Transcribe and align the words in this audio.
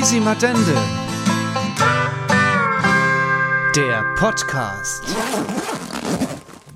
Quisimadende. 0.00 0.74
Der 3.74 4.04
Podcast. 4.18 5.02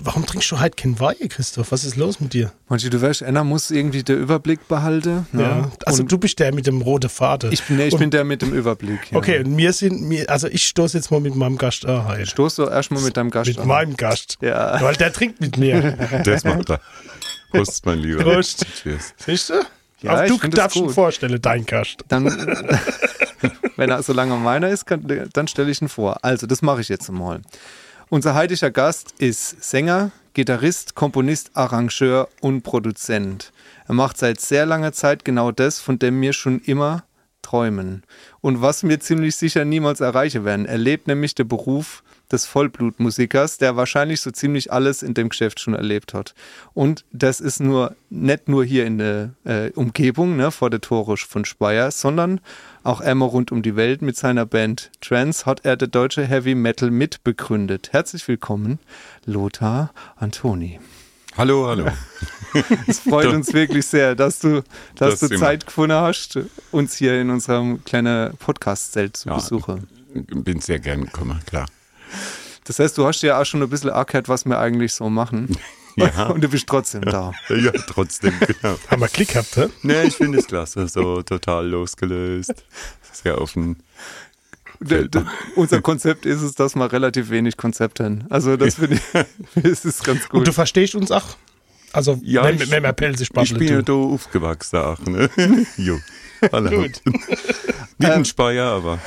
Warum 0.02 0.24
trinkst 0.24 0.50
du 0.50 0.58
heute 0.58 0.74
kein 0.74 0.98
Wein, 1.00 1.28
Christoph? 1.28 1.70
Was 1.70 1.84
ist 1.84 1.96
los 1.96 2.18
mit 2.20 2.32
dir? 2.32 2.50
Manche, 2.70 2.88
du 2.88 3.02
weißt, 3.02 3.22
einer 3.24 3.44
muss 3.44 3.70
irgendwie 3.70 4.02
den 4.02 4.16
Überblick 4.22 4.66
behalten. 4.68 5.26
Ne? 5.32 5.70
Also 5.84 6.02
Und 6.02 6.10
du 6.10 6.16
bist 6.16 6.38
der 6.38 6.54
mit 6.54 6.66
dem 6.66 6.80
roten 6.80 7.10
Faden. 7.10 7.52
ich 7.52 7.62
bin, 7.64 7.76
nee, 7.76 7.88
ich 7.88 7.92
Und- 7.92 7.98
bin 8.00 8.10
der 8.10 8.24
mit 8.24 8.40
dem 8.40 8.54
Überblick. 8.54 9.12
Ja. 9.12 9.18
Okay, 9.18 9.40
und 9.44 9.54
wir 9.58 9.74
sind, 9.74 10.26
also 10.30 10.48
ich 10.48 10.64
stoße 10.64 10.96
jetzt 10.96 11.10
mal 11.10 11.20
mit 11.20 11.34
meinem 11.34 11.58
Gast 11.58 11.84
an 11.84 12.06
heute. 12.08 12.24
Stoß 12.24 12.54
doch 12.54 12.70
erstmal 12.70 13.02
mit 13.02 13.18
deinem 13.18 13.28
Gast 13.30 13.48
Mit 13.48 13.58
an. 13.58 13.68
meinem 13.68 13.96
Gast. 13.98 14.38
Ja. 14.40 14.80
Weil 14.80 14.94
der 14.96 15.12
trinkt 15.12 15.42
mit 15.42 15.58
mir. 15.58 15.92
Das 16.24 16.42
macht 16.44 16.70
er. 16.70 16.80
Prost, 17.50 17.84
mein 17.84 17.98
Lieber. 17.98 18.22
Prost. 18.22 18.64
Cheers. 18.82 19.12
Siehst 19.18 19.50
du? 19.50 19.54
Ja, 20.02 20.14
Auch 20.14 20.22
ich 20.22 20.40
du 20.40 20.48
darfst 20.48 20.76
ihn 20.76 20.88
vorstellen, 20.88 21.40
dein 21.40 21.66
Gast. 21.66 22.04
Dann, 22.08 22.24
wenn 23.76 23.90
er 23.90 24.02
so 24.02 24.12
lange 24.12 24.36
meiner 24.36 24.68
ist, 24.68 24.86
kann, 24.86 25.28
dann 25.32 25.48
stelle 25.48 25.70
ich 25.70 25.82
ihn 25.82 25.88
vor. 25.88 26.24
Also, 26.24 26.46
das 26.46 26.62
mache 26.62 26.80
ich 26.80 26.88
jetzt 26.88 27.10
mal. 27.10 27.40
Unser 28.08 28.34
heutiger 28.34 28.70
Gast 28.70 29.14
ist 29.18 29.62
Sänger, 29.62 30.10
Gitarrist, 30.34 30.94
Komponist, 30.94 31.50
Arrangeur 31.54 32.28
und 32.40 32.62
Produzent. 32.62 33.52
Er 33.86 33.94
macht 33.94 34.16
seit 34.18 34.40
sehr 34.40 34.66
langer 34.66 34.92
Zeit 34.92 35.24
genau 35.24 35.52
das, 35.52 35.80
von 35.80 35.98
dem 35.98 36.20
wir 36.20 36.32
schon 36.32 36.60
immer 36.60 37.04
träumen. 37.50 38.02
Und 38.40 38.62
was 38.62 38.84
wir 38.84 39.00
ziemlich 39.00 39.36
sicher 39.36 39.64
niemals 39.64 40.00
erreichen 40.00 40.44
werden. 40.44 40.66
Er 40.66 40.78
lebt 40.78 41.08
nämlich 41.08 41.34
den 41.34 41.48
Beruf 41.48 42.02
des 42.30 42.46
Vollblutmusikers, 42.46 43.58
der 43.58 43.76
wahrscheinlich 43.76 44.20
so 44.20 44.30
ziemlich 44.30 44.72
alles 44.72 45.02
in 45.02 45.14
dem 45.14 45.30
Geschäft 45.30 45.58
schon 45.58 45.74
erlebt 45.74 46.14
hat. 46.14 46.34
Und 46.74 47.04
das 47.12 47.40
ist 47.40 47.58
nur 47.58 47.96
nicht 48.08 48.48
nur 48.48 48.64
hier 48.64 48.86
in 48.86 48.98
der 48.98 49.30
äh, 49.44 49.70
Umgebung, 49.72 50.36
ne, 50.36 50.52
vor 50.52 50.70
der 50.70 50.80
Tore 50.80 51.16
von 51.16 51.44
Speyer, 51.44 51.90
sondern 51.90 52.40
auch 52.84 53.00
einmal 53.00 53.28
rund 53.28 53.50
um 53.50 53.62
die 53.62 53.74
Welt 53.74 54.00
mit 54.00 54.16
seiner 54.16 54.46
Band 54.46 54.92
Trance 55.00 55.44
hat 55.44 55.64
er 55.64 55.76
der 55.76 55.88
deutsche 55.88 56.24
Heavy 56.24 56.54
Metal 56.54 56.90
mitbegründet. 56.90 57.92
Herzlich 57.92 58.26
willkommen, 58.28 58.78
Lothar 59.26 59.92
Antoni. 60.16 60.78
Hallo, 61.36 61.66
hallo. 61.66 61.86
Es 62.86 63.00
freut 63.00 63.26
uns 63.28 63.52
wirklich 63.52 63.86
sehr, 63.86 64.14
dass 64.14 64.38
du, 64.40 64.62
dass 64.96 65.20
Das 65.20 65.28
du. 65.30 65.38
Zeit 65.38 65.66
gefunden 65.66 65.96
hast, 65.96 66.38
uns 66.70 66.96
hier 66.96 67.20
in 67.20 67.30
unserem 67.30 67.84
kleinen 67.84 68.36
Podcast-Zelt 68.38 69.16
zu 69.16 69.28
Ja. 69.28 69.36
besuchen. 69.36 69.86
Bin 70.14 70.60
sehr 70.60 70.78
gern 70.80 71.02
gekommen, 71.04 71.40
klar. 71.46 71.66
Das 72.64 72.78
heißt, 72.78 72.96
du 72.98 73.06
hast 73.06 73.22
ja 73.22 73.40
auch 73.40 73.44
schon 73.44 73.62
ein 73.62 73.68
bisschen 73.70 73.90
erklärt, 73.90 74.28
was 74.28 74.44
wir 74.44 74.58
eigentlich 74.58 74.92
so 74.94 75.08
machen. 75.10 75.56
Ja. 75.96 76.28
Und 76.28 76.42
du 76.42 76.48
bist 76.48 76.68
trotzdem 76.68 77.02
da. 77.02 77.32
Ja, 77.48 77.72
trotzdem, 77.72 78.32
genau. 78.46 78.78
Haben 78.88 79.00
wir 79.02 79.08
Klick 79.08 79.30
gehabt, 79.30 79.56
hä? 79.56 79.66
Nee, 79.82 80.04
ich 80.04 80.14
finde 80.16 80.38
es 80.38 80.46
klasse. 80.46 80.86
So 80.86 81.20
total 81.22 81.66
losgelöst. 81.68 82.54
Sehr 83.12 83.40
offen. 83.40 83.76
D 84.78 85.08
unser 85.56 85.82
Konzept 85.82 86.26
ist 86.26 86.42
es, 86.42 86.54
dass 86.54 86.76
wir 86.76 86.90
relativ 86.92 87.28
wenig 87.30 87.56
Konzept 87.56 87.98
haben. 87.98 88.24
Also 88.30 88.56
das 88.56 88.76
finde 88.76 88.96
ich, 88.96 89.62
das 89.62 89.84
ist 89.84 90.04
ganz 90.04 90.22
Und 90.26 90.30
gut. 90.30 90.46
du 90.46 90.52
verstehst 90.52 90.94
uns 90.94 91.10
auch? 91.10 91.36
Also, 91.92 92.18
Ja, 92.22 92.44
wenn, 92.44 92.56
ich- 92.56 92.70
wenn 92.70 92.82
wir 92.82 92.92
Pelzig 92.92 93.28
Ich 93.42 93.54
bin 93.54 93.68
ja 93.68 93.82
da 93.82 93.92
aufgewachsen 93.92 94.76
auch, 94.78 95.00
ne? 95.00 95.28
Jo. 95.76 95.98
Hallo. 96.52 96.70
Gut. 96.82 97.02
Nicht 97.98 98.14
in 98.16 98.24
Speyer, 98.24 98.66
aber 98.66 98.98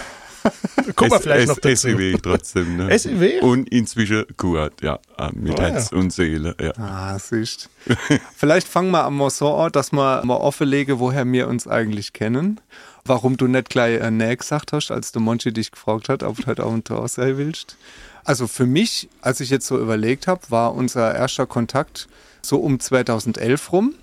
Guck 0.97 1.09
mal 1.09 1.19
vielleicht 1.21 1.43
S- 1.43 1.47
noch 1.49 1.57
dazu. 1.59 1.87
SEW 1.87 2.17
trotzdem, 2.21 2.75
ne? 2.75 2.99
SEW? 2.99 3.39
Und 3.41 3.69
inzwischen 3.69 4.25
Kurat, 4.35 4.73
ja. 4.81 4.99
Ah, 5.17 5.29
Mit 5.33 5.53
Oh, 5.57 5.61
ja. 5.61 5.69
Herz 5.69 5.91
und 5.93 6.11
Seele, 6.11 6.53
ja. 6.59 6.73
Ah, 6.77 7.17
siehst. 7.17 7.69
Vielleicht 8.35 8.67
fangen 8.67 8.91
wir 8.91 9.05
am 9.05 9.29
so 9.29 9.55
an, 9.55 9.71
dass 9.71 9.93
wir 9.93 10.21
mal 10.25 10.35
offenlegen, 10.35 10.99
woher 10.99 11.25
wir 11.31 11.47
uns 11.47 11.65
eigentlich 11.65 12.11
kennen. 12.11 12.59
Warum 13.05 13.37
du 13.37 13.47
nicht 13.47 13.69
gleich 13.69 14.01
äh, 14.01 14.11
nee 14.11 14.35
gesagt 14.35 14.73
hast, 14.73 14.91
als 14.91 15.13
der 15.13 15.21
Monchi 15.21 15.53
dich 15.53 15.71
gefragt 15.71 16.09
hat, 16.09 16.23
ob 16.23 16.37
du 16.37 16.45
heute 16.47 16.63
Abend 16.63 16.89
da 16.89 17.07
sein 17.07 17.37
willst. 17.37 17.77
Also 18.25 18.47
für 18.47 18.65
mich, 18.65 19.07
als 19.21 19.39
ich 19.39 19.49
jetzt 19.49 19.65
so 19.67 19.79
überlegt 19.79 20.27
habe, 20.27 20.41
war 20.49 20.73
unser 20.75 21.15
erster 21.15 21.45
Kontakt 21.45 22.07
so 22.45 22.57
um 22.57 22.79
2011 22.79 23.71
rum, 23.71 23.93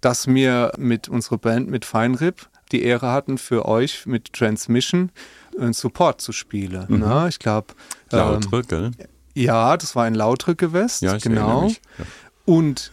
dass 0.00 0.26
wir 0.28 0.72
mit 0.78 1.08
unserer 1.08 1.38
Band, 1.38 1.68
mit 1.68 1.84
Feinrib, 1.84 2.48
die 2.72 2.82
Ehre 2.82 3.10
hatten, 3.10 3.38
für 3.38 3.66
euch 3.66 4.06
mit 4.06 4.32
Transmission 4.32 5.10
äh, 5.58 5.72
Support 5.72 6.20
zu 6.20 6.32
spielen. 6.32 6.84
Na, 6.88 7.28
ich 7.28 7.38
glaube, 7.38 7.68
ähm, 8.12 8.18
Lautre, 8.18 8.62
gell? 8.64 8.90
ja, 9.34 9.76
das 9.76 9.96
war 9.96 10.06
in 10.06 10.14
Lautrücke 10.14 10.72
West, 10.72 11.02
Ja, 11.02 11.16
ich 11.16 11.22
genau. 11.22 11.68
Ja. 11.68 11.74
Und 12.44 12.92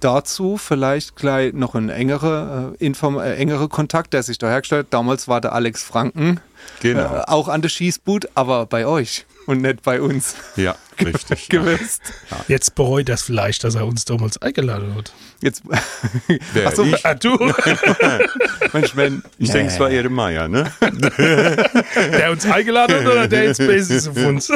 dazu 0.00 0.56
vielleicht 0.56 1.14
gleich 1.16 1.52
noch 1.52 1.74
ein 1.76 1.88
engere, 1.88 2.74
äh, 2.80 2.84
Inform 2.84 3.18
äh, 3.18 3.34
engere 3.36 3.68
Kontakt, 3.68 4.12
der 4.12 4.22
sich 4.24 4.38
da 4.38 4.48
hergestellt 4.48 4.86
hat. 4.86 4.94
Damals 4.94 5.28
war 5.28 5.40
der 5.40 5.52
Alex 5.52 5.82
Franken 5.84 6.40
Genau. 6.80 7.00
äh, 7.00 7.22
auch 7.28 7.48
an 7.48 7.62
der 7.62 7.68
Schießbut, 7.68 8.30
aber 8.34 8.66
bei 8.66 8.86
euch 8.86 9.24
und 9.46 9.62
nicht 9.62 9.82
bei 9.82 10.00
uns 10.00 10.36
Ja, 10.56 10.76
richtig. 11.00 11.48
ja. 11.52 11.60
gewusst. 11.62 12.02
Jetzt 12.48 12.74
bereut 12.74 13.08
das 13.08 13.22
vielleicht, 13.22 13.64
dass 13.64 13.74
er 13.74 13.86
uns 13.86 14.04
damals 14.04 14.40
eingeladen 14.40 14.94
hat. 14.94 15.12
Jetzt, 15.40 15.62
Wer, 16.52 16.68
Ach 16.68 16.74
so, 16.74 16.84
ich? 16.84 17.04
Ah, 17.04 17.14
du, 17.14 17.36
Mensch, 18.72 18.94
wenn, 18.96 19.22
Ich 19.38 19.50
denke, 19.50 19.72
es 19.72 19.80
war 19.80 19.90
eher 19.90 20.02
der 20.02 20.10
Meier, 20.10 20.48
ne? 20.48 20.72
der 20.78 22.30
uns 22.30 22.46
eingeladen 22.46 22.96
hat 22.96 23.06
oder 23.06 23.28
der 23.28 23.44
jetzt 23.44 23.58
Basis 23.58 24.08
auf 24.08 24.16
uns? 24.16 24.52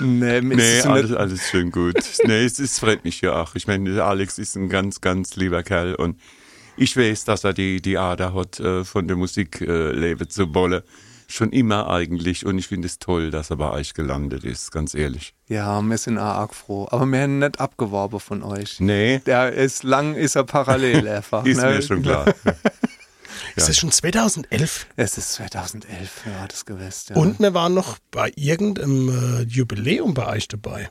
nee, 0.00 0.40
mir 0.40 0.56
Nee, 0.56 0.80
alles, 0.82 1.12
alles 1.12 1.48
schön 1.48 1.70
gut. 1.70 1.96
Nee, 2.24 2.44
es, 2.44 2.58
es 2.58 2.78
freut 2.78 3.04
mich 3.04 3.20
ja 3.22 3.40
auch. 3.40 3.54
Ich 3.54 3.66
meine, 3.66 4.02
Alex 4.02 4.38
ist 4.38 4.56
ein 4.56 4.68
ganz, 4.68 5.00
ganz 5.00 5.36
lieber 5.36 5.62
Kerl 5.62 5.94
und 5.94 6.18
ich 6.76 6.96
weiß, 6.96 7.24
dass 7.24 7.44
er 7.44 7.52
die, 7.52 7.80
die 7.82 7.98
Ader 7.98 8.34
hat, 8.34 8.58
äh, 8.60 8.84
von 8.84 9.06
der 9.06 9.16
Musik 9.16 9.60
äh, 9.60 9.92
leben 9.92 10.28
zu 10.28 10.54
wollen. 10.54 10.82
Schon 11.32 11.50
immer 11.50 11.88
eigentlich 11.88 12.44
und 12.44 12.58
ich 12.58 12.68
finde 12.68 12.84
es 12.84 12.98
toll, 12.98 13.30
dass 13.30 13.48
er 13.48 13.56
bei 13.56 13.70
euch 13.70 13.94
gelandet 13.94 14.44
ist, 14.44 14.70
ganz 14.70 14.94
ehrlich. 14.94 15.32
ja, 15.48 15.80
wir 15.80 15.96
sind 15.96 16.18
auch 16.18 16.24
arg 16.24 16.54
froh, 16.54 16.86
aber 16.90 17.06
wir 17.06 17.22
haben 17.22 17.38
nicht 17.38 17.58
abgeworben 17.58 18.20
von 18.20 18.42
euch. 18.42 18.80
Nee, 18.80 19.18
Der 19.24 19.50
ist 19.50 19.82
lang, 19.82 20.14
ist 20.14 20.36
er 20.36 20.44
parallel 20.44 21.08
einfach. 21.08 21.42
ist 21.46 21.56
ne? 21.56 21.70
mir 21.70 21.80
schon 21.80 22.02
klar. 22.02 22.26
Ist 23.56 23.68
das 23.68 23.78
schon 23.78 23.90
2011? 23.90 24.86
Es 24.96 25.18
ist 25.18 25.32
2011, 25.32 26.22
ja, 26.26 26.46
das 26.48 26.64
gewusst. 26.64 27.10
Ja. 27.10 27.16
Und 27.16 27.38
wir 27.38 27.52
waren 27.54 27.74
noch 27.74 27.98
bei 28.10 28.32
irgendeinem 28.34 29.08
äh, 29.08 29.42
Jubiläum 29.42 30.14
bei 30.14 30.26
euch 30.28 30.48
dabei. 30.48 30.90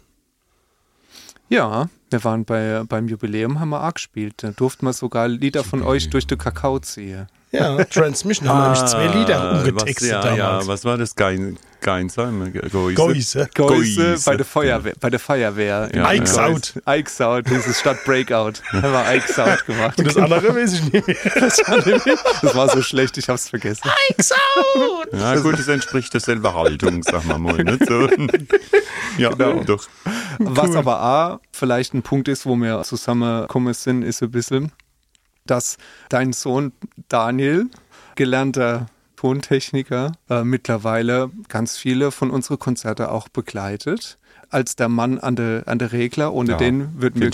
Ja, 1.50 1.90
wir 2.10 2.24
waren 2.24 2.46
bei, 2.46 2.84
beim 2.88 3.08
Jubiläum, 3.08 3.60
haben 3.60 3.70
wir 3.70 3.84
auch 3.84 3.94
gespielt. 3.94 4.36
Da 4.38 4.52
durften 4.52 4.86
wir 4.86 4.94
sogar 4.94 5.28
Lieder 5.28 5.64
von 5.64 5.82
euch 5.84 6.10
durch 6.10 6.28
den 6.28 6.38
Kakao 6.38 6.80
ziehen. 6.80 7.28
Ja, 7.54 7.84
Transmission 7.84 8.48
haben 8.48 8.60
wir 8.60 8.64
nämlich 8.72 8.86
zwei 8.86 9.08
Lieder 9.08 9.42
Ah, 9.42 9.58
umgetextet 9.60 10.02
was, 10.04 10.08
ja, 10.10 10.22
damals. 10.22 10.38
Ja, 10.66 10.68
was 10.68 10.86
war 10.86 10.98
das? 10.98 11.16
Gein, 11.16 11.58
Geinsheim? 11.82 12.54
Geuse? 12.54 12.94
Geuse. 12.94 13.50
Geuse 13.54 14.16
bei 14.26 14.38
der 14.38 14.46
Feuerwehr, 14.46 14.94
bei 15.00 15.10
der 15.10 15.20
Feuerwehr. 15.20 15.90
Ja, 15.94 16.14
Ike's 16.14 16.38
ja. 16.38 16.46
Out. 16.48 16.74
Ike's 16.88 17.20
Out, 17.20 17.46
das 17.52 17.68
ist 17.68 17.80
statt 17.82 17.98
Breakout. 18.06 18.62
Da 18.72 18.82
haben 18.82 18.94
wir 18.94 19.16
Ike's 19.16 19.38
Out 19.38 19.66
gemacht. 19.66 19.98
Und 20.00 20.08
das 20.08 20.16
andere 20.16 20.56
weiß 20.56 20.74
ich 20.74 20.94
nicht 20.94 21.08
mehr. 21.08 21.18
Das 22.42 22.56
war 22.56 22.70
so 22.70 22.82
schlecht, 22.82 23.18
ich 23.18 23.28
hab's 23.28 23.50
vergessen. 23.50 23.90
Ja, 25.12 25.36
gut, 25.38 25.60
das 25.60 25.68
entspricht 25.68 26.14
derselben 26.14 26.54
Haltung, 26.54 27.04
sagen 27.04 27.28
wir 27.28 27.38
mal. 27.38 27.64
Nicht 27.64 27.86
so. 27.86 28.08
Ja, 29.18 29.30
Genau. 29.32 29.64
doch. 29.66 29.88
Was 30.40 30.74
aber 30.76 31.02
auch 31.04 31.40
vielleicht 31.52 31.94
ein 31.94 32.02
Punkt 32.02 32.28
ist, 32.30 32.46
wo 32.46 32.56
wir 32.56 32.82
zusammengekommen 32.84 33.74
sind, 33.74 34.04
ist 34.04 34.22
ein 34.24 34.32
bisschen, 34.32 34.72
dass 35.46 35.78
dein 36.10 36.34
Sohn 36.34 36.72
Daniel, 37.10 37.68
gelernter 38.16 38.88
Tontechniker, 39.16 40.14
äh, 40.30 40.44
mittlerweile 40.44 41.30
ganz 41.48 41.78
viele 41.78 42.12
von 42.12 42.32
unseren 42.32 42.60
Konzerten 42.60 43.06
auch 43.06 43.28
begleitet. 43.30 44.18
Als 44.50 44.76
der 44.76 44.90
Mann 44.90 45.18
an 45.20 45.36
der 45.36 45.64
an 45.68 45.80
der 45.80 45.92
Regler, 45.94 46.34
ohne 46.34 46.52
Ja, 46.52 46.58
den 46.58 47.02
würden 47.02 47.22
wir, 47.22 47.32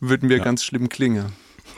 würden 0.00 0.28
wir 0.28 0.38
Ja. 0.38 0.44
ganz 0.44 0.64
schlimm 0.64 0.88
klingen. 0.88 1.32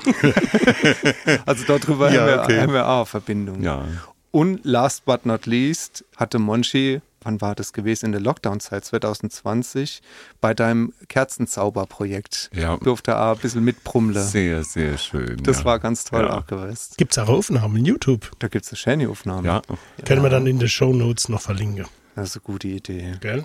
also 1.46 1.64
darüber 1.66 2.10
Ja, 2.12 2.20
haben, 2.20 2.26
wir, 2.28 2.42
okay. 2.42 2.60
haben 2.60 2.72
wir 2.72 2.88
auch 2.88 2.96
eine 2.98 3.06
Verbindung. 3.06 3.62
Ja. 3.62 3.84
Und 4.30 4.64
last 4.64 5.04
but 5.04 5.26
not 5.26 5.46
least 5.46 6.04
hatte 6.16 6.38
Monchi, 6.38 7.00
wann 7.22 7.40
war 7.40 7.54
das 7.54 7.72
gewesen? 7.72 8.06
In 8.06 8.12
der 8.12 8.20
Lockdown-Zeit 8.20 8.84
2020, 8.84 10.00
bei 10.40 10.54
deinem 10.54 10.92
Kerzenzauberprojekt. 11.08 12.50
Ja. 12.54 12.76
Durfte 12.78 13.12
er 13.12 13.30
auch 13.32 13.36
ein 13.36 13.40
bisschen 13.40 13.64
mitbrummeln. 13.64 14.22
Sehr, 14.24 14.64
sehr 14.64 14.98
schön. 14.98 15.36
Das 15.42 15.60
ja. 15.60 15.64
war 15.64 15.78
ganz 15.78 16.04
toll 16.04 16.22
Ja. 16.22 16.38
auch 16.38 16.46
gewesen. 16.46 16.94
Gibt 16.96 17.12
es 17.12 17.18
auch 17.18 17.28
Aufnahmen, 17.28 17.84
YouTube. 17.84 18.30
Da 18.38 18.48
gibt 18.48 18.64
es 18.64 18.72
eine 18.72 18.76
schöne 18.78 19.08
Aufnahme. 19.08 19.46
Ja, 19.46 19.62
Können 20.04 20.22
wir 20.22 20.30
dann 20.30 20.46
in 20.46 20.58
den 20.58 20.68
Show 20.68 20.92
Notes 20.92 21.28
noch 21.28 21.40
verlinken. 21.40 21.86
Das 22.14 22.30
ist 22.30 22.36
eine 22.36 22.42
gute 22.42 22.68
Idee. 22.68 23.14
Gell? 23.20 23.44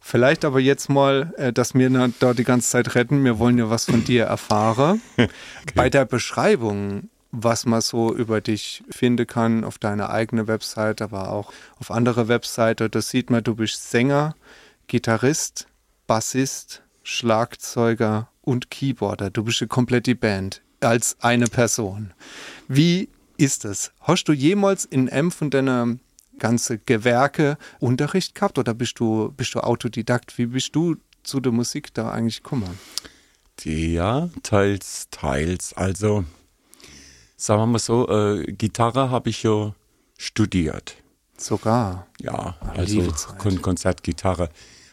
Vielleicht 0.00 0.44
aber 0.44 0.60
jetzt 0.60 0.90
mal, 0.90 1.32
äh, 1.38 1.50
dass 1.52 1.74
wir 1.74 1.88
da 2.18 2.34
die 2.34 2.44
ganze 2.44 2.68
Zeit 2.68 2.94
retten. 2.94 3.24
Wir 3.24 3.38
wollen 3.38 3.56
ja 3.56 3.70
was 3.70 3.86
von 3.86 4.04
dir 4.04 4.24
erfahren. 4.24 5.00
Bei 5.74 5.88
der 5.88 6.04
Beschreibung, 6.04 7.08
was 7.36 7.66
man 7.66 7.80
so 7.80 8.14
über 8.14 8.40
dich 8.40 8.84
finden 8.90 9.26
kann, 9.26 9.64
auf 9.64 9.78
deiner 9.78 10.10
eigenen 10.10 10.46
Website, 10.46 11.02
aber 11.02 11.30
auch 11.32 11.52
auf 11.78 11.90
andere 11.90 12.28
Webseite, 12.28 12.88
da 12.88 13.02
sieht 13.02 13.30
man, 13.30 13.42
du 13.42 13.56
bist 13.56 13.90
Sänger, 13.90 14.36
Gitarrist, 14.86 15.66
Bassist, 16.06 16.82
Schlagzeuger 17.02 18.28
und 18.42 18.70
Keyboarder. 18.70 19.30
Du 19.30 19.44
bist 19.44 19.60
eine 19.60 19.68
komplette 19.68 20.14
Band 20.14 20.62
als 20.80 21.16
eine 21.20 21.46
Person. 21.46 22.12
Wie 22.68 23.08
ist 23.36 23.64
es. 23.64 23.92
Hast 24.00 24.24
du 24.24 24.32
jemals 24.32 24.84
in 24.84 25.08
einem 25.08 25.30
von 25.30 25.50
deiner 25.50 25.96
ganze 26.38 26.78
Gewerke 26.78 27.58
Unterricht 27.80 28.34
gehabt 28.34 28.58
oder 28.58 28.74
bist 28.74 28.98
du, 29.00 29.32
bist 29.36 29.54
du 29.54 29.60
Autodidakt? 29.60 30.38
Wie 30.38 30.46
bist 30.46 30.74
du 30.76 30.96
zu 31.22 31.40
der 31.40 31.52
Musik 31.52 31.92
da 31.94 32.10
eigentlich 32.10 32.42
gekommen? 32.42 32.78
Ja, 33.62 34.28
teils, 34.42 35.08
teils. 35.10 35.72
Also, 35.74 36.24
sagen 37.36 37.62
wir 37.62 37.66
mal 37.66 37.78
so, 37.78 38.08
äh, 38.08 38.44
Gitarre 38.52 39.10
habe 39.10 39.30
ich 39.30 39.42
ja 39.42 39.74
studiert. 40.18 40.96
Sogar. 41.36 42.06
Ja, 42.20 42.56
Ah, 42.60 42.72
also. 42.76 43.02
Kon 43.38 43.60
Konzertgitarre. 43.60 44.48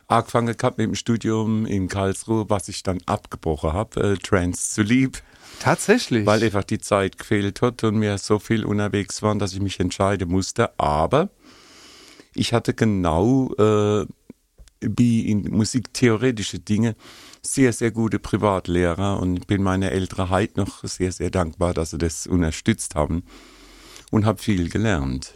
Angefangen 0.08 0.58
gehabt 0.58 0.78
mit 0.78 0.88
dem 0.88 0.96
Studium 0.96 1.66
in 1.66 1.88
Karlsruhe, 1.88 2.50
was 2.50 2.68
ich 2.68 2.84
dann 2.84 2.98
abgebrochen 3.06 3.72
habe, 3.72 4.14
äh, 4.14 4.18
Trance 4.18 4.72
zu 4.74 4.82
lieb, 4.82 5.22
Tatsächlich. 5.60 6.26
weil 6.26 6.44
einfach 6.44 6.66
die 6.66 6.80
Zeit 6.80 7.18
gefehlt 7.18 7.62
hat 7.62 7.84
und 7.86 7.96
mir 7.96 8.18
so 8.18 8.38
viel 8.40 8.66
unterwegs 8.66 9.22
waren, 9.22 9.40
dass 9.40 9.54
ich 9.54 9.62
mich 9.62 9.80
entscheiden 9.80 10.30
musste. 10.30 10.78
Aber 10.78 11.30
ich 12.34 12.52
hatte 12.54 12.74
genau 12.74 13.54
äh, 13.58 14.06
wie 14.82 15.30
in 15.30 15.44
musiktheoretische 15.52 16.60
Dinge 16.60 16.96
sehr, 17.42 17.74
sehr 17.74 17.92
gute 17.92 18.20
Privatlehrer 18.20 19.20
und 19.20 19.48
bin 19.48 19.64
meiner 19.64 19.92
Eltern 19.92 20.30
heute 20.30 20.60
noch 20.60 20.84
sehr, 20.84 21.12
sehr 21.12 21.32
dankbar, 21.32 21.74
dass 21.74 21.92
sie 21.92 21.98
das 21.98 22.28
unterstützt 22.28 22.96
haben 22.96 23.24
und 24.12 24.26
habe 24.26 24.42
viel 24.42 24.70
gelernt. 24.70 25.34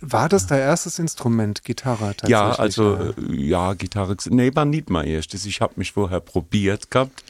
War 0.00 0.28
das 0.28 0.46
dein 0.46 0.60
erstes 0.60 0.98
Instrument, 0.98 1.64
Gitarre 1.64 2.14
tatsächlich? 2.16 2.30
Ja, 2.30 2.52
also 2.52 3.12
ja. 3.30 3.72
äh, 3.72 3.76
Gitarre. 3.76 4.16
Nee, 4.28 4.54
war 4.54 4.64
nicht 4.64 4.90
mein 4.90 5.06
erstes. 5.06 5.46
Ich 5.46 5.60
habe 5.60 5.74
mich 5.76 5.92
vorher 5.92 6.20
probiert 6.20 6.90
gehabt. 6.90 7.24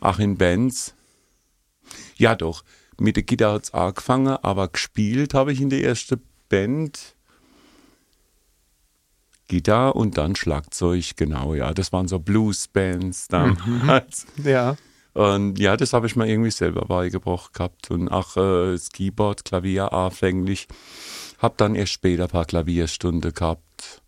Auch 0.00 0.18
in 0.18 0.36
Bands. 0.36 0.94
Ja, 2.16 2.34
doch. 2.34 2.64
Mit 2.98 3.16
der 3.16 3.24
Gitarre 3.24 3.54
hat's 3.54 3.74
angefangen, 3.74 4.28
aber 4.28 4.68
gespielt 4.68 5.34
habe 5.34 5.52
ich 5.52 5.60
in 5.60 5.68
der 5.68 5.82
ersten 5.82 6.22
Band 6.48 7.13
Gitarre 9.54 9.92
und 9.94 10.18
dann 10.18 10.34
Schlagzeug, 10.34 11.16
genau, 11.16 11.54
ja. 11.54 11.72
Das 11.72 11.92
waren 11.92 12.08
so 12.08 12.18
Blues-Bands 12.18 13.28
damals. 13.28 14.26
Ja. 14.42 14.76
Und 15.12 15.60
ja, 15.60 15.76
das 15.76 15.92
habe 15.92 16.08
ich 16.08 16.16
mir 16.16 16.26
irgendwie 16.26 16.50
selber 16.50 16.86
beigebracht 16.86 17.52
gehabt. 17.52 17.90
Und 17.92 18.08
auch 18.08 18.36
äh, 18.36 18.72
das 18.72 18.90
Keyboard, 18.90 19.44
Klavier 19.44 19.92
anfänglich. 19.92 20.66
Hab 21.38 21.56
dann 21.56 21.76
erst 21.76 21.92
später 21.92 22.24
ein 22.24 22.30
paar 22.30 22.46
Klavierstunden 22.46 23.32
gehabt. 23.32 24.02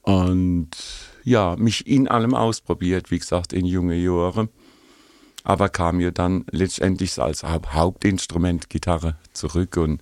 Und 0.00 0.70
ja, 1.24 1.56
mich 1.56 1.86
in 1.86 2.08
allem 2.08 2.34
ausprobiert, 2.34 3.10
wie 3.10 3.18
gesagt, 3.18 3.52
in 3.52 3.66
junge 3.66 3.96
Jahren. 3.96 4.48
Aber 5.44 5.68
kam 5.68 5.98
mir 5.98 6.10
dann 6.10 6.46
letztendlich 6.50 7.20
als 7.20 7.42
Haupt- 7.44 7.74
Hauptinstrument 7.74 8.70
Gitarre 8.70 9.18
zurück. 9.34 9.76
Und 9.76 10.00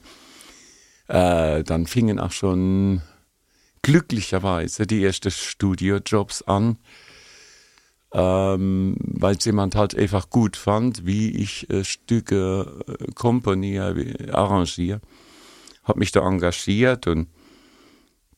äh, 1.08 1.64
dann 1.64 1.88
fingen 1.88 2.20
auch 2.20 2.30
schon 2.30 3.02
glücklicherweise 3.82 4.86
die 4.86 5.04
ersten 5.04 5.30
Studiojobs 5.30 6.42
an 6.42 6.78
ähm, 8.12 8.96
weil 8.98 9.36
es 9.36 9.44
jemand 9.44 9.76
halt 9.76 9.94
einfach 9.94 10.30
gut 10.30 10.56
fand, 10.56 11.06
wie 11.06 11.30
ich 11.30 11.70
äh, 11.70 11.84
Stücke 11.84 12.82
äh, 12.86 13.12
komponiere, 13.12 14.16
arrangiere. 14.32 15.00
Habe 15.84 16.00
mich 16.00 16.12
da 16.12 16.26
engagiert 16.26 17.06
und 17.06 17.28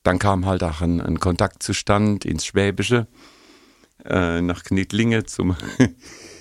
dann 0.03 0.19
kam 0.19 0.47
halt 0.47 0.62
auch 0.62 0.81
ein, 0.81 1.00
ein 1.00 1.21
Kontakt 1.21 1.67
ins 2.25 2.47
Schwäbische, 2.47 3.06
äh, 4.05 4.43
nach 4.43 4.62
Knittlingen 4.65 5.27
zum 5.27 5.56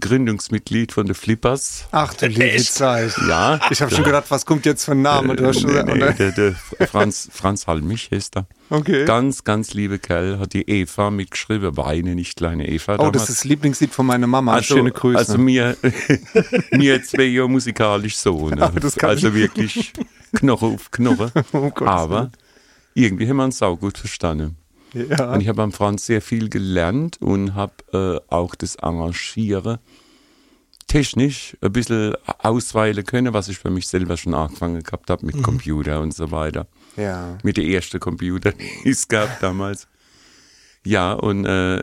Gründungsmitglied 0.00 0.92
von 0.92 1.06
den 1.06 1.14
Flippers. 1.14 1.86
Ach 1.92 2.12
du 2.14 2.26
liebe? 2.26 2.56
Zeit. 2.62 3.12
Ja, 3.28 3.60
Ich 3.70 3.80
habe 3.80 3.94
schon 3.94 4.04
gedacht, 4.04 4.24
was 4.28 4.44
kommt 4.46 4.66
jetzt 4.66 4.84
für 4.84 4.92
ein 4.92 5.02
Name? 5.02 5.36
Du 5.36 5.46
hast 5.46 5.60
schon, 5.60 5.72
nee, 5.72 5.82
nee, 5.82 5.92
oder? 5.92 6.12
der, 6.12 6.32
der 6.32 6.54
Franz, 6.88 7.28
Franz 7.32 7.66
Halmich 7.66 8.10
ist 8.12 8.36
er. 8.36 8.46
Okay. 8.70 9.04
Ganz, 9.04 9.44
ganz 9.44 9.72
liebe 9.74 9.98
Kerl, 9.98 10.38
hat 10.38 10.52
die 10.52 10.68
Eva 10.68 11.10
mitgeschrieben, 11.10 11.76
Weine, 11.76 12.14
nicht 12.14 12.36
kleine 12.36 12.68
Eva. 12.68 12.94
oh, 12.94 12.96
damals. 12.98 13.12
das 13.14 13.30
ist 13.30 13.38
das 13.38 13.44
Lieblingslied 13.44 13.92
von 13.92 14.06
meiner 14.06 14.26
Mama. 14.26 14.62
Schöne 14.62 14.90
Grüße. 14.92 15.18
Also 15.18 15.38
mir, 15.38 15.76
mir 16.72 17.02
zwei 17.02 17.24
Jahre 17.24 17.48
musikalisch 17.48 18.16
so. 18.16 18.48
Ne? 18.50 18.56
Kann 18.96 19.10
also 19.10 19.28
ich- 19.28 19.34
wirklich 19.34 19.92
Knochen 20.34 20.74
auf 20.74 20.90
Knochen. 20.90 21.30
Um 21.52 21.70
Gottes 21.70 21.88
Aber 21.88 22.30
irgendwie 22.94 23.28
haben 23.28 23.36
wir 23.36 23.44
uns 23.44 23.58
saugut 23.58 23.96
verstanden. 23.98 24.56
Ja. 24.94 25.32
Und 25.32 25.40
ich 25.40 25.48
habe 25.48 25.62
am 25.62 25.72
Franz 25.72 26.06
sehr 26.06 26.22
viel 26.22 26.48
gelernt 26.48 27.20
und 27.20 27.54
habe 27.54 27.74
äh, 27.92 28.34
auch 28.34 28.54
das 28.54 28.78
Arrangieren 28.78 29.78
technisch 30.86 31.56
ein 31.60 31.72
bisschen 31.72 32.14
ausweilen 32.38 33.04
können, 33.04 33.34
was 33.34 33.48
ich 33.48 33.58
für 33.58 33.70
mich 33.70 33.86
selber 33.86 34.16
schon 34.16 34.34
angefangen 34.34 34.82
gehabt 34.82 35.10
habe 35.10 35.24
mit 35.26 35.42
Computer 35.42 36.00
und 36.00 36.14
so 36.14 36.30
weiter 36.30 36.66
ja. 36.96 37.38
mit 37.42 37.56
der 37.58 37.64
ersten 37.64 38.00
Computer, 38.00 38.52
die 38.84 38.88
es 38.88 39.06
gab 39.06 39.40
damals. 39.40 39.86
Ja, 40.84 41.12
und 41.12 41.44
äh, 41.44 41.82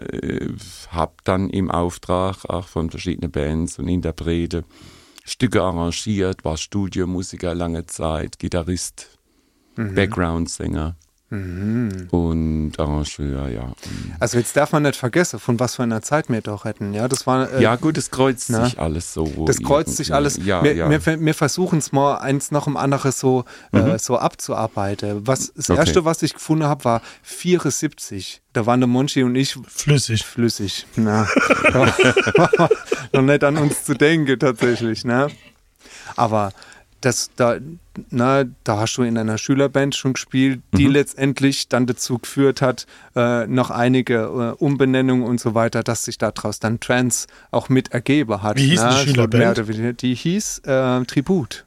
habe 0.89 1.13
dann 1.23 1.49
im 1.49 1.69
Auftrag 1.69 2.45
auch 2.45 2.67
von 2.67 2.89
verschiedenen 2.89 3.31
Bands 3.31 3.77
und 3.77 3.87
Interpreten 3.87 4.63
Stücke 5.23 5.61
arrangiert, 5.61 6.43
war 6.45 6.57
Studiomusiker 6.57 7.53
lange 7.55 7.85
Zeit, 7.87 8.39
Gitarrist, 8.39 9.19
Background-Sänger 9.75 10.95
und 12.11 12.73
Arrangeur, 12.77 13.47
ja. 13.49 13.71
Also 14.19 14.37
jetzt 14.37 14.55
darf 14.55 14.71
man 14.71 14.83
nicht 14.83 14.95
vergessen, 14.95 15.39
von 15.39 15.59
was 15.59 15.75
für 15.75 15.83
einer 15.83 16.01
Zeit 16.01 16.29
wir 16.29 16.41
doch 16.41 16.65
hätten. 16.65 16.93
Ja, 16.93 17.07
das 17.07 17.25
war. 17.27 17.51
Äh, 17.51 17.61
Ja, 17.61 17.75
gut, 17.75 17.97
es 17.97 18.11
kreuzt 18.11 18.49
na? 18.49 18.65
sich 18.65 18.79
alles 18.79 19.13
so. 19.13 19.45
Das 19.45 19.61
kreuzt 19.61 19.97
sich 19.97 20.13
alles. 20.13 20.37
Ja, 20.43 20.63
wir, 20.63 20.73
ja. 20.75 20.89
wir, 20.89 21.19
wir 21.19 21.33
versuchen 21.33 21.79
es 21.79 21.91
mal 21.91 22.17
eins 22.17 22.51
nach 22.51 22.65
dem 22.65 22.77
anderen 22.77 23.11
so, 23.11 23.45
äh, 23.71 23.97
so 23.99 24.17
abzuarbeiten. 24.17 25.25
Was, 25.27 25.53
das 25.53 25.69
Okay. 25.69 25.79
erste, 25.79 26.05
was 26.05 26.21
ich 26.23 26.33
gefunden 26.33 26.65
habe, 26.65 26.83
war 26.85 27.01
74. 27.23 28.41
Da 28.53 28.65
waren 28.65 28.79
der 28.79 28.87
Monchi 28.87 29.23
und 29.23 29.35
ich 29.35 29.57
Flüssig. 29.67 30.23
flüssig. 30.25 30.85
Na, 30.95 31.27
noch 33.13 33.21
nicht 33.21 33.43
an 33.43 33.57
uns 33.57 33.83
zu 33.83 33.93
denken 33.95 34.39
tatsächlich. 34.39 35.03
Ne? 35.05 35.27
Aber 36.15 36.51
das, 37.05 37.29
da, 37.35 37.57
na, 38.09 38.45
da 38.63 38.77
hast 38.79 38.95
du 38.95 39.03
in 39.03 39.17
einer 39.17 39.37
Schülerband 39.37 39.95
schon 39.95 40.13
gespielt, 40.13 40.61
die 40.73 40.87
letztendlich 40.87 41.67
dann 41.69 41.85
dazu 41.85 42.17
geführt 42.17 42.61
hat, 42.61 42.87
äh, 43.15 43.45
noch 43.45 43.69
einige 43.69 44.55
äh, 44.59 44.63
Umbenennungen 44.63 45.23
und 45.23 45.39
so 45.39 45.53
weiter, 45.53 45.83
dass 45.83 46.05
sich 46.05 46.17
daraus 46.17 46.59
dann 46.59 46.79
Trans 46.79 47.27
auch 47.51 47.69
mit 47.69 47.89
ergeben 47.91 48.41
hat. 48.41 48.57
Wie 48.57 48.69
hieß 48.69 48.79
die 48.79 48.85
na, 48.85 48.91
so 48.91 49.05
Schülerband? 49.05 49.67
weniger. 49.67 49.93
Die 49.93 50.15
hieß 50.15 50.59
äh, 50.65 51.05
Tribut, 51.05 51.65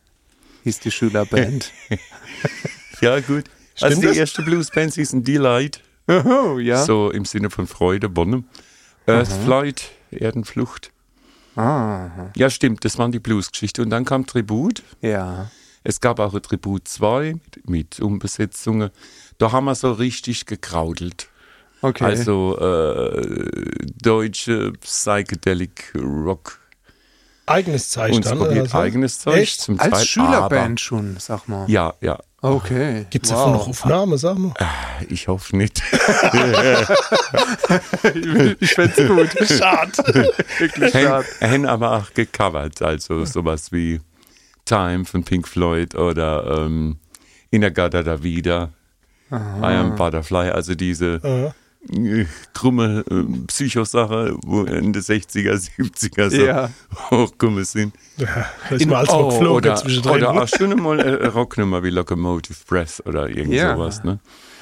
hieß 0.65 0.81
die 0.81 0.91
Schülerband. 0.91 1.73
ja, 3.01 3.21
gut. 3.21 3.45
also 3.81 3.87
Stimmt 3.87 4.03
die 4.03 4.07
das? 4.09 4.17
erste 4.17 4.43
Bluesband 4.43 4.95
hieß 4.95 5.13
ein 5.13 5.23
Delight. 5.23 5.83
oh, 6.09 6.59
ja. 6.59 6.83
So 6.85 7.11
im 7.13 7.25
Sinne 7.25 7.51
von 7.51 7.69
Freude, 7.69 8.09
Bonne. 8.09 8.43
Earthflight, 9.07 9.91
Erdenflucht. 10.11 10.91
Ah, 11.59 12.31
Ja, 12.37 12.51
stimmt, 12.51 12.85
das 12.85 12.99
waren 12.99 13.11
die 13.13 13.19
Blues-Geschichte. 13.19 13.83
Und 13.83 13.91
dann 13.91 14.05
kam 14.05 14.27
Tribut. 14.27 14.83
ja. 15.01 15.51
Es 15.85 16.01
gab 16.01 16.19
auch 16.19 16.35
ein 16.35 16.43
Tribut 16.43 16.87
2 16.87 17.35
mit, 17.35 17.69
mit 17.71 18.01
Umbesetzungen. 18.01 18.91
Da 19.39 19.53
haben 19.53 19.65
wir 19.67 19.75
so 19.75 19.93
richtig 19.93 20.45
gekraudelt. 20.45 21.29
Okay. 21.81 22.05
Also 22.05 22.59
äh, 22.59 23.87
deutsche 24.03 24.73
Psychedelic 24.81 25.95
Rock 25.97 26.59
Eigenes 27.49 27.91
Zeichen 27.91 28.17
und 28.17 28.27
dann. 28.27 28.39
probiert 28.39 28.61
oder 28.61 28.69
so? 28.69 28.79
eigenes 28.79 29.19
Zeug 29.19 29.37
Echt? 29.37 29.61
zum 29.61 29.79
Als 29.81 29.91
Teil, 29.91 30.05
Schülerband 30.05 30.81
schon, 30.81 31.17
sag 31.19 31.49
mal. 31.49 31.69
Ja, 31.69 31.95
ja. 32.01 32.19
Okay. 32.41 33.07
Gibt 33.11 33.27
es 33.27 33.33
wow. 33.33 33.39
davon 33.39 33.53
noch 33.55 33.69
Aufnahme, 33.69 34.17
sag 34.17 34.39
mal? 34.39 34.55
Ich 35.09 35.29
hoffe 35.29 35.57
nicht. 35.57 35.83
Ich 38.61 38.75
fänd's 38.75 38.97
gut. 38.97 39.49
Schade. 39.49 40.33
Wirklich 40.59 40.95
Hen, 40.95 41.07
schade. 41.07 41.27
hen 41.41 41.67
aber 41.67 41.93
auch 41.97 42.15
gecovert, 42.15 42.83
also 42.83 43.25
sowas 43.25 43.73
wie 43.73 44.01
Time 44.65 45.05
von 45.05 45.25
Pink 45.25 45.49
Floyd 45.49 45.95
oder 45.95 46.65
ähm, 46.65 46.99
Inagada 47.51 48.03
da 48.03 48.23
Vida, 48.23 48.71
I 49.31 49.35
Am 49.35 49.97
Butterfly, 49.97 50.51
also 50.51 50.75
diese 50.75 51.15
äh, 51.23 51.51
krumme 52.55 53.05
äh, 53.11 53.25
Psychosache, 53.47 54.37
wo 54.45 54.63
in 54.65 54.93
den 54.93 55.03
60er, 55.03 55.55
70er 55.55 56.31
so 56.31 56.45
Ja. 56.45 56.71
hochgekommen 57.11 57.65
sind. 57.65 57.95
Ja, 58.17 58.47
da 58.69 58.75
ist 58.77 58.87
mal 58.87 59.05
mal 59.05 59.25
geflogen 59.31 59.55
oder, 59.55 60.13
oder 60.13 60.43
auch 60.43 60.49
schon 60.49 60.77
mal 60.83 60.99
äh, 61.01 61.27
Rocknummer 61.29 61.83
wie 61.83 61.91
Locomotive 61.91 62.59
Breath 62.67 63.03
oder 63.07 63.29
irgend 63.29 63.55
Ja. 63.55 63.75
sowas. 63.75 64.03
Ne? 64.03 64.19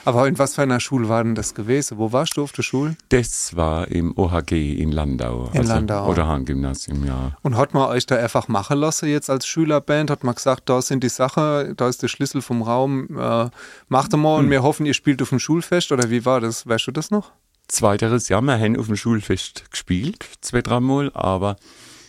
Aber 0.07 0.29
in 0.29 0.39
was 0.39 0.55
für 0.55 0.63
einer 0.63 0.79
Schule 0.79 1.09
war 1.09 1.25
denn 1.25 1.35
das 1.35 1.53
gewesen? 1.53 1.99
Wo 1.99 2.13
warst 2.13 2.37
du 2.37 2.43
auf 2.45 2.53
der 2.53 2.63
Schule? 2.63 2.97
Das 3.09 3.57
war 3.57 3.89
im 3.89 4.17
OHG 4.17 4.53
in 4.81 4.93
Landau. 4.93 5.51
In 5.53 5.65
Landau. 5.65 6.09
Oder 6.09 6.29
Hahn-Gymnasium, 6.29 7.05
ja. 7.05 7.37
Und 7.43 7.57
hat 7.57 7.75
man 7.75 7.89
euch 7.89 8.07
da 8.07 8.15
einfach 8.17 8.47
machen 8.47 8.79
lassen 8.79 9.09
jetzt 9.09 9.29
als 9.29 9.47
Schülerband? 9.49 10.11
Hat 10.11 10.23
man 10.23 10.37
gesagt, 10.37 10.69
da 10.69 10.81
sind 10.81 11.03
die 11.03 11.09
Sachen, 11.09 11.75
da 11.77 11.89
ist 11.89 12.03
der 12.05 12.09
Schlüssel 12.09 12.41
vom 12.41 12.63
Raum, 12.63 13.09
äh, 13.19 13.51
macht 13.89 14.13
mal 14.13 14.39
Hm. 14.39 14.45
und 14.45 14.51
wir 14.51 14.63
hoffen, 14.63 14.87
ihr 14.87 14.95
spielt 14.95 15.21
auf 15.23 15.31
dem 15.31 15.41
Schulfest 15.41 15.91
oder 15.91 16.09
wie 16.09 16.25
war 16.25 16.41
das? 16.41 16.67
Weißt 16.69 16.87
du 16.87 16.93
das 16.93 17.11
noch? 17.11 17.33
Zweiteres 17.67 18.29
Jahr, 18.29 18.43
wir 18.43 18.61
haben 18.61 18.79
auf 18.79 18.87
dem 18.87 18.95
Schulfest 18.97 19.69
gespielt, 19.73 20.25
zwei, 20.41 20.63
dreimal, 20.63 21.11
aber 21.15 21.57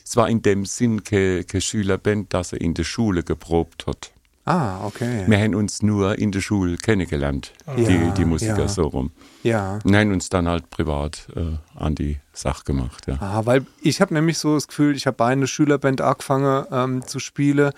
Es 0.06 0.16
war 0.16 0.30
in 0.30 0.42
dem 0.44 0.66
Sinn 0.66 1.04
keine 1.04 1.44
keine 1.44 1.62
Schülerband, 1.62 2.34
dass 2.34 2.54
er 2.54 2.62
in 2.62 2.74
der 2.76 2.84
Schule 2.86 3.24
geprobt 3.24 3.88
hat. 3.88 4.12
Ah, 4.48 4.86
okay. 4.86 5.26
Wir 5.28 5.40
haben 5.40 5.56
uns 5.56 5.84
nur 5.84 6.18
in 6.18 6.32
der 6.32 6.40
Schule 6.40 6.78
kennengelernt, 6.78 7.52
die, 7.76 7.84
Ja, 7.84 8.12
die 8.12 8.24
Musiker 8.24 8.60
ja. 8.60 8.68
so 8.70 8.84
rum. 8.84 9.12
Ja. 9.44 9.80
Und 9.84 9.94
haben 9.94 10.14
uns 10.14 10.30
dann 10.30 10.48
halt 10.48 10.70
privat 10.70 11.28
äh, 11.36 11.58
an 11.76 11.96
die 11.96 12.20
Sache 12.32 12.64
gemacht. 12.64 13.08
Ja. 13.08 13.18
Ah, 13.20 13.42
weil 13.44 13.66
ich 13.82 14.00
habe 14.00 14.14
nämlich 14.14 14.38
so 14.38 14.56
das 14.56 14.70
Gefühl, 14.70 14.96
ich 14.96 15.06
habe 15.06 15.18
bei 15.18 15.26
einer 15.28 15.48
Schülerband 15.48 16.00
angefangen 16.00 16.66
ähm, 16.72 17.06
zu 17.06 17.20
spielen. 17.20 17.72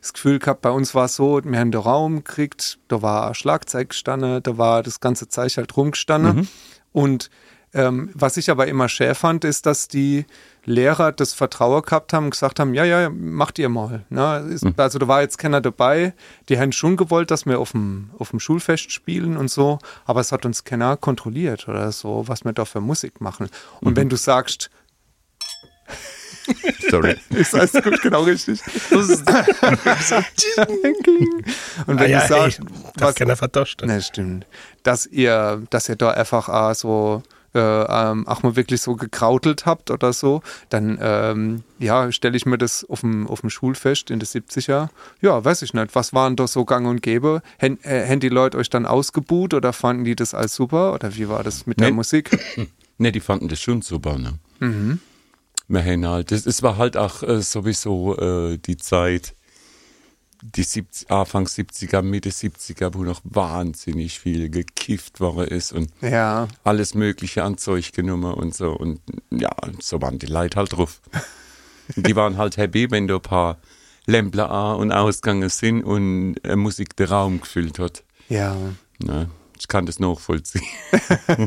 Das 0.00 0.14
Gefühl 0.14 0.40
gehabt, 0.40 0.62
bei 0.62 0.70
uns 0.70 0.96
war 0.96 1.04
es 1.04 1.14
so, 1.14 1.40
wir 1.44 1.60
haben 1.60 1.70
den 1.70 1.80
Raum 1.80 2.16
gekriegt, 2.16 2.80
da 2.88 3.02
war 3.02 3.32
Schlagzeug 3.36 3.90
gestanden, 3.90 4.42
da 4.42 4.58
war 4.58 4.82
das 4.82 4.98
ganze 4.98 5.28
Zeug 5.28 5.56
halt 5.56 5.76
rumgestanden. 5.76 6.48
Und 6.90 7.30
ähm, 7.72 8.10
was 8.14 8.36
ich 8.36 8.50
aber 8.50 8.66
immer 8.66 8.88
schär 8.88 9.14
fand, 9.14 9.44
ist, 9.44 9.64
dass 9.66 9.86
die 9.86 10.24
Lehrer 10.66 11.12
das 11.12 11.32
Vertrauen 11.32 11.80
gehabt 11.82 12.12
haben 12.12 12.24
und 12.26 12.30
gesagt 12.32 12.58
haben, 12.60 12.74
ja, 12.74 12.84
ja, 12.84 13.08
macht 13.08 13.58
ihr 13.58 13.68
mal. 13.68 14.04
Ne? 14.10 14.38
Ist, 14.50 14.66
Also 14.76 14.98
da 14.98 15.08
war 15.08 15.22
jetzt 15.22 15.38
keiner 15.38 15.60
dabei, 15.60 16.12
die 16.48 16.58
haben 16.58 16.72
schon 16.72 16.96
gewollt, 16.96 17.30
dass 17.30 17.46
wir 17.46 17.58
auf 17.60 17.70
dem, 17.70 18.10
auf 18.18 18.30
dem 18.30 18.40
Schulfest 18.40 18.90
spielen 18.92 19.36
und 19.36 19.48
so, 19.50 19.78
aber 20.04 20.20
es 20.20 20.32
hat 20.32 20.44
uns 20.44 20.64
keiner 20.64 20.96
kontrolliert 20.96 21.68
oder 21.68 21.90
so, 21.92 22.24
was 22.26 22.44
wir 22.44 22.52
da 22.52 22.64
für 22.64 22.80
Musik 22.80 23.20
machen. 23.20 23.48
Und 23.80 23.96
wenn 23.96 24.08
du 24.08 24.16
sagst, 24.16 24.70
Sorry. 26.90 27.16
ist 27.30 27.54
alles 27.54 27.72
gut, 27.72 28.00
genau 28.02 28.22
richtig. 28.22 28.60
und 31.86 31.98
wenn 31.98 31.98
Ah, 31.98 32.06
ja, 32.06 32.20
du 32.22 32.28
sagst, 32.28 32.58
ey, 32.60 32.64
darf 32.96 33.08
was, 33.08 33.14
keiner 33.14 33.36
vertauscht. 33.36 33.82
Ne, 33.82 34.00
stimmt. 34.02 34.46
Dass 34.82 35.06
ihr, 35.06 35.62
dass 35.70 35.88
ihr 35.88 35.96
da 35.96 36.10
einfach 36.12 36.74
so 36.74 37.22
äh, 37.56 37.84
ähm, 37.88 38.28
auch 38.28 38.42
mal 38.44 38.54
wirklich 38.54 38.80
so 38.82 38.94
gekrautelt 38.94 39.66
habt 39.66 39.90
oder 39.90 40.12
so, 40.12 40.42
dann 40.68 40.98
ähm, 41.00 41.62
ja, 41.78 42.12
stelle 42.12 42.36
ich 42.36 42.46
mir 42.46 42.58
das 42.58 42.84
auf 42.88 43.00
dem, 43.00 43.26
auf 43.26 43.40
dem 43.40 43.50
Schulfest 43.50 44.10
in 44.10 44.20
den 44.20 44.26
70er. 44.28 44.88
Ja, 45.20 45.44
weiß 45.44 45.62
ich 45.62 45.74
nicht. 45.74 45.94
Was 45.94 46.12
waren 46.12 46.36
da 46.36 46.46
so 46.46 46.64
gang 46.64 46.86
und 46.86 47.02
gäbe? 47.02 47.42
Haben 47.60 47.78
äh, 47.82 48.06
haben 48.08 48.20
die 48.20 48.28
Leute 48.28 48.58
euch 48.58 48.70
dann 48.70 48.86
ausgebuht 48.86 49.54
oder 49.54 49.72
fanden 49.72 50.04
die 50.04 50.14
das 50.14 50.34
als 50.34 50.54
super? 50.54 50.92
Oder 50.92 51.16
wie 51.16 51.28
war 51.28 51.42
das 51.42 51.66
mit 51.66 51.80
der 51.80 51.88
Nee. 51.88 51.94
Musik? 51.96 52.38
Ne, 52.98 53.12
die 53.12 53.20
fanden 53.20 53.48
das 53.48 53.60
schon 53.60 53.82
super, 53.82 54.16
ne? 54.18 54.38
Wir 55.68 55.84
haben 55.84 56.06
halt, 56.08 56.30
das, 56.32 56.46
es 56.46 56.62
war 56.62 56.78
halt 56.78 56.96
auch 56.96 57.22
äh, 57.22 57.42
sowieso 57.42 58.16
äh, 58.16 58.56
die 58.56 58.78
Zeit, 58.78 59.34
die 60.42 60.62
70, 60.62 61.10
Anfang 61.10 61.46
70er, 61.46 62.02
Mitte 62.02 62.30
70er, 62.30 62.94
wo 62.94 63.02
noch 63.02 63.20
wahnsinnig 63.24 64.18
viel 64.20 64.50
gekifft 64.50 65.20
worden 65.20 65.48
ist 65.48 65.72
und 65.72 65.90
Ja, 66.00 66.48
alles 66.64 66.94
Mögliche 66.94 67.42
an 67.42 67.58
Zeug 67.58 67.92
genommen 67.92 68.32
und 68.34 68.54
so. 68.54 68.72
Und 68.72 69.00
ja, 69.30 69.50
so 69.80 70.00
waren 70.02 70.18
die 70.18 70.26
Leute 70.26 70.58
halt 70.58 70.72
drauf. 70.72 71.00
die 71.96 72.16
waren 72.16 72.36
halt 72.36 72.56
happy, 72.56 72.90
wenn 72.90 73.08
da 73.08 73.16
ein 73.16 73.22
paar 73.22 73.58
Lämpler 74.06 74.50
an- 74.50 74.76
und 74.76 74.92
ausgegangen 74.92 75.48
sind 75.48 75.82
und 75.82 76.36
äh, 76.44 76.56
Musik 76.56 76.96
den 76.96 77.08
Raum 77.08 77.40
gefüllt 77.40 77.78
hat. 77.78 78.04
ja. 78.28 78.56
Ne? 78.98 79.30
Ich 79.58 79.68
kann 79.68 79.86
das 79.86 79.98
nachvollziehen. 79.98 80.66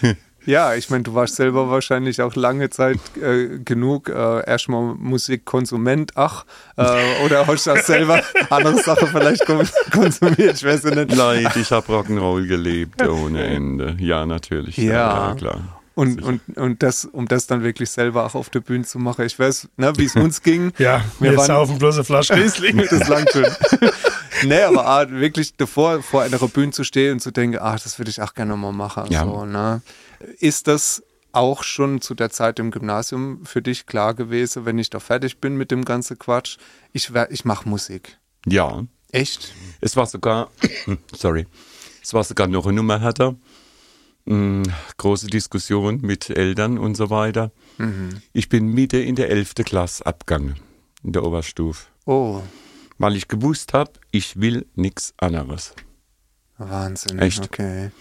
Ja, 0.48 0.74
ich 0.74 0.88
meine, 0.88 1.02
du 1.02 1.14
warst 1.14 1.36
selber 1.36 1.68
wahrscheinlich 1.68 2.22
auch 2.22 2.34
lange 2.34 2.70
Zeit 2.70 2.98
äh, 3.20 3.58
genug 3.58 4.08
äh, 4.08 4.48
erstmal 4.48 4.94
Musikkonsument, 4.94 6.12
ach, 6.14 6.46
äh, 6.78 7.22
oder 7.22 7.46
hast 7.46 7.66
du 7.66 7.72
auch 7.72 7.76
selber 7.76 8.22
andere 8.48 8.78
Sachen 8.82 9.08
vielleicht 9.08 9.44
kon- 9.44 9.68
konsumiert, 9.92 10.56
ich 10.56 10.64
weiß 10.64 10.84
es 10.84 10.94
nicht. 10.94 11.14
Leid, 11.14 11.54
ich 11.54 11.70
habe 11.70 11.92
Rock'n'Roll 11.92 12.46
gelebt 12.46 13.06
ohne 13.06 13.44
Ende. 13.44 13.96
Ja, 14.00 14.24
natürlich. 14.24 14.78
Ja. 14.78 15.34
klar. 15.36 15.60
Und, 15.94 16.22
und, 16.22 16.40
und 16.56 16.82
das, 16.82 17.04
um 17.04 17.28
das 17.28 17.46
dann 17.46 17.62
wirklich 17.62 17.90
selber 17.90 18.24
auch 18.24 18.34
auf 18.34 18.48
der 18.48 18.60
Bühne 18.60 18.84
zu 18.84 18.98
machen. 18.98 19.26
Ich 19.26 19.38
weiß, 19.38 19.68
ne, 19.76 19.92
wie 19.98 20.06
es 20.06 20.16
uns 20.16 20.42
ging. 20.42 20.72
Ja, 20.78 21.04
wir 21.18 21.32
wir 21.32 21.36
waren 21.36 21.46
saufen 21.46 21.78
bloß 21.78 21.96
eine 21.96 22.04
Flasche 22.04 22.34
Riesling. 22.36 22.86
das 22.90 23.06
langt 23.06 23.28
schon. 23.32 23.44
nee, 24.44 24.62
aber 24.62 24.86
ah, 24.86 25.10
wirklich 25.10 25.56
davor, 25.58 26.02
vor 26.02 26.22
einer 26.22 26.38
Bühne 26.38 26.72
zu 26.72 26.84
stehen 26.84 27.14
und 27.14 27.20
zu 27.20 27.32
denken, 27.32 27.58
ach, 27.60 27.78
das 27.80 27.98
würde 27.98 28.10
ich 28.10 28.22
auch 28.22 28.32
gerne 28.32 28.56
mal 28.56 28.72
machen. 28.72 29.08
Ja. 29.10 29.24
So, 29.24 29.44
ne? 29.44 29.82
Ist 30.38 30.66
das 30.66 31.02
auch 31.32 31.62
schon 31.62 32.00
zu 32.00 32.14
der 32.14 32.30
Zeit 32.30 32.58
im 32.58 32.70
Gymnasium 32.70 33.44
für 33.44 33.62
dich 33.62 33.86
klar 33.86 34.14
gewesen, 34.14 34.64
wenn 34.64 34.78
ich 34.78 34.90
da 34.90 35.00
fertig 35.00 35.38
bin 35.38 35.56
mit 35.56 35.70
dem 35.70 35.84
ganzen 35.84 36.18
Quatsch? 36.18 36.58
Ich, 36.92 37.10
ich 37.30 37.44
mache 37.44 37.68
Musik. 37.68 38.18
Ja, 38.46 38.84
Echt? 39.12 39.52
es 39.80 39.96
war 39.96 40.06
sogar, 40.06 40.50
sorry, 41.14 41.46
es 42.02 42.14
war 42.14 42.24
sogar 42.24 42.46
noch 42.46 42.66
eine 42.66 42.76
Nummer 42.76 43.00
härter. 43.00 43.36
Mm, 44.24 44.64
große 44.96 45.28
Diskussion 45.28 46.00
mit 46.02 46.28
Eltern 46.28 46.78
und 46.78 46.96
so 46.96 47.08
weiter. 47.08 47.50
Ich 48.32 48.48
bin 48.48 48.66
Mitte 48.66 48.98
in 48.98 49.14
der 49.14 49.30
11. 49.30 49.54
Klasse 49.64 50.04
abgegangen, 50.04 50.56
in 51.04 51.12
der 51.12 51.22
Oberstufe. 51.24 51.86
Oh, 52.06 52.42
Weil 52.98 53.14
ich 53.14 53.28
gewusst 53.28 53.72
habe, 53.72 53.92
ich 54.10 54.40
will 54.40 54.66
nichts 54.74 55.14
anderes. 55.18 55.74
Wahnsinn. 56.58 57.20
Echt? 57.20 57.44
Okay. 57.44 57.92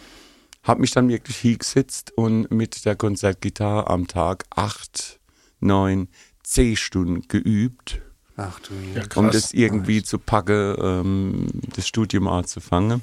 Hab 0.67 0.79
mich 0.79 0.91
dann 0.91 1.07
wirklich 1.09 1.37
hingesetzt 1.37 2.11
und 2.15 2.51
mit 2.51 2.83
der 2.85 2.95
Konzertgitarre 2.95 3.89
am 3.89 4.07
Tag 4.07 4.43
acht, 4.53 5.19
neun, 5.61 6.09
zehn 6.43 6.75
Stunden 6.75 7.27
geübt, 7.27 8.01
Ach 8.35 8.59
du 8.59 8.73
Ja, 8.93 9.01
krass. 9.05 9.17
um 9.17 9.31
das 9.31 9.53
irgendwie 9.53 10.03
zu 10.03 10.19
packen, 10.19 10.75
ähm, 10.79 11.47
das 11.75 11.87
Studium 11.87 12.27
anzufangen. 12.27 13.01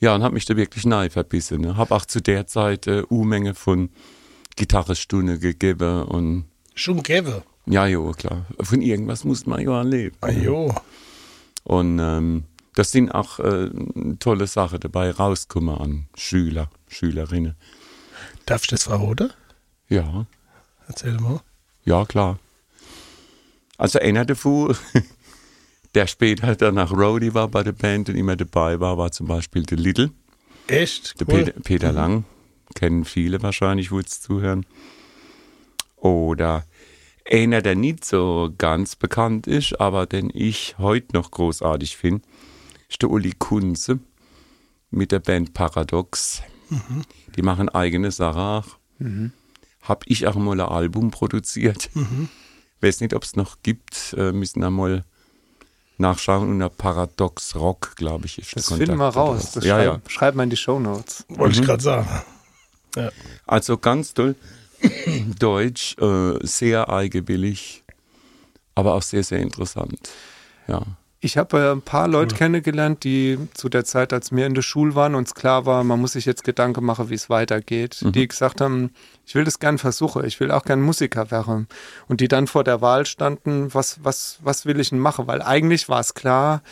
Ja, 0.00 0.14
und 0.14 0.22
hab 0.22 0.32
mich 0.32 0.44
da 0.44 0.56
wirklich 0.56 0.86
nahe 0.86 1.10
verbissen. 1.10 1.60
Ne? 1.60 1.76
Hab 1.76 1.90
auch 1.90 2.04
zu 2.06 2.20
der 2.22 2.46
Zeit 2.46 2.86
äh, 2.86 3.02
U-Menge 3.10 3.54
von 3.54 3.90
Gitarrestunde 4.56 5.38
gegeben 5.38 6.02
und 6.04 6.44
Schon 6.74 7.02
gäbe. 7.02 7.42
ja, 7.66 7.86
jo, 7.86 8.12
klar. 8.12 8.46
Von 8.60 8.80
irgendwas 8.82 9.24
muss 9.24 9.46
man 9.46 9.60
ja 9.60 9.82
leben. 9.82 10.16
Ah, 10.20 10.30
jo. 10.30 10.72
Und 11.64 11.98
ähm, 11.98 12.44
das 12.78 12.92
sind 12.92 13.10
auch 13.10 13.40
äh, 13.40 13.70
tolle 14.20 14.46
Sachen 14.46 14.78
dabei 14.78 15.10
rauskommen 15.10 15.76
an 15.76 16.06
Schüler, 16.14 16.70
Schülerinnen. 16.86 17.56
Darf 18.46 18.62
ich 18.62 18.68
das 18.68 18.84
verraten? 18.84 19.32
Ja, 19.88 20.26
Erzähl 20.86 21.14
mal. 21.18 21.40
ja, 21.84 22.04
klar. 22.04 22.38
Also 23.78 23.98
einer 23.98 24.24
davon, 24.24 24.76
der 25.96 26.06
später 26.06 26.54
dann 26.54 26.76
nach 26.76 26.92
Rody 26.92 27.34
war 27.34 27.48
bei 27.48 27.64
der 27.64 27.72
Band 27.72 28.10
und 28.10 28.14
immer 28.14 28.36
dabei 28.36 28.78
war, 28.78 28.96
war 28.96 29.10
zum 29.10 29.26
Beispiel 29.26 29.64
der 29.64 29.78
Little, 29.78 30.10
Echt? 30.68 31.18
der 31.18 31.28
Cool. 31.28 31.44
Peter, 31.46 31.60
Peter 31.60 31.92
Lang. 31.92 32.24
Kennen 32.76 33.04
viele 33.04 33.42
wahrscheinlich, 33.42 33.90
wo 33.90 33.98
es 33.98 34.20
zuhören. 34.20 34.64
Oder 35.96 36.64
einer, 37.28 37.60
der 37.60 37.74
nicht 37.74 38.04
so 38.04 38.54
ganz 38.56 38.94
bekannt 38.94 39.48
ist, 39.48 39.80
aber 39.80 40.06
den 40.06 40.30
ich 40.32 40.76
heute 40.78 41.08
noch 41.14 41.32
großartig 41.32 41.96
finde, 41.96 42.22
ist 42.88 43.02
der 43.02 43.10
Uli 43.10 43.32
Kunze 43.38 43.98
mit 44.90 45.12
der 45.12 45.18
Band 45.20 45.52
Paradox. 45.54 46.42
Die 47.36 47.42
machen 47.42 47.68
eigene 47.68 48.10
Sache 48.10 48.38
auch. 48.38 48.66
Hab 49.82 50.04
ich 50.06 50.26
auch 50.26 50.34
mal 50.36 50.60
ein 50.60 50.68
Album 50.68 51.10
produziert. 51.10 51.90
Weiß 52.80 53.00
nicht, 53.00 53.14
ob 53.14 53.24
es 53.24 53.36
noch 53.36 53.58
gibt. 53.62 54.14
Äh, 54.16 54.32
müssen 54.32 54.60
wir 54.60 54.70
mal 54.70 55.04
nachschauen. 55.98 56.48
Unter 56.48 56.68
Paradox 56.68 57.54
Rock, 57.56 57.96
glaube 57.96 58.26
ich, 58.26 58.38
ist 58.38 58.54
Das 58.56 58.66
der 58.66 58.76
finden 58.78 58.96
wir 58.98 59.08
raus. 59.08 59.52
Das 59.52 59.64
ja, 59.64 59.76
schreib, 59.76 59.86
ja. 60.04 60.10
schreib 60.10 60.34
mal 60.34 60.44
in 60.44 60.50
die 60.50 60.56
Shownotes. 60.56 61.24
Wollte 61.28 61.56
Mhm. 61.56 61.60
ich 61.62 61.66
gerade 61.66 61.82
sagen. 61.82 62.08
Also 63.46 63.78
ganz 63.78 64.14
toll. 64.14 64.34
Deutsch, 65.38 65.96
äh, 65.98 66.38
sehr 66.46 66.88
eigenwillig, 66.88 67.82
aber 68.74 68.94
auch 68.94 69.02
sehr, 69.02 69.24
sehr 69.24 69.40
interessant. 69.40 70.10
Ja. 70.68 70.82
Ich 71.20 71.36
habe 71.36 71.58
äh, 71.58 71.72
ein 71.72 71.82
paar 71.82 72.06
Leute 72.06 72.36
kennengelernt, 72.36 73.02
die 73.02 73.38
zu 73.54 73.68
der 73.68 73.84
Zeit, 73.84 74.12
als 74.12 74.30
wir 74.30 74.46
in 74.46 74.54
der 74.54 74.62
Schule 74.62 74.94
waren, 74.94 75.16
uns 75.16 75.34
klar 75.34 75.66
war, 75.66 75.82
man 75.82 76.00
muss 76.00 76.12
sich 76.12 76.26
jetzt 76.26 76.44
Gedanken 76.44 76.84
machen, 76.84 77.10
wie 77.10 77.14
es 77.14 77.28
weitergeht. 77.28 77.98
Die 78.14 78.28
gesagt 78.28 78.60
haben, 78.60 78.90
ich 79.26 79.34
will 79.34 79.44
das 79.44 79.58
gern 79.58 79.78
versuchen, 79.78 80.24
ich 80.24 80.38
will 80.38 80.52
auch 80.52 80.64
gern 80.64 80.80
Musiker 80.80 81.30
werden. 81.32 81.66
Und 82.06 82.20
die 82.20 82.28
dann 82.28 82.46
vor 82.46 82.62
der 82.62 82.80
Wahl 82.80 83.04
standen, 83.04 83.74
was, 83.74 83.98
was, 84.04 84.38
was 84.42 84.64
will 84.64 84.78
ich 84.78 84.90
denn 84.90 85.00
machen? 85.00 85.26
Weil 85.26 85.42
eigentlich 85.42 85.88
war 85.88 86.00
es 86.00 86.14
klar, 86.14 86.62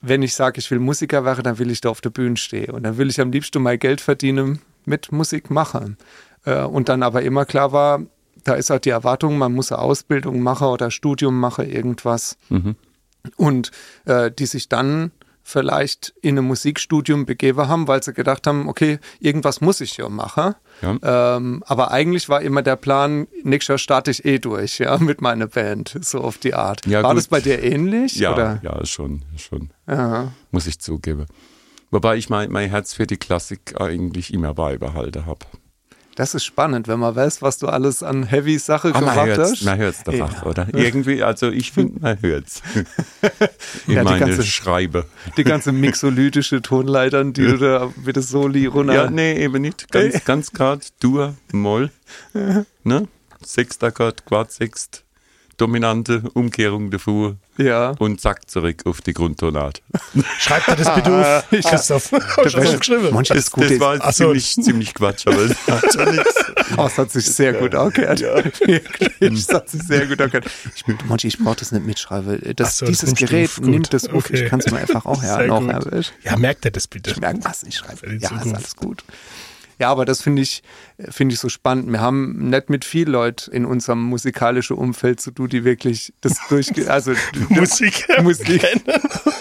wenn 0.00 0.22
ich 0.22 0.34
sage, 0.34 0.58
ich 0.58 0.70
will 0.72 0.80
Musiker 0.80 1.24
werden, 1.24 1.44
dann 1.44 1.58
will 1.58 1.70
ich 1.70 1.80
da 1.80 1.90
auf 1.90 2.00
der 2.00 2.10
Bühne 2.10 2.36
stehen. 2.36 2.70
Und 2.70 2.82
dann 2.82 2.98
will 2.98 3.08
ich 3.08 3.20
am 3.20 3.30
liebsten 3.30 3.62
mein 3.62 3.78
Geld 3.78 4.00
verdienen 4.00 4.60
mit 4.84 5.12
Musik 5.12 5.50
machen. 5.50 5.98
Äh, 6.44 6.62
und 6.62 6.88
dann 6.88 7.04
aber 7.04 7.22
immer 7.22 7.44
klar 7.44 7.70
war, 7.70 8.02
da 8.42 8.54
ist 8.54 8.70
halt 8.70 8.84
die 8.84 8.90
Erwartung, 8.90 9.38
man 9.38 9.54
muss 9.54 9.70
eine 9.70 9.80
Ausbildung 9.80 10.40
machen 10.40 10.66
oder 10.66 10.90
Studium 10.90 11.38
machen, 11.38 11.68
irgendwas 11.70 12.36
und 13.36 13.70
äh, 14.04 14.30
die 14.30 14.46
sich 14.46 14.68
dann 14.68 15.10
vielleicht 15.42 16.12
in 16.22 16.36
ein 16.38 16.44
Musikstudium 16.44 17.24
begeben 17.24 17.68
haben, 17.68 17.86
weil 17.86 18.02
sie 18.02 18.12
gedacht 18.12 18.48
haben, 18.48 18.68
okay, 18.68 18.98
irgendwas 19.20 19.60
muss 19.60 19.80
ich 19.80 19.96
ja 19.96 20.08
machen. 20.08 20.56
Ja. 20.82 21.36
Ähm, 21.36 21.62
aber 21.66 21.92
eigentlich 21.92 22.28
war 22.28 22.42
immer 22.42 22.62
der 22.62 22.74
Plan, 22.74 23.28
nächstes 23.44 23.68
Jahr 23.68 23.78
starte 23.78 24.10
ich 24.10 24.24
eh 24.24 24.40
durch, 24.40 24.80
ja, 24.80 24.98
mit 24.98 25.20
meiner 25.20 25.46
Band, 25.46 25.96
so 26.00 26.20
auf 26.20 26.38
die 26.38 26.54
Art. 26.54 26.84
Ja, 26.86 27.04
war 27.04 27.10
gut. 27.10 27.18
das 27.18 27.28
bei 27.28 27.40
dir 27.40 27.62
ähnlich? 27.62 28.16
Ja, 28.16 28.32
Oder? 28.34 28.60
ja, 28.64 28.84
schon, 28.84 29.22
schon, 29.36 29.70
Ja. 29.86 30.32
muss 30.50 30.66
ich 30.66 30.80
zugeben. 30.80 31.26
Wobei 31.92 32.16
ich 32.16 32.28
mein, 32.28 32.50
mein 32.50 32.68
Herz 32.68 32.94
für 32.94 33.06
die 33.06 33.16
Klassik 33.16 33.80
eigentlich 33.80 34.34
immer 34.34 34.52
beibehalten 34.52 35.26
habe. 35.26 35.46
Das 36.16 36.34
ist 36.34 36.44
spannend, 36.44 36.88
wenn 36.88 36.98
man 36.98 37.14
weiß, 37.14 37.42
was 37.42 37.58
du 37.58 37.68
alles 37.68 38.02
an 38.02 38.24
Heavy 38.24 38.58
Sache 38.58 38.88
Ah, 38.88 39.00
man 39.00 39.10
gemacht 39.10 39.26
hört's, 39.26 39.50
hast. 39.52 39.62
man 39.64 39.78
hört's 39.78 40.02
doch 40.02 40.12
Ja. 40.14 40.24
auch, 40.24 40.42
oder? 40.46 40.66
Irgendwie, 40.74 41.22
also 41.22 41.50
ich 41.50 41.72
finde, 41.72 42.00
man 42.00 42.20
hört's. 42.22 42.62
In 43.86 43.94
Ja, 43.94 44.00
die 44.00 44.04
meine 44.04 44.20
ganze- 44.20 44.42
Schreibe. 44.42 45.04
Die 45.36 45.44
ganze 45.44 45.72
mixolytische 45.72 46.62
Tonleitern, 46.62 47.32
die 47.34 47.42
du 47.42 47.58
da 47.58 47.92
mit 48.04 48.16
der 48.16 48.22
Soli 48.22 48.66
runter. 48.66 48.94
Ja, 48.94 49.10
nee, 49.10 49.34
eben 49.44 49.60
nicht. 49.62 49.92
Ganz, 49.92 50.24
ganz 50.24 50.52
grad 50.52 50.88
Dur, 51.00 51.34
Moll. 51.52 51.90
Ne? 52.84 53.08
Sechstakkord, 53.44 54.24
Quad-Sext, 54.24 55.04
dominante 55.56 56.22
Umkehrung 56.34 56.90
davor 56.90 57.36
ja. 57.56 57.94
und 57.98 58.20
zack 58.20 58.48
zurück 58.50 58.82
auf 58.84 59.00
die 59.00 59.12
Grundtonart. 59.14 59.82
Schreib 60.38 60.66
dir 60.66 60.76
das 60.76 60.94
bitte 60.94 61.12
auf, 61.12 61.50
Christoph. 61.70 62.12
Hast 62.36 62.54
du 62.54 62.60
das 62.60 62.78
geschrieben? 62.78 63.08
Manchmal 63.12 63.36
Das, 63.36 63.46
ist 63.46 63.50
gut. 63.50 63.70
das 63.70 63.80
war 63.80 64.12
so. 64.12 64.24
ziemlich, 64.24 64.54
ziemlich 64.54 64.94
Quatsch, 64.94 65.26
aber 65.26 65.48
das 65.48 65.66
hat 65.66 65.92
schon 65.92 66.14
nichts. 66.14 66.34
Oh, 66.76 66.86
es 66.86 66.98
hat 66.98 67.10
sich 67.10 67.26
sehr 67.26 67.52
gut 67.54 67.74
angehört. 67.74 68.20
Wirklich, 68.20 69.48
hat 69.48 69.68
sich 69.68 69.82
sehr 69.82 70.06
gut 70.06 70.20
angehört. 70.20 70.46
Ich, 70.74 70.84
Monchi, 71.06 71.28
ich 71.28 71.38
brauche 71.38 71.56
das 71.56 71.72
nicht 71.72 71.86
mitschreiben. 71.86 72.40
Das, 72.56 72.68
Ach 72.68 72.72
so, 72.72 72.86
das 72.86 73.00
dieses 73.00 73.14
du 73.14 73.26
Gerät 73.26 73.50
nimmt 73.60 73.92
das 73.92 74.08
auf. 74.08 74.26
Okay. 74.26 74.44
Ich 74.44 74.50
kann 74.50 74.60
es 74.60 74.70
mir 74.70 74.78
einfach 74.78 75.06
auch 75.06 75.22
her. 75.22 75.46
Ja, 76.22 76.36
merkt 76.36 76.64
er 76.64 76.70
das 76.70 76.86
bitte. 76.86 77.10
Ich 77.10 77.20
merke, 77.20 77.40
was 77.44 77.62
ich 77.62 77.76
schreibe. 77.76 78.14
Ja, 78.16 78.30
ist 78.40 78.54
alles 78.54 78.76
gut. 78.76 79.04
Ja, 79.78 79.90
aber 79.90 80.04
das 80.04 80.22
finde 80.22 80.42
ich, 80.42 80.62
finde 81.10 81.34
ich 81.34 81.40
so 81.40 81.48
spannend. 81.48 81.90
Wir 81.90 82.00
haben 82.00 82.48
nicht 82.50 82.70
mit 82.70 82.84
viel 82.84 83.08
Leuten 83.08 83.50
in 83.52 83.66
unserem 83.66 84.02
musikalischen 84.02 84.76
Umfeld 84.76 85.20
zu 85.20 85.30
tun, 85.30 85.48
die 85.48 85.64
wirklich 85.64 86.14
das 86.20 86.38
durchge... 86.48 86.90
Also 86.90 87.12
Musik. 87.50 88.06
Musik. 88.22 88.66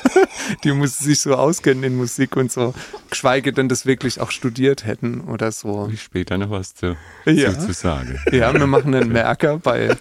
die 0.63 0.71
muss 0.71 0.97
sich 0.99 1.19
so 1.19 1.35
auskennen 1.35 1.83
in 1.83 1.95
Musik 1.95 2.35
und 2.35 2.51
so. 2.51 2.73
Geschweige 3.09 3.53
denn 3.53 3.69
das 3.69 3.85
wirklich 3.85 4.19
auch 4.19 4.31
studiert 4.31 4.85
hätten 4.85 5.21
oder 5.21 5.51
so. 5.51 5.89
Später 5.95 6.37
noch 6.37 6.49
was 6.49 6.75
zu, 6.75 6.97
Ja. 7.25 7.57
zu, 7.57 7.67
zu 7.67 7.73
sagen. 7.73 8.19
Ja, 8.31 8.53
wir 8.53 8.67
machen 8.67 8.93
einen 8.93 9.09
Merker 9.13 9.57
bei 9.59 9.95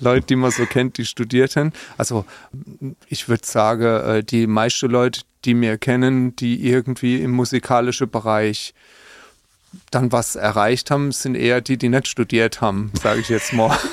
Leuten, 0.00 0.26
die 0.28 0.36
man 0.36 0.50
so 0.50 0.66
kennt, 0.66 0.98
die 0.98 1.04
studiert 1.04 1.56
haben. 1.56 1.72
Also 1.98 2.24
ich 3.08 3.28
würde 3.28 3.46
sagen, 3.46 3.82
äh, 3.82 4.24
die 4.24 4.46
meisten 4.46 4.90
Leute, 4.90 5.22
die 5.44 5.60
wir 5.60 5.76
kennen, 5.78 6.34
die 6.36 6.66
irgendwie 6.66 7.20
im 7.20 7.32
musikalischen 7.32 8.08
Bereich 8.08 8.72
dann 9.90 10.12
was 10.12 10.36
erreicht 10.36 10.90
haben, 10.90 11.12
sind 11.12 11.34
eher 11.34 11.60
die, 11.60 11.76
die 11.76 11.88
nicht 11.88 12.08
studiert 12.08 12.60
haben, 12.60 12.90
sage 13.00 13.20
ich 13.20 13.28
jetzt 13.28 13.52
mal. 13.52 13.76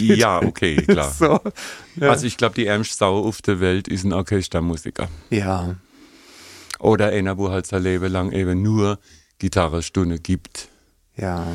Ja, 0.00 0.42
okay, 0.42 0.76
klar. 0.88 1.10
so. 1.12 1.38
Ja. 1.96 2.08
Also 2.08 2.26
ich 2.26 2.38
glaube, 2.38 2.54
die 2.54 2.64
ärmste 2.66 2.96
Sau 2.96 3.22
auf 3.22 3.42
der 3.42 3.60
Welt 3.60 3.86
ist 3.86 4.04
ein 4.04 4.14
Orchestermusiker. 4.14 5.08
ja, 5.28 5.76
Oder 6.78 7.08
einer, 7.08 7.36
wo 7.36 7.50
halt 7.50 7.66
sein 7.66 7.82
Leben 7.82 8.10
lang 8.10 8.32
eben 8.32 8.62
nur 8.62 8.98
Gitarrestunde 9.38 10.18
gibt. 10.18 10.68
ja. 11.16 11.46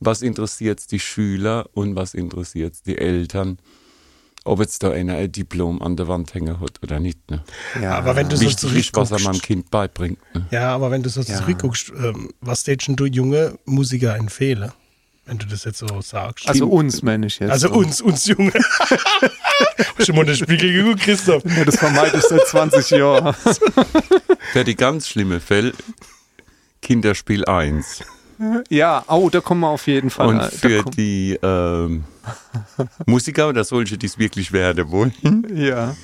Was 0.00 0.20
interessiert 0.20 0.90
die 0.90 0.98
Schüler 1.00 1.70
und 1.72 1.94
was 1.96 2.12
interessiert 2.12 2.74
die 2.86 2.98
Eltern? 2.98 3.58
Ob 4.46 4.60
jetzt 4.60 4.82
da 4.82 4.90
einer 4.92 5.16
ein 5.16 5.30
Diplom 5.32 5.82
an 5.82 5.96
der 5.96 6.08
Wand 6.08 6.32
hängen 6.34 6.60
hat 6.60 6.82
oder 6.82 7.00
nicht. 7.00 7.18
Ne? 7.30 7.42
ja. 7.82 7.92
Aber 7.98 8.14
wenn 8.16 8.28
du 8.28 8.36
so 8.36 8.42
Wichtig 8.44 8.74
ist, 8.76 8.94
was 8.96 9.10
er 9.10 9.18
zurückguckst. 9.18 9.24
meinem 9.24 9.42
Kind 9.42 9.70
beibringt. 9.70 10.18
Ne? 10.34 10.46
Ja, 10.50 10.74
aber 10.74 10.90
wenn 10.90 11.02
du 11.02 11.08
so 11.10 11.20
Ja. 11.20 11.36
zurückguckst, 11.38 11.92
ähm, 11.98 12.30
was 12.40 12.62
tätst 12.62 12.88
denn 12.88 12.96
du 12.96 13.06
junge 13.06 13.58
Musiker 13.64 14.16
empfehlen? 14.16 14.70
Wenn 15.24 15.38
du 15.38 15.46
das 15.46 15.64
jetzt 15.64 15.78
so 15.78 16.00
sagst. 16.00 16.48
also 16.48 16.68
uns 16.68 17.02
meine 17.02 17.26
ich 17.26 17.40
jetzt. 17.40 17.50
Also 17.50 17.70
uns, 17.72 18.00
uns 18.00 18.26
Junge. 18.26 18.52
Hast 19.98 20.08
du 20.08 20.12
mal 20.12 20.20
in 20.20 20.26
den 20.28 20.36
Spiegel 20.36 20.72
geguckt, 20.72 21.00
Christoph? 21.00 21.42
Ja, 21.44 21.64
das 21.64 21.76
vermeide 21.76 22.16
ich 22.18 22.22
seit 22.22 22.46
20 22.46 22.90
Jahren. 22.90 23.34
Für 24.52 24.62
die 24.62 24.76
ganz 24.76 25.08
schlimme 25.08 25.40
Fälle 25.40 25.72
Kinderspiel 26.80 27.44
1. 27.44 28.04
Ja, 28.68 29.04
oh, 29.08 29.28
da 29.30 29.40
kommen 29.40 29.62
wir 29.62 29.68
auf 29.68 29.86
jeden 29.88 30.10
Fall. 30.10 30.28
Und 30.28 30.42
für 30.52 30.84
die 30.84 31.38
ähm, 31.42 32.04
Musiker 33.06 33.48
oder 33.48 33.64
solche, 33.64 33.98
die 33.98 34.06
es 34.06 34.18
wirklich 34.18 34.52
werden 34.52 34.90
wollen, 34.90 35.12
ja. 35.54 35.94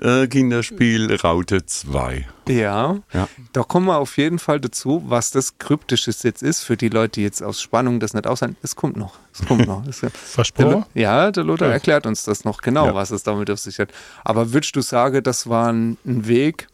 äh, 0.00 0.26
Kinderspiel 0.26 1.14
Raute 1.16 1.64
2. 1.66 2.26
Ja, 2.48 2.98
Ja. 3.12 3.28
da 3.52 3.62
kommen 3.62 3.86
wir 3.86 3.98
auf 3.98 4.16
jeden 4.16 4.38
Fall 4.38 4.60
dazu, 4.60 5.02
was 5.06 5.30
das 5.30 5.58
Kryptisches 5.58 6.22
jetzt 6.24 6.42
ist 6.42 6.62
für 6.62 6.76
die 6.76 6.88
Leute, 6.88 7.12
die 7.12 7.22
jetzt 7.22 7.42
aus 7.42 7.60
Spannung 7.60 8.00
das 8.00 8.12
nicht 8.14 8.26
aushalten. 8.26 8.56
Es 8.62 8.74
kommt 8.76 8.96
noch. 8.96 9.14
Es 9.32 9.46
kommt 9.46 9.66
noch. 9.66 9.86
Es- 9.86 10.00
Versprochen? 10.14 10.84
Ja, 10.94 11.30
der 11.30 11.44
Lothar 11.44 11.68
Ja. 11.68 11.74
erklärt 11.74 12.06
uns 12.06 12.24
das 12.24 12.44
noch 12.44 12.62
genau, 12.62 12.86
Ja. 12.86 12.94
was 12.94 13.10
es 13.10 13.22
damit 13.22 13.50
auf 13.50 13.58
sich 13.60 13.78
hat. 13.78 13.90
Aber 14.24 14.52
würdest 14.52 14.74
du 14.76 14.80
sagen, 14.80 15.22
das 15.22 15.48
war 15.48 15.72
ein, 15.72 15.96
ein 16.04 16.26
Weg 16.26 16.66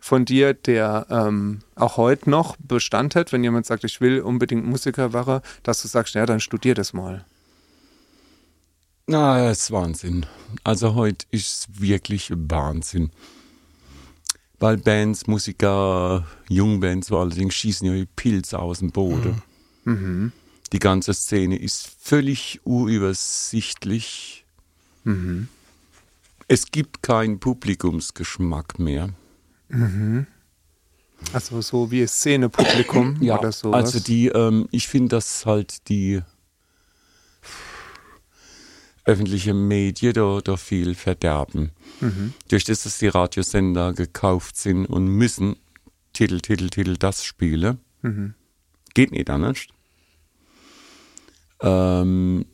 von 0.00 0.24
dir, 0.24 0.54
der 0.54 1.06
ähm, 1.10 1.58
auch 1.74 1.96
heute 1.96 2.30
noch 2.30 2.54
Bestand 2.58 3.16
hat, 3.16 3.32
wenn 3.32 3.42
jemand 3.42 3.66
sagt, 3.66 3.82
ich 3.82 4.00
will 4.00 4.20
unbedingt 4.20 4.64
Musiker 4.64 5.12
werden, 5.12 5.40
dass 5.64 5.82
du 5.82 5.88
sagst, 5.88 6.14
ja, 6.14 6.24
dann 6.24 6.38
studier 6.38 6.74
das 6.76 6.92
mal. 6.92 7.24
Na, 9.10 9.42
das 9.42 9.60
ist 9.62 9.70
Wahnsinn. 9.70 10.26
Also 10.64 10.94
heute 10.94 11.24
ist 11.30 11.46
es 11.46 11.80
wirklich 11.80 12.30
Wahnsinn. 12.30 13.10
Weil 14.58 14.76
Bands, 14.76 15.26
Musiker, 15.26 16.26
Jungbands 16.50 17.08
vor 17.08 17.20
allen 17.20 17.30
Dingen 17.30 17.50
schießen 17.50 17.86
ja 17.86 17.94
wie 17.94 18.04
Pilze 18.04 18.58
aus 18.58 18.80
dem 18.80 18.90
Boden. 18.90 19.42
Die 20.72 20.78
ganze 20.78 21.14
Szene 21.14 21.56
ist 21.56 21.88
völlig 22.00 22.60
unübersichtlich. 22.64 24.44
Es 26.46 26.66
gibt 26.70 27.02
keinen 27.02 27.40
Publikumsgeschmack 27.40 28.78
mehr. 28.78 29.08
Also 31.32 31.62
so 31.62 31.90
wie 31.90 32.06
Szenepublikum 32.06 33.16
oder 33.38 33.52
so. 33.52 33.72
Also 33.72 34.00
die, 34.00 34.28
ähm, 34.28 34.68
ich 34.70 34.86
finde, 34.86 35.16
dass 35.16 35.46
halt 35.46 35.88
die 35.88 36.20
öffentliche 39.08 39.54
Medien 39.54 40.12
da, 40.12 40.40
da 40.44 40.56
viel 40.56 40.94
verderben. 40.94 41.70
Durch 42.48 42.64
das, 42.64 42.82
dass 42.82 42.98
die 42.98 43.08
Radiosender 43.08 43.94
gekauft 43.94 44.56
sind 44.56 44.84
und 44.86 45.08
müssen 45.08 45.56
Titel, 46.12 46.40
Titel, 46.40 46.68
Titel 46.68 46.96
das 46.98 47.24
spielen. 47.24 47.78
Geht 48.94 49.10
nicht 49.12 49.30
anders. 49.30 49.66
Ähm, 51.60 52.44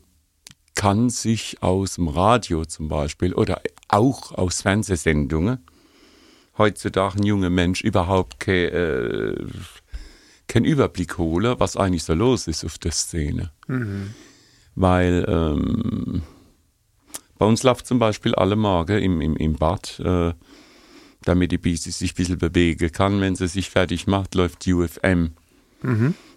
kann 0.75 1.09
sich 1.09 1.61
aus 1.61 1.95
dem 1.95 2.07
Radio 2.07 2.65
zum 2.65 2.87
Beispiel 2.87 3.33
oder 3.33 3.61
auch 3.89 4.31
aus 4.31 4.61
Fernsehsendungen 4.61 5.59
heutzutage 6.57 7.17
ein 7.17 7.23
junger 7.23 7.49
Mensch 7.49 7.81
überhaupt 7.81 8.39
kein, 8.39 8.69
äh, 8.69 9.35
keinen 10.47 10.65
Überblick 10.65 11.17
holen, 11.17 11.55
was 11.59 11.75
eigentlich 11.75 12.03
so 12.03 12.13
los 12.13 12.47
ist 12.47 12.63
auf 12.63 12.77
der 12.77 12.91
Szene. 12.91 13.51
Weil 14.75 15.25
ähm, 15.27 16.23
bei 17.37 17.45
uns 17.45 17.63
läuft 17.63 17.87
zum 17.87 17.99
Beispiel 17.99 18.35
alle 18.35 18.55
Morgen 18.55 19.01
im, 19.01 19.21
im, 19.21 19.35
im 19.35 19.53
Bad, 19.53 19.99
äh, 19.99 20.33
damit 21.23 21.51
die 21.51 21.57
Bisi 21.57 21.91
sich 21.91 22.13
ein 22.13 22.15
bisschen 22.15 22.37
bewegen 22.37 22.91
kann. 22.91 23.19
Wenn 23.21 23.35
sie 23.35 23.47
sich 23.47 23.69
fertig 23.69 24.07
macht, 24.07 24.35
läuft 24.35 24.67
UFM. 24.67 25.31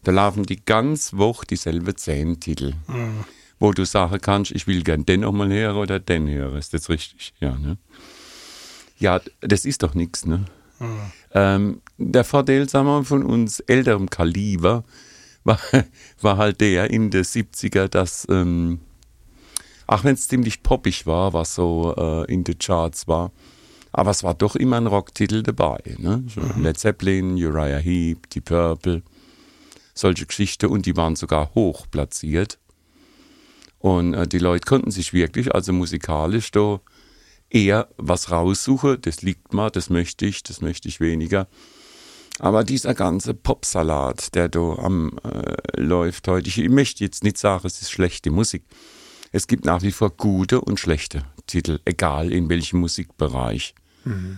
Da 0.04 0.12
laufen 0.12 0.44
die 0.44 0.64
ganz 0.64 1.14
Woche 1.14 1.46
dieselben 1.46 1.96
zehn 1.96 2.40
Titel. 2.40 2.74
Wo 3.58 3.72
du 3.72 3.84
sagen 3.84 4.20
kannst, 4.20 4.52
ich 4.52 4.66
will 4.66 4.82
gern 4.82 5.04
den 5.04 5.20
nochmal 5.20 5.52
hören 5.52 5.76
oder 5.76 5.98
den 5.98 6.28
hören. 6.28 6.56
Ist 6.56 6.74
das 6.74 6.88
richtig? 6.88 7.34
Ja, 7.40 7.56
ne? 7.56 7.76
Ja, 8.98 9.20
das 9.40 9.64
ist 9.64 9.82
doch 9.82 9.94
nichts, 9.94 10.26
ne? 10.26 10.44
Ähm, 11.32 11.80
der 11.98 12.24
Vorteil, 12.24 12.68
sagen 12.68 12.87
wir, 12.87 13.04
von 13.04 13.24
uns 13.24 13.61
älterem 13.61 14.08
Kaliber 14.11 14.84
war, 15.44 15.58
war 16.20 16.37
halt 16.37 16.61
der 16.61 16.90
in 16.90 17.11
den 17.11 17.24
70er, 17.24 17.88
dass, 17.88 18.26
ähm, 18.30 18.80
auch 19.88 20.05
wenn 20.05 20.14
es 20.14 20.29
ziemlich 20.29 20.62
poppig 20.62 21.07
war, 21.07 21.33
was 21.33 21.55
so 21.55 21.94
äh, 21.96 22.33
in 22.33 22.44
den 22.44 22.59
Charts 22.59 23.09
war, 23.09 23.33
aber 23.90 24.11
es 24.11 24.22
war 24.22 24.35
doch 24.35 24.55
immer 24.55 24.77
ein 24.77 24.87
Rocktitel 24.87 25.42
dabei. 25.42 25.81
Ne? 25.98 26.22
So 26.29 26.42
Led 26.61 26.79
Zeppelin, 26.79 27.33
Uriah 27.35 27.79
Heep, 27.79 28.29
Die 28.31 28.42
Purple, 28.42 29.03
solche 29.94 30.27
Geschichten 30.27 30.66
und 30.66 30.85
die 30.85 30.96
waren 30.96 31.16
sogar 31.16 31.55
hoch 31.55 31.87
platziert. 31.90 32.59
Und 33.79 34.12
äh, 34.12 34.29
die 34.29 34.38
Leute 34.38 34.66
konnten 34.66 34.90
sich 34.90 35.14
wirklich, 35.14 35.55
also 35.55 35.72
musikalisch, 35.72 36.51
da 36.51 36.81
eher 37.48 37.88
was 37.96 38.31
raussuchen. 38.31 38.98
Das 39.01 39.22
liegt 39.22 39.55
mal, 39.55 39.70
das 39.70 39.88
möchte 39.88 40.27
ich, 40.27 40.42
das 40.42 40.61
möchte 40.61 40.88
ich 40.88 41.01
weniger. 41.01 41.48
Aber 42.40 42.62
dieser 42.62 42.94
ganze 42.94 43.33
Popsalat, 43.33 44.35
der 44.35 44.51
da 44.51 44.74
am 44.74 45.18
äh, 45.24 45.81
läuft 45.81 46.29
heute, 46.29 46.48
ich 46.48 46.68
möchte 46.68 47.03
jetzt 47.03 47.24
nicht 47.24 47.38
sagen, 47.38 47.66
es 47.66 47.81
ist 47.81 47.90
schlechte 47.90 48.31
Musik. 48.31 48.64
Es 49.32 49.46
gibt 49.46 49.64
nach 49.64 49.82
wie 49.82 49.92
vor 49.92 50.10
gute 50.10 50.60
und 50.60 50.80
schlechte 50.80 51.22
Titel, 51.46 51.80
egal 51.84 52.32
in 52.32 52.48
welchem 52.48 52.80
Musikbereich. 52.80 53.74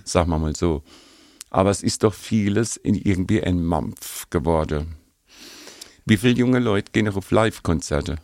Sagen 0.04 0.30
wir 0.30 0.38
mal 0.38 0.56
so. 0.56 0.82
Aber 1.50 1.70
es 1.70 1.82
ist 1.82 2.02
doch 2.02 2.14
vieles 2.14 2.76
in 2.76 2.94
irgendwie 2.96 3.42
ein 3.42 3.62
Mampf 3.62 4.28
geworden. 4.30 4.96
Wie 6.06 6.16
viele 6.16 6.34
junge 6.34 6.58
Leute 6.58 6.90
gehen 6.92 7.06
noch 7.06 7.16
auf 7.16 7.30
Live-Konzerte? 7.30 8.16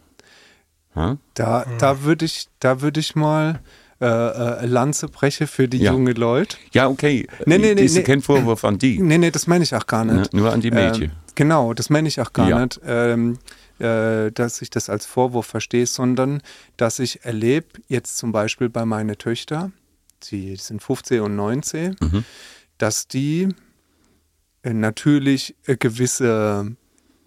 Da, 1.35 1.66
da 1.79 2.02
würde 2.02 2.24
ich, 2.24 2.48
da 2.59 2.81
würde 2.81 3.00
ich 3.00 3.14
mal 3.14 3.61
äh, 4.00 4.07
äh, 4.07 4.66
Lanze 4.66 5.09
brechen 5.09 5.46
für 5.46 5.68
die 5.68 5.79
Ja. 5.79 5.92
jungen 5.92 6.14
Leute. 6.16 6.57
Ja, 6.72 6.88
okay. 6.88 7.26
Nee, 7.44 7.59
nee, 7.59 7.74
nee, 7.74 7.83
das 7.83 7.85
ist 7.92 7.94
nee. 7.96 8.02
kein 8.02 8.22
Vorwurf 8.22 8.64
an 8.64 8.79
die. 8.79 8.98
Nee, 9.00 9.18
nee, 9.18 9.31
das 9.31 9.46
meine 9.46 9.62
ich 9.64 9.74
auch 9.74 9.87
gar 9.87 10.05
nicht. 10.05 10.33
Ne? 10.33 10.40
Nur 10.40 10.52
an 10.52 10.61
die 10.62 10.70
Mädchen. 10.70 11.05
Ähm, 11.05 11.11
genau, 11.35 11.74
das 11.74 11.90
meine 11.90 12.09
ich 12.09 12.20
auch 12.20 12.33
gar 12.33 12.48
Ja. 12.48 12.64
nicht. 12.64 12.81
Ähm, 12.87 13.38
äh, 13.79 14.31
dass 14.33 14.62
ich 14.62 14.71
das 14.71 14.89
als 14.89 15.07
Vorwurf 15.07 15.47
verstehe, 15.47 15.87
sondern 15.87 16.43
dass 16.77 16.99
ich 16.99 17.25
erlebe, 17.25 17.67
jetzt 17.89 18.19
zum 18.19 18.33
Beispiel 18.33 18.69
bei 18.69 18.85
meinen 18.85 19.19
Töchtern, 19.19 19.73
die 20.31 20.57
sind 20.57 20.83
15 20.83 21.21
und 21.21 21.37
19, 21.37 21.97
dass 22.79 23.09
die 23.09 23.49
äh, 24.62 24.73
natürlich 24.73 25.55
äh, 25.67 25.77
gewisse, 25.77 26.75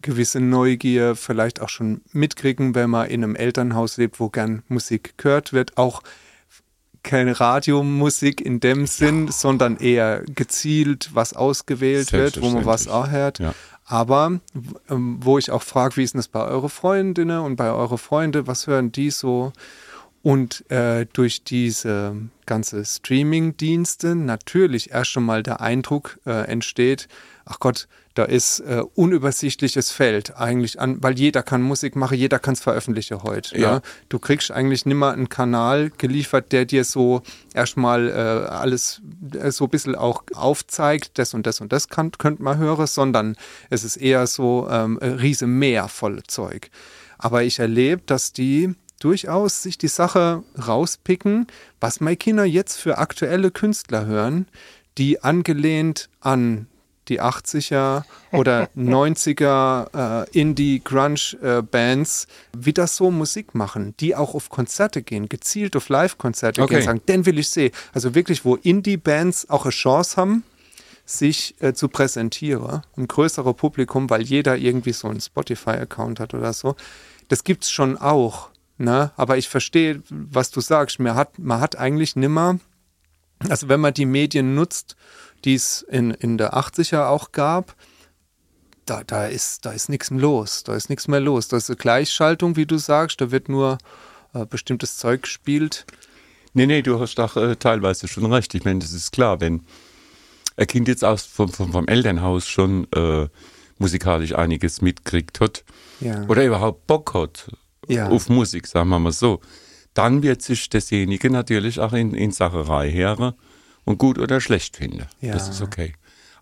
gewisse 0.02 0.40
Neugier 0.40 1.16
vielleicht 1.16 1.62
auch 1.62 1.70
schon 1.70 2.02
mitkriegen, 2.12 2.76
wenn 2.76 2.90
man 2.90 3.08
in 3.10 3.24
einem 3.24 3.36
Elternhaus 3.36 3.98
lebt, 3.98 4.20
wo 4.20 4.30
gern 4.30 4.64
Musik 4.68 5.18
gehört 5.18 5.54
wird, 5.54 5.78
auch 5.78 6.02
keine 7.04 7.40
Radiomusik 7.40 8.42
in 8.42 8.60
dem 8.60 8.86
Sinn, 8.86 9.30
sondern 9.30 9.78
eher 9.78 10.24
gezielt 10.36 11.12
was 11.14 11.34
ausgewählt 11.34 12.12
wird, 12.12 12.42
wo 12.42 12.50
man 12.50 12.66
was 12.66 12.88
auch 12.88 13.10
hört. 13.10 13.40
Ja. 13.40 13.54
Aber 13.92 14.40
ähm, 14.88 15.18
wo 15.20 15.40
ich 15.40 15.50
auch 15.50 15.64
frage, 15.64 15.98
wie 15.98 16.04
ist 16.04 16.14
denn 16.14 16.20
das 16.20 16.28
bei 16.28 16.46
euren 16.46 16.70
Freundinnen 16.70 17.40
und 17.40 17.56
bei 17.56 17.72
euren 17.72 17.98
Freunden, 17.98 18.46
was 18.46 18.68
hören 18.68 18.92
die 18.92 19.10
so? 19.10 19.52
Und 20.22 20.70
äh, 20.70 21.06
durch 21.14 21.44
diese 21.44 22.16
ganze 22.46 22.84
Streaming-Dienste 22.84 24.16
natürlich 24.16 24.92
erst 24.92 25.12
schon 25.12 25.24
mal 25.24 25.44
der 25.44 25.62
Eindruck 25.62 26.20
äh, 26.26 26.46
entsteht, 26.48 27.08
ach 27.46 27.60
Gott, 27.60 27.88
da 28.16 28.26
ist 28.26 28.60
äh, 28.60 28.84
unübersichtliches 28.96 29.92
Feld 29.92 30.36
eigentlich 30.36 30.80
an, 30.80 31.02
weil 31.02 31.18
jeder 31.18 31.42
kann 31.42 31.62
Musik 31.62 31.96
machen, 31.96 32.18
jeder 32.18 32.38
kann 32.38 32.54
es 32.54 32.60
veröffentlichen 32.60 33.24
heute. 33.24 33.58
Ja. 33.58 33.76
Ne? 33.76 33.82
Du 34.10 34.20
kriegst 34.20 34.52
eigentlich 34.52 34.86
nimmer 34.86 35.14
einen 35.14 35.30
Kanal 35.30 35.90
geliefert, 35.98 36.52
der 36.52 36.66
dir 36.66 36.84
so 36.84 37.22
erstmal 37.54 38.10
äh, 38.10 38.12
alles 38.50 39.02
äh, 39.40 39.52
so 39.52 39.66
ein 39.66 39.70
bisschen 39.70 39.96
auch 39.96 40.24
aufzeigt, 40.34 41.18
das 41.18 41.34
und 41.34 41.48
das 41.48 41.62
und 41.62 41.72
das 41.72 41.88
kann, 41.88 42.12
könnt 42.12 42.42
man 42.42 42.58
hören, 42.58 42.88
sondern 42.88 43.38
es 43.70 43.86
ist 43.86 43.96
eher 43.96 44.28
so 44.28 44.68
ähm, 44.70 45.00
ein 45.02 45.14
riese 45.14 45.48
Meer 45.48 45.88
voll 45.88 46.22
Zeug. 46.28 46.70
Aber 47.18 47.44
ich 47.44 47.60
erlebe, 47.60 48.02
dass 48.06 48.34
die 48.34 48.76
durchaus 49.00 49.64
sich 49.64 49.78
die 49.78 49.88
Sache 49.88 50.44
rauspicken, 50.58 51.48
was 51.80 52.02
meine 52.02 52.18
Kinder 52.18 52.46
jetzt 52.46 52.76
für 52.78 52.98
aktuelle 52.98 53.52
Künstler 53.52 54.06
hören, 54.06 54.48
die 54.98 55.24
angelehnt 55.24 56.10
an 56.20 56.68
die 57.08 57.22
80er 57.22 58.04
oder 58.32 58.70
90er 58.78 60.26
äh, 60.28 60.40
Indie-Grunge-Bands, 60.40 62.28
wie 62.56 62.74
das 62.74 62.96
so 62.96 63.10
Musik 63.12 63.56
machen, 63.56 63.96
die 64.00 64.16
auch 64.16 64.36
auf 64.36 64.50
Konzerte 64.50 65.02
gehen, 65.02 65.28
gezielt 65.28 65.76
auf 65.76 65.90
Live-Konzerte 65.90 66.62
Okay. 66.62 66.76
gehen, 66.76 66.84
sagen, 66.84 67.02
den 67.08 67.26
will 67.26 67.40
ich 67.40 67.50
sehen. 67.50 67.72
Also 67.94 68.14
wirklich, 68.16 68.46
wo 68.46 68.56
Indie-Bands 68.56 69.50
auch 69.50 69.64
eine 69.66 69.72
Chance 69.72 70.18
haben, 70.18 70.44
sich 71.06 71.56
äh, 71.60 71.74
zu 71.74 71.88
präsentieren, 71.88 72.84
ein 72.96 73.08
größeres 73.08 73.56
Publikum, 73.56 74.10
weil 74.12 74.22
jeder 74.22 74.58
irgendwie 74.58 74.94
so 74.94 75.08
einen 75.08 75.20
Spotify-Account 75.22 76.20
hat 76.20 76.36
oder 76.36 76.54
so. 76.54 76.76
Das 77.28 77.44
gibt's 77.44 77.72
schon 77.72 77.98
auch. 77.98 78.50
Ne? 78.80 79.12
Aber 79.18 79.38
ich 79.38 79.50
verstehe, 79.50 80.02
was 80.10 80.52
du 80.52 80.62
sagst. 80.62 81.00
Mir 81.00 81.14
hat, 81.14 81.38
man 81.38 81.60
hat 81.60 81.78
eigentlich 81.78 82.16
nimmer, 82.16 82.60
also 83.50 83.68
wenn 83.68 83.82
man 83.82 83.94
die 83.94 84.06
Medien 84.06 84.56
nutzt, 84.56 84.96
die 85.46 85.54
es 85.54 85.82
in, 85.82 86.12
in 86.12 86.38
der 86.38 86.54
80er 86.54 87.08
auch 87.08 87.32
gab, 87.34 87.76
da, 88.86 89.04
da 89.04 89.28
ist, 89.28 89.66
da 89.66 89.72
ist 89.72 89.90
nichts 89.90 90.10
los. 90.10 90.64
Da 90.64 90.76
ist 90.76 90.90
nichts 90.90 91.08
mehr 91.08 91.20
los. 91.20 91.50
Da 91.50 91.58
ist 91.58 91.70
eine 91.70 91.78
Gleichschaltung, 91.78 92.56
wie 92.56 92.66
du 92.66 92.78
sagst. 92.78 93.20
Da 93.22 93.32
wird 93.32 93.50
nur 93.50 93.78
äh, 94.34 94.46
bestimmtes 94.46 94.98
Zeug 94.98 95.24
gespielt. 95.24 95.86
Nee, 96.54 96.66
nee, 96.66 96.82
du 96.82 97.00
hast 97.00 97.16
doch 97.16 97.36
äh, 97.38 97.56
teilweise 97.58 98.08
schon 98.08 98.32
recht. 98.32 98.56
Ich 98.56 98.64
meine, 98.64 98.80
das 98.80 98.94
ist 98.94 99.12
klar, 99.12 99.42
wenn 99.42 99.66
ein 100.58 100.68
Kind 100.68 100.88
jetzt 100.88 101.04
aus 101.04 101.26
vom, 101.26 101.50
vom, 101.50 101.72
vom 101.74 101.88
Elternhaus 101.88 102.48
schon 102.48 102.88
äh, 102.96 103.28
musikalisch 103.78 104.34
einiges 104.36 104.82
mitkriegt 104.82 105.40
hat 105.42 105.64
Ja. 106.00 106.24
oder 106.28 106.46
überhaupt 106.46 106.88
Bock 106.88 107.14
hat 107.14 107.52
Ja. 107.90 108.08
auf 108.10 108.30
Musik, 108.30 108.68
sagen 108.68 108.90
wir 108.90 109.00
mal 109.00 109.12
so, 109.12 109.42
dann 109.94 110.24
wird 110.24 110.42
sich 110.42 110.70
dasjenige 110.70 111.30
natürlich 111.30 111.80
auch 111.80 111.94
in, 111.94 112.14
in 112.14 112.32
Sacherei 112.32 112.92
hören 112.92 113.34
und 113.86 113.98
gut 113.98 114.20
oder 114.20 114.40
schlecht 114.40 114.78
finden. 114.78 115.08
Ja. 115.20 115.34
Das 115.34 115.50
ist 115.50 115.62
okay. 115.62 115.94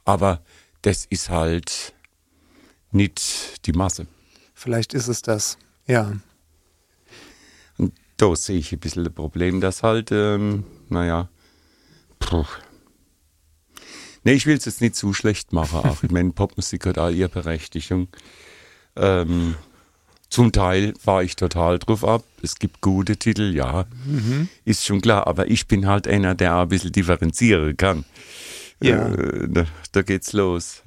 Aber 0.06 0.42
das 0.82 1.06
ist 1.06 1.30
halt 1.30 1.94
nicht 2.92 3.66
die 3.66 3.74
Masse. 3.74 4.08
Vielleicht 4.54 4.94
ist 4.94 5.08
es 5.08 5.22
das. 5.22 5.58
Ja. 5.86 6.14
Und 7.78 7.94
da 8.18 8.36
sehe 8.36 8.58
ich 8.58 8.72
ein 8.74 8.80
bisschen 8.80 9.04
das 9.04 9.14
Problem, 9.14 9.62
dass 9.62 9.84
halt, 9.84 10.12
ähm, 10.12 10.66
naja, 10.90 11.30
puh. 12.20 12.46
Nee, 14.24 14.34
ich 14.34 14.46
will 14.46 14.58
es 14.58 14.66
jetzt 14.66 14.82
nicht 14.82 14.96
zu 14.96 15.14
schlecht 15.14 15.54
machen. 15.54 15.80
Auch. 15.80 16.04
Ich 16.04 16.12
meine, 16.12 16.32
Popmusik 16.32 16.86
hat 16.86 16.98
auch 16.98 17.10
ihre 17.10 17.30
Berechtigung. 17.30 18.10
Ähm, 18.96 19.56
zum 20.30 20.52
Teil 20.52 20.94
war 21.04 21.24
ich 21.24 21.36
total 21.36 21.80
drauf 21.80 22.04
ab. 22.04 22.24
Es 22.42 22.56
gibt 22.56 22.82
gute 22.82 23.18
Titel, 23.18 23.56
ja, 23.56 23.86
ist 24.66 24.86
schon 24.86 25.02
klar. 25.02 25.28
Aber 25.28 25.50
ich 25.50 25.68
bin 25.68 25.88
halt 25.88 26.08
einer, 26.08 26.36
der 26.36 26.56
auch 26.56 26.62
ein 26.64 26.70
bisschen 26.70 26.92
differenzieren 26.92 27.78
kann. 27.78 28.06
Ja. 28.82 29.08
Äh, 29.14 29.48
da, 29.48 29.66
da 29.92 30.02
geht's 30.02 30.34
los 30.34 30.84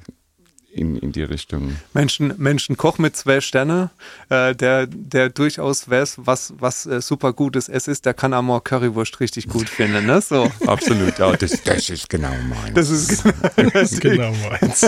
in, 0.73 0.97
in 0.97 1.13
die 1.13 1.23
Richtung. 1.23 1.77
Menschen, 1.95 2.35
Menschen 2.39 2.77
Koch 2.77 2.99
mit 2.99 3.17
zwei 3.17 3.41
Sterne, 3.41 3.91
äh, 4.29 4.55
der, 4.55 4.87
der 4.87 5.29
durchaus 5.29 5.91
weiß, 5.91 6.19
was, 6.19 6.55
was 6.59 6.87
äh, 6.87 7.01
super 7.01 7.33
gutes 7.33 7.69
Essen 7.69 7.91
ist, 7.91 8.07
der 8.07 8.15
kann 8.15 8.33
Amor 8.33 8.63
Currywurst 8.63 9.21
richtig 9.21 9.49
gut 9.49 9.69
finden, 9.69 10.07
ne? 10.07 10.21
So. 10.21 10.51
Absolut, 10.67 11.19
ja, 11.19 11.33
das, 11.37 11.63
das 11.65 11.91
ist 11.91 12.09
genau 12.09 12.31
meins. 12.49 12.75
Das 12.75 12.91
ist 12.91 13.25
das 13.73 13.91
Genau 14.01 14.33
meins. 14.33 14.81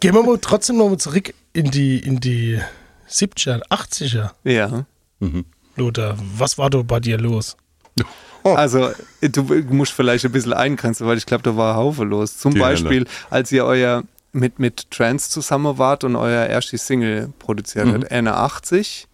Gehen 0.00 0.14
wir 0.14 0.22
mal 0.22 0.38
trotzdem 0.40 0.76
noch 0.76 0.88
mal 0.88 0.98
zurück 0.98 1.32
in 1.52 1.70
die, 1.70 1.98
in 1.98 2.20
die 2.20 2.60
70er, 3.08 3.62
80er. 3.68 4.30
Ja. 4.44 4.86
Lothar, 5.76 6.16
was 6.36 6.58
war 6.58 6.70
da 6.70 6.82
bei 6.82 7.00
dir 7.00 7.18
los? 7.18 7.56
Also, 8.44 8.92
du 9.20 9.42
musst 9.42 9.92
vielleicht 9.92 10.24
ein 10.24 10.32
bisschen 10.32 10.52
eingrenzen, 10.52 11.06
weil 11.06 11.18
ich 11.18 11.26
glaube, 11.26 11.42
da 11.42 11.56
war 11.56 11.72
ein 11.72 11.76
Haufe 11.76 12.04
los. 12.04 12.38
Zum 12.38 12.54
Die 12.54 12.60
Beispiel, 12.60 13.06
als 13.30 13.50
ihr 13.50 13.64
euer 13.64 14.04
mit, 14.32 14.58
mit 14.58 14.90
Trance 14.90 15.30
zusammen 15.30 15.78
wart 15.78 16.04
und 16.04 16.14
euer 16.14 16.46
erste 16.46 16.78
Single 16.78 17.32
produziert 17.38 17.88
habt, 17.88 18.12
Anna 18.12 18.36
80. 18.44 19.08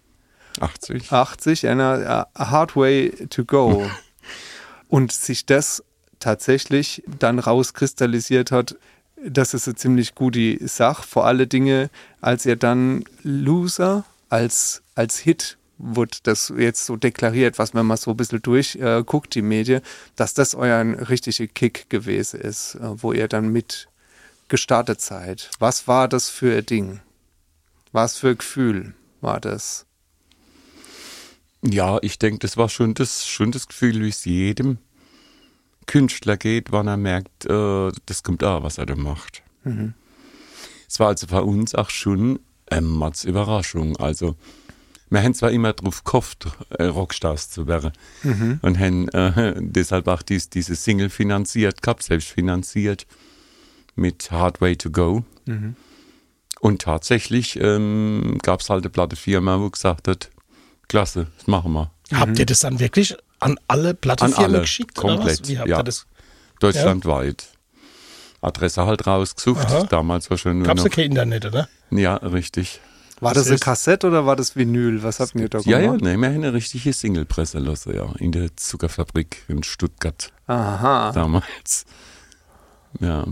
80. 0.59 1.11
80, 1.11 1.67
einer 1.67 2.27
A 2.33 2.51
Hard 2.51 2.75
Way 2.75 3.27
to 3.29 3.45
Go. 3.45 3.89
und 4.87 5.11
sich 5.11 5.47
das 5.47 5.83
tatsächlich 6.19 7.03
dann 7.19 7.39
rauskristallisiert 7.39 8.51
hat, 8.51 8.75
das 9.25 9.53
ist 9.53 9.67
eine 9.67 9.75
ziemlich 9.75 10.15
gute 10.15 10.67
Sache. 10.67 11.07
Vor 11.07 11.25
alle 11.25 11.47
Dinge, 11.47 11.89
als 12.21 12.45
ihr 12.45 12.55
dann 12.55 13.03
Loser 13.23 14.05
als, 14.29 14.81
als 14.95 15.19
Hit 15.19 15.57
wurde 15.77 16.17
das 16.23 16.51
jetzt 16.57 16.85
so 16.85 16.95
deklariert, 16.95 17.59
was 17.59 17.73
wenn 17.73 17.85
man 17.85 17.97
so 17.97 18.11
ein 18.11 18.17
bisschen 18.17 18.41
durchguckt, 18.41 19.27
äh, 19.27 19.39
die 19.39 19.41
Medien, 19.41 19.81
dass 20.15 20.33
das 20.33 20.55
euer 20.55 20.83
richtiger 21.09 21.47
Kick 21.47 21.89
gewesen 21.89 22.39
ist, 22.39 22.75
äh, 22.75 23.01
wo 23.01 23.11
ihr 23.11 23.27
dann 23.27 23.49
mit 23.49 23.89
gestartet 24.47 25.01
seid. 25.01 25.51
Was 25.59 25.87
war 25.87 26.07
das 26.07 26.29
für 26.29 26.57
ein 26.57 26.65
Ding? 26.65 26.99
Was 27.91 28.17
für 28.17 28.29
ein 28.29 28.37
Gefühl 28.37 28.93
war 29.21 29.39
das? 29.39 29.85
Ja, 31.61 31.99
ich 32.01 32.19
denke, 32.19 32.39
das 32.39 32.57
war 32.57 32.69
schon 32.69 32.93
das, 32.93 33.27
schon 33.27 33.51
das 33.51 33.67
Gefühl, 33.67 34.01
wie 34.01 34.09
es 34.09 34.25
jedem 34.25 34.79
Künstler 35.87 36.37
geht, 36.37 36.71
wann 36.71 36.87
er 36.87 36.97
merkt, 36.97 37.45
äh, 37.45 37.91
das 38.05 38.23
kommt 38.23 38.41
da, 38.41 38.63
was 38.63 38.77
er 38.77 38.85
da 38.85 38.95
macht. 38.95 39.43
Es 40.87 40.99
war 40.99 41.07
also 41.07 41.27
bei 41.27 41.41
uns 41.41 41.75
auch 41.75 41.89
schon 41.89 42.39
eine 42.69 42.81
Mats 42.81 43.23
Überraschung. 43.23 43.97
Also, 43.97 44.35
wir 45.09 45.21
haben 45.21 45.33
zwar 45.33 45.51
immer 45.51 45.73
drauf 45.73 46.03
gehofft, 46.03 46.47
äh, 46.69 46.85
Rockstars 46.85 47.49
zu 47.49 47.67
werden 47.67 47.91
und 48.61 48.79
haben 48.79 49.09
äh, 49.09 49.53
deshalb 49.59 50.07
auch 50.07 50.21
dies, 50.21 50.49
diese 50.49 50.75
Single 50.75 51.09
finanziert 51.09 51.81
gehabt, 51.81 52.03
selbst 52.03 52.29
finanziert 52.29 53.05
mit 53.95 54.31
Hard 54.31 54.61
Way 54.61 54.77
to 54.77 54.89
Go. 54.89 55.23
Und 56.59 56.81
tatsächlich 56.81 57.59
ähm, 57.59 58.37
gab 58.41 58.61
es 58.61 58.69
halt 58.69 58.83
eine 58.83 58.89
Plattefirma, 58.89 59.59
wo 59.59 59.69
gesagt 59.69 60.07
hat, 60.07 60.31
klasse, 60.87 61.27
das 61.37 61.47
machen 61.47 61.73
wir. 61.73 61.91
Habt 62.13 62.39
ihr 62.39 62.45
das 62.45 62.59
dann 62.59 62.79
wirklich 62.79 63.15
an 63.43 63.59
alle 63.67 63.93
Plattenfirmen 63.93 64.45
An 64.45 64.51
alle, 64.51 64.61
geschickt? 64.61 64.99
Oder 64.99 65.15
komplett, 65.15 65.41
was? 65.41 65.47
Wie 65.49 65.59
habt 65.59 65.69
ja. 65.69 65.83
Deutschlandweit. 66.59 67.47
Adresse 68.41 68.85
halt 68.85 69.07
rausgesucht. 69.07 69.65
Aha. 69.67 69.83
Damals 69.83 70.29
war 70.29 70.37
schon 70.37 70.57
nur 70.59 70.67
Gab's 70.67 70.81
ja 70.83 70.89
noch. 70.89 70.95
kein 70.95 71.05
Internet, 71.05 71.45
oder? 71.45 71.67
Ja, 71.91 72.15
richtig. 72.17 72.81
War 73.21 73.33
Das 73.33 73.43
das 73.43 73.47
eine 73.47 73.55
ist- 73.55 73.63
Kassette 73.63 74.07
oder 74.07 74.25
war 74.25 74.35
das 74.35 74.55
Vinyl? 74.57 75.01
Was 75.01 75.19
habt 75.21 75.33
ihr 75.35 75.47
da 75.47 75.59
Ja, 75.59 75.79
ja, 75.79 75.85
gemacht? 75.87 76.01
ne, 76.01 76.17
wir 76.17 76.27
haben 76.27 76.35
eine 76.35 76.51
richtige 76.53 76.91
Singlepresse 76.91 77.59
lassen, 77.59 77.95
ja. 77.95 78.11
In 78.19 78.33
der 78.33 78.55
Zuckerfabrik 78.57 79.43
in 79.47 79.63
Stuttgart 79.63 80.33
Aha. 80.47 81.11
damals. 81.13 81.85
Ja. 82.99 83.25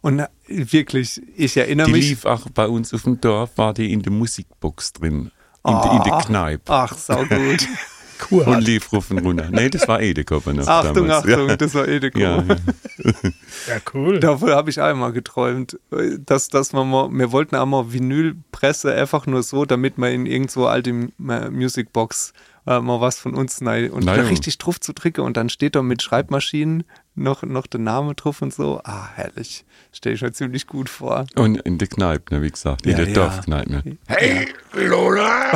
Und 0.00 0.18
äh, 0.18 0.26
wirklich, 0.48 1.22
ich 1.36 1.56
erinnere 1.56 1.86
Die 1.86 1.92
mich. 1.92 2.08
lief 2.08 2.24
auch 2.24 2.48
bei 2.52 2.66
uns 2.66 2.92
auf 2.92 3.02
dem 3.04 3.20
Dorf, 3.20 3.50
war 3.56 3.72
die 3.74 3.92
in 3.92 4.02
der 4.02 4.12
Musikbox 4.12 4.92
drin. 4.94 5.30
In, 5.64 5.72
der 5.80 5.92
in 5.92 6.02
der 6.02 6.12
Ah. 6.14 6.22
Kneipe. 6.22 6.72
Ach, 6.72 6.96
sau 6.96 7.24
gut. 7.24 7.68
Kur 8.28 8.46
und 8.46 8.60
lief 8.60 8.92
rufen 8.92 9.18
runter. 9.18 9.48
Nee, 9.50 9.68
das 9.68 9.86
war 9.88 10.00
Edeka 10.00 10.36
noch 10.52 10.66
Achtung, 10.66 11.08
damals. 11.08 11.26
Achtung, 11.26 11.48
Ja. 11.48 11.56
das 11.56 11.74
war 11.74 11.88
Edeko. 11.88 12.18
Ja, 12.18 12.44
Ja, 13.68 13.76
cool. 13.94 14.20
Dafür 14.20 14.56
habe 14.56 14.70
ich 14.70 14.80
einmal 14.80 15.12
geträumt, 15.12 15.78
dass, 16.26 16.48
dass 16.48 16.72
man 16.72 16.88
mal, 16.90 17.08
wir 17.10 17.32
wollten 17.32 17.54
einmal 17.56 17.92
Vinylpresse 17.92 18.92
einfach 18.94 19.26
nur 19.26 19.42
so, 19.42 19.64
damit 19.64 19.98
man 19.98 20.12
in 20.12 20.26
irgendwo 20.26 20.66
alte 20.66 20.92
Musicbox 21.18 22.32
äh, 22.66 22.80
mal 22.80 23.00
was 23.00 23.18
von 23.18 23.34
uns 23.34 23.60
rein 23.64 23.90
und 23.90 24.04
ja. 24.04 24.12
richtig 24.14 24.58
drauf 24.58 24.78
zu 24.80 24.92
drücken 24.92 25.22
und 25.22 25.36
dann 25.36 25.48
steht 25.48 25.74
da 25.74 25.82
mit 25.82 26.02
Schreibmaschinen 26.02 26.84
noch, 27.14 27.42
noch 27.42 27.66
der 27.66 27.80
Name 27.80 28.14
drauf 28.14 28.40
und 28.42 28.54
so. 28.54 28.80
Ah, 28.84 29.08
herrlich. 29.14 29.64
Stelle 29.92 30.14
ich 30.14 30.22
mir 30.22 30.32
ziemlich 30.32 30.66
gut 30.66 30.88
vor. 30.88 31.26
Und 31.34 31.56
in 31.62 31.76
der 31.78 31.88
Kneipe, 31.88 32.34
ne, 32.34 32.42
wie 32.42 32.50
gesagt, 32.50 32.86
in 32.86 32.92
Ja, 32.92 32.96
der 32.98 33.08
ja. 33.08 33.12
Dorfkneipe. 33.14 33.70
Ne. 33.70 33.98
Hey, 34.06 34.48
Lola, 34.72 35.50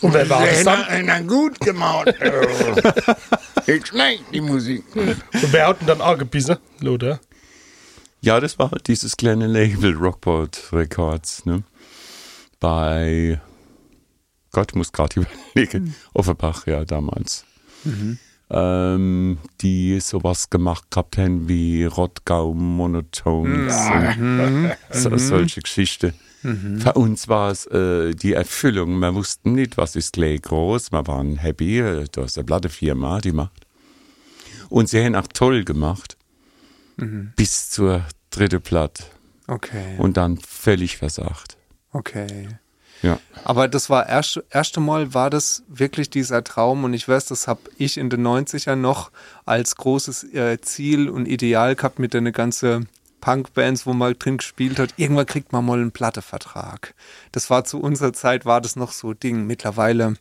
Und 0.00 0.12
wer 0.14 0.28
war 0.28 0.44
das 0.44 0.64
dann? 0.64 0.82
einer, 0.84 1.20
gut 1.22 1.60
gemacht. 1.60 2.12
Nicht 3.66 3.88
schlecht, 3.88 4.24
die 4.32 4.40
Musik. 4.40 4.84
Und 4.96 5.52
wer 5.52 5.68
hat 5.68 5.80
denn 5.80 5.86
dann 5.86 6.00
angebissen? 6.00 6.56
Lothar? 6.80 7.20
Ja, 8.20 8.40
das 8.40 8.58
war 8.58 8.70
halt 8.72 8.86
dieses 8.88 9.16
kleine 9.16 9.46
Label 9.46 9.94
Rockport 9.94 10.70
Records, 10.72 11.44
ne? 11.44 11.62
Bei 12.60 13.40
Gott 14.52 14.74
muss 14.74 14.92
gerade 14.92 15.20
überlegen, 15.54 15.94
Offenbach, 16.12 16.66
ja, 16.66 16.84
damals. 16.84 17.44
Ähm, 18.50 19.38
die 19.62 19.98
sowas 20.00 20.50
gemacht 20.50 20.90
gehabt 20.90 21.16
haben 21.16 21.48
wie 21.48 21.84
Rottgau 21.84 22.52
Monotones 22.54 23.74
und 23.90 24.72
so, 24.90 25.16
solche 25.16 25.62
Geschichten. 25.62 26.12
Für 26.42 26.92
uns 26.94 27.28
war 27.28 27.50
es 27.52 27.66
äh, 27.66 28.14
die 28.14 28.32
Erfüllung. 28.32 28.98
Wir 28.98 29.14
wussten 29.14 29.52
nicht, 29.52 29.76
was 29.76 29.94
ist 29.96 30.14
gleich 30.14 30.42
groß. 30.42 30.90
Wir 30.90 31.06
waren 31.06 31.36
happy. 31.36 31.78
äh, 31.78 32.04
Da 32.10 32.24
ist 32.24 32.36
eine 32.36 32.44
Plattefirma, 32.44 33.20
die 33.20 33.30
macht. 33.32 33.64
Und 34.68 34.88
sie 34.88 35.04
haben 35.04 35.14
auch 35.14 35.28
toll 35.32 35.64
gemacht. 35.64 36.16
Bis 37.36 37.70
zur 37.70 38.04
dritte 38.30 38.58
Platte. 38.60 39.04
Okay. 39.46 39.96
Und 39.98 40.16
dann 40.16 40.36
völlig 40.38 40.96
versagt. 40.98 41.56
Okay. 41.92 42.48
Ja. 43.02 43.18
Aber 43.44 43.68
das 43.68 43.90
war 43.90 44.08
erst, 44.08 44.42
erste 44.50 44.80
Mal 44.80 45.12
war 45.12 45.28
das 45.28 45.64
wirklich 45.68 46.08
dieser 46.08 46.44
Traum 46.44 46.84
und 46.84 46.94
ich 46.94 47.08
weiß, 47.08 47.26
das 47.26 47.48
habe 47.48 47.60
ich 47.76 47.98
in 47.98 48.08
den 48.08 48.26
90ern 48.26 48.76
noch 48.76 49.10
als 49.44 49.76
großes 49.76 50.32
äh, 50.32 50.60
Ziel 50.60 51.08
und 51.08 51.26
Ideal 51.26 51.74
gehabt 51.74 51.98
mit 51.98 52.14
den 52.14 52.32
ganzen 52.32 52.88
Punkbands, 53.20 53.86
wo 53.86 53.92
man 53.92 54.14
drin 54.18 54.36
gespielt 54.36 54.78
hat. 54.78 54.94
Irgendwann 54.96 55.26
kriegt 55.26 55.52
man 55.52 55.64
mal 55.64 55.78
einen 55.78 55.92
Plattevertrag. 55.92 56.94
Das 57.32 57.50
war 57.50 57.64
zu 57.64 57.80
unserer 57.80 58.12
Zeit, 58.12 58.44
war 58.44 58.60
das 58.60 58.76
noch 58.76 58.92
so 58.92 59.14
Ding. 59.14 59.46
Mittlerweile 59.46 60.14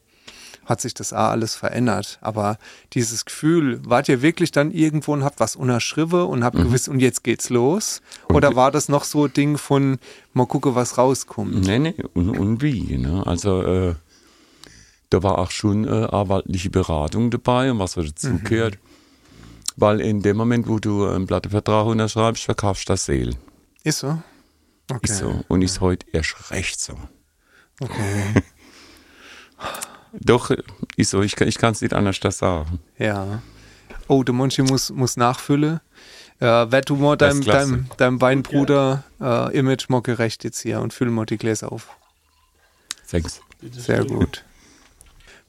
hat 0.65 0.81
sich 0.81 0.93
das 0.93 1.13
auch 1.13 1.29
alles 1.29 1.55
verändert. 1.55 2.19
Aber 2.21 2.57
dieses 2.93 3.25
Gefühl, 3.25 3.81
wart 3.83 4.09
ihr 4.09 4.21
wirklich 4.21 4.51
dann 4.51 4.71
irgendwo 4.71 5.13
und 5.13 5.23
habt 5.23 5.39
was 5.39 5.55
unterschrieben 5.55 6.25
und 6.27 6.43
habt 6.43 6.57
gewiss, 6.57 6.87
und 6.87 6.99
jetzt 6.99 7.23
geht's 7.23 7.49
los? 7.49 8.01
Oder 8.29 8.55
war 8.55 8.71
das 8.71 8.89
noch 8.89 9.03
so 9.03 9.25
ein 9.25 9.33
Ding 9.33 9.57
von, 9.57 9.97
mal 10.33 10.45
gucken, 10.45 10.75
was 10.75 10.97
rauskommt? 10.97 11.65
Nee, 11.65 11.79
nee, 11.79 11.95
und, 12.13 12.29
und 12.29 12.61
wie. 12.61 12.97
Ne? 12.97 13.25
Also, 13.25 13.63
äh, 13.63 13.95
da 15.09 15.23
war 15.23 15.39
auch 15.39 15.51
schon 15.51 15.85
äh, 15.85 16.05
anwaltliche 16.05 16.69
Beratung 16.69 17.31
dabei 17.31 17.71
und 17.71 17.79
was 17.79 17.93
so 17.93 18.03
dazugehört. 18.03 18.77
Weil 19.75 19.99
in 19.99 20.21
dem 20.21 20.37
Moment, 20.37 20.67
wo 20.67 20.79
du 20.79 21.07
einen 21.07 21.27
Plattenvertrag 21.27 21.85
unterschreibst, 21.85 22.43
verkaufst 22.43 22.87
du 22.87 22.93
das 22.93 23.05
Seele. 23.05 23.35
Ist 23.83 23.99
so? 23.99 24.21
Okay. 24.89 25.11
Ist 25.11 25.17
so. 25.19 25.43
Und 25.47 25.61
ist 25.61 25.81
heute 25.81 26.05
erst 26.11 26.51
recht 26.51 26.79
so. 26.79 26.93
Okay. 27.79 28.43
Doch, 30.13 30.51
ist 30.97 31.09
so. 31.11 31.21
Ich, 31.21 31.35
kann- 31.35 31.47
ich 31.47 31.57
kann 31.57 31.71
es 31.73 31.81
nicht 31.81 31.93
anders 31.93 32.19
das 32.19 32.37
sagen. 32.39 32.79
Ja. 32.97 33.41
Oh, 34.07 34.23
der 34.23 34.33
Monchi 34.33 34.61
muss, 34.61 34.89
muss 34.89 35.15
nachfüllen. 35.17 35.79
Äh, 36.39 36.45
werd 36.45 36.89
du 36.89 36.95
mal 36.95 37.15
deinem, 37.17 37.43
deinem, 37.43 37.85
deinem 37.97 38.19
Weinbruder 38.19 39.03
äh, 39.21 39.57
Image 39.57 39.89
mal 39.89 40.01
gerecht 40.01 40.43
jetzt 40.43 40.59
hier 40.59 40.81
und 40.81 40.93
fülle 40.93 41.11
mal 41.11 41.25
die 41.25 41.37
Gläser 41.37 41.71
auf. 41.71 41.89
Sechs. 43.05 43.41
Sehr 43.71 44.03
gut. 44.05 44.43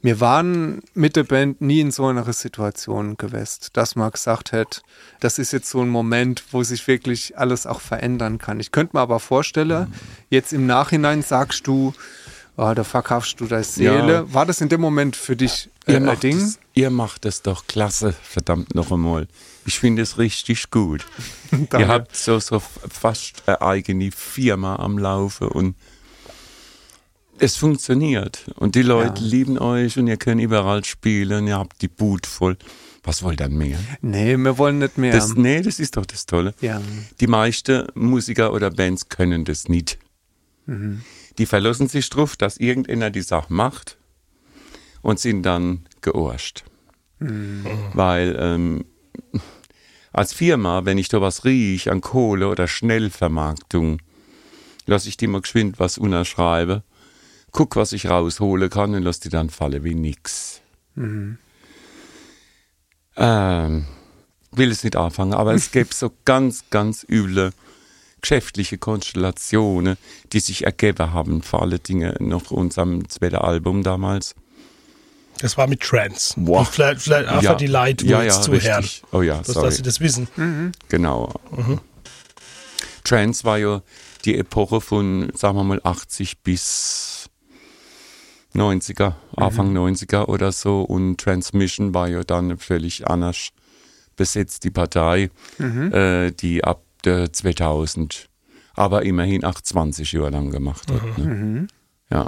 Wir 0.01 0.19
waren 0.19 0.81
mit 0.93 1.15
der 1.15 1.23
Band 1.23 1.61
nie 1.61 1.79
in 1.79 1.89
so 1.91 2.05
einer 2.07 2.31
Situation 2.33 3.15
gewesen, 3.15 3.61
dass 3.71 3.95
man 3.95 4.11
gesagt 4.11 4.51
hätte, 4.51 4.81
das 5.21 5.39
ist 5.39 5.53
jetzt 5.53 5.69
so 5.69 5.81
ein 5.81 5.87
Moment, 5.87 6.43
wo 6.51 6.61
sich 6.61 6.85
wirklich 6.87 7.37
alles 7.37 7.65
auch 7.65 7.79
verändern 7.79 8.37
kann. 8.37 8.59
Ich 8.59 8.71
könnte 8.73 8.97
mir 8.97 9.01
aber 9.01 9.21
vorstellen, 9.21 9.93
jetzt 10.29 10.51
im 10.51 10.65
Nachhinein 10.67 11.21
sagst 11.21 11.67
du, 11.67 11.93
oh, 12.57 12.73
da 12.73 12.83
verkaufst 12.83 13.39
du 13.39 13.45
deine 13.45 13.63
Seele. 13.63 14.13
Ja. 14.13 14.33
War 14.33 14.45
das 14.45 14.61
in 14.61 14.69
dem 14.69 14.81
Moment 14.81 15.15
für 15.15 15.35
dich 15.35 15.69
äh, 15.85 15.91
Ihr 15.93 15.97
ein 15.97 16.05
macht, 16.05 16.23
Ding? 16.23 16.37
es, 16.37 16.59
ihr 16.73 16.89
macht 16.89 17.25
es 17.25 17.41
doch 17.41 17.67
klasse, 17.67 18.13
verdammt 18.23 18.75
noch 18.75 18.91
einmal. 18.91 19.27
Ich 19.65 19.79
finde 19.79 20.01
es 20.01 20.17
richtig 20.17 20.71
gut. 20.71 21.05
Ihr 21.77 21.87
habt 21.87 22.15
so, 22.15 22.39
so 22.39 22.59
fast 22.59 23.43
eine 23.45 23.61
eigene 23.61 24.11
Firma 24.11 24.75
am 24.75 24.97
Laufe 24.97 25.47
und 25.49 25.75
es 27.39 27.55
funktioniert. 27.57 28.45
Und 28.55 28.75
die 28.75 28.81
Leute 28.83 29.21
Ja. 29.21 29.27
lieben 29.27 29.57
euch 29.57 29.97
und 29.97 30.07
ihr 30.07 30.17
könnt 30.17 30.41
überall 30.41 30.83
spielen, 30.85 31.47
ihr 31.47 31.57
habt 31.57 31.81
die 31.81 31.87
Boot 31.87 32.25
voll. 32.27 32.57
Was 33.05 33.21
wollt 33.23 33.41
ihr 33.41 33.49
mehr? 33.49 33.79
Nee, 34.01 34.37
wir 34.37 34.57
wollen 34.57 34.79
nicht 34.79 34.97
mehr. 34.97 35.11
Das, 35.11 35.33
nee, 35.33 35.61
das 35.61 35.79
ist 35.79 35.97
doch 35.97 36.05
das 36.05 36.25
Tolle. 36.25 36.53
ja. 36.61 36.81
Die 37.19 37.27
meisten 37.27 37.87
Musiker 37.95 38.53
oder 38.53 38.69
Bands 38.69 39.09
können 39.09 39.43
das 39.45 39.67
nicht. 39.67 39.97
Die 41.37 41.45
verlassen 41.45 41.87
sich 41.87 42.09
drauf, 42.09 42.35
dass 42.35 42.57
irgendeiner 42.57 43.09
die 43.09 43.21
Sache 43.21 43.51
macht 43.51 43.97
und 45.01 45.19
sind 45.19 45.43
dann 45.43 45.85
georscht. 46.01 46.63
Weil 47.93 48.35
ähm, 48.39 48.85
als 50.11 50.33
Firma, 50.33 50.85
wenn 50.85 50.97
ich 50.97 51.09
da 51.09 51.21
was 51.21 51.45
riech 51.45 51.89
an 51.89 52.01
Kohle 52.01 52.47
oder 52.49 52.67
Schnellvermarktung, 52.67 53.99
lasse 54.85 55.09
ich 55.09 55.17
die 55.17 55.27
mal 55.27 55.41
geschwind 55.41 55.79
was 55.79 55.97
unterschreiben, 55.97 56.83
guck, 57.51 57.75
was 57.75 57.93
ich 57.93 58.07
raushole 58.07 58.69
kann 58.69 58.93
und 58.93 59.03
lass 59.03 59.19
die 59.19 59.29
dann 59.29 59.49
fallen 59.49 59.83
wie 59.83 59.95
nix. 59.95 60.61
Ähm, 63.15 63.85
will 64.51 64.71
es 64.71 64.83
nicht 64.83 64.95
anfangen, 64.95 65.33
aber 65.33 65.53
es 65.53 65.71
gibt 65.71 65.93
so 65.93 66.11
ganz, 66.25 66.65
ganz 66.69 67.05
üble 67.09 67.51
geschäftliche 68.23 68.79
Konstellationen, 68.79 69.97
die 70.31 70.39
sich 70.39 70.65
ergeben 70.65 71.13
haben, 71.13 71.43
vor 71.43 71.61
allen 71.61 71.83
Dingen 71.83 72.15
nach 72.19 72.49
unserem 72.49 73.07
zweiten 73.09 73.35
Album 73.35 73.83
damals. 73.83 74.33
Das 75.39 75.57
war 75.57 75.67
mit 75.67 75.81
Trance. 75.81 76.33
Boah. 76.37 76.59
Und 76.59 76.67
vielleicht, 76.69 77.01
vielleicht 77.01 77.27
einfach 77.27 77.43
Ja. 77.43 77.55
die 77.55 77.67
Leute, 77.67 78.05
Ja, 78.05 78.23
ja, 78.23 78.41
zuhören. 78.41 78.79
richtig. 78.83 79.03
Oh 79.11 79.21
ja, 79.21 79.37
dass, 79.39 79.47
sorry. 79.47 79.65
dass 79.67 79.75
sie 79.75 79.81
das 79.83 79.99
wissen. 79.99 80.27
Genau. 80.87 81.33
Trance 83.03 83.43
war 83.43 83.57
ja 83.57 83.81
die 84.25 84.37
Epoche 84.37 84.79
von, 84.79 85.31
sagen 85.35 85.57
wir 85.57 85.63
mal, 85.65 85.81
80 85.83 86.39
bis 86.43 87.29
90er, 88.55 89.15
Anfang 89.35 89.73
90er 89.75 90.27
oder 90.29 90.51
so. 90.53 90.81
Und 90.83 91.17
Transmission 91.17 91.93
war 91.93 92.07
ja 92.07 92.23
dann 92.23 92.57
völlig 92.57 93.07
anders 93.07 93.49
besetzt, 94.15 94.63
die 94.63 94.71
Partei, 94.71 95.29
äh, 95.59 96.31
die 96.31 96.63
ab 96.63 96.81
der 97.05 97.31
2000, 97.31 98.29
aber 98.75 99.03
immerhin 99.03 99.43
28 99.43 100.11
Jahre 100.13 100.31
lang 100.31 100.51
gemacht 100.51 100.91
hat. 100.91 101.17
Ne? 101.17 101.67
Ja. 102.09 102.27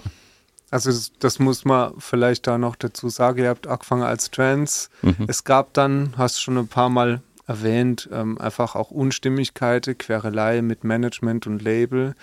Also 0.71 0.89
das, 0.89 1.11
das 1.19 1.39
muss 1.39 1.63
man 1.63 1.93
vielleicht 1.99 2.47
da 2.47 2.57
noch 2.57 2.75
dazu 2.75 3.09
sagen. 3.09 3.39
Ihr 3.39 3.49
habt 3.49 3.67
angefangen 3.67 4.03
als 4.03 4.31
Trans. 4.31 4.89
Mhm. 5.01 5.25
Es 5.27 5.43
gab 5.43 5.73
dann, 5.73 6.13
hast 6.17 6.41
schon 6.41 6.57
ein 6.57 6.67
paar 6.67 6.89
Mal 6.89 7.21
erwähnt, 7.47 8.09
ähm, 8.11 8.39
einfach 8.39 8.75
auch 8.75 8.91
Unstimmigkeiten, 8.91 9.97
Querelei 9.97 10.61
mit 10.61 10.83
Management 10.83 11.47
und 11.47 11.61
Label, 11.61 12.15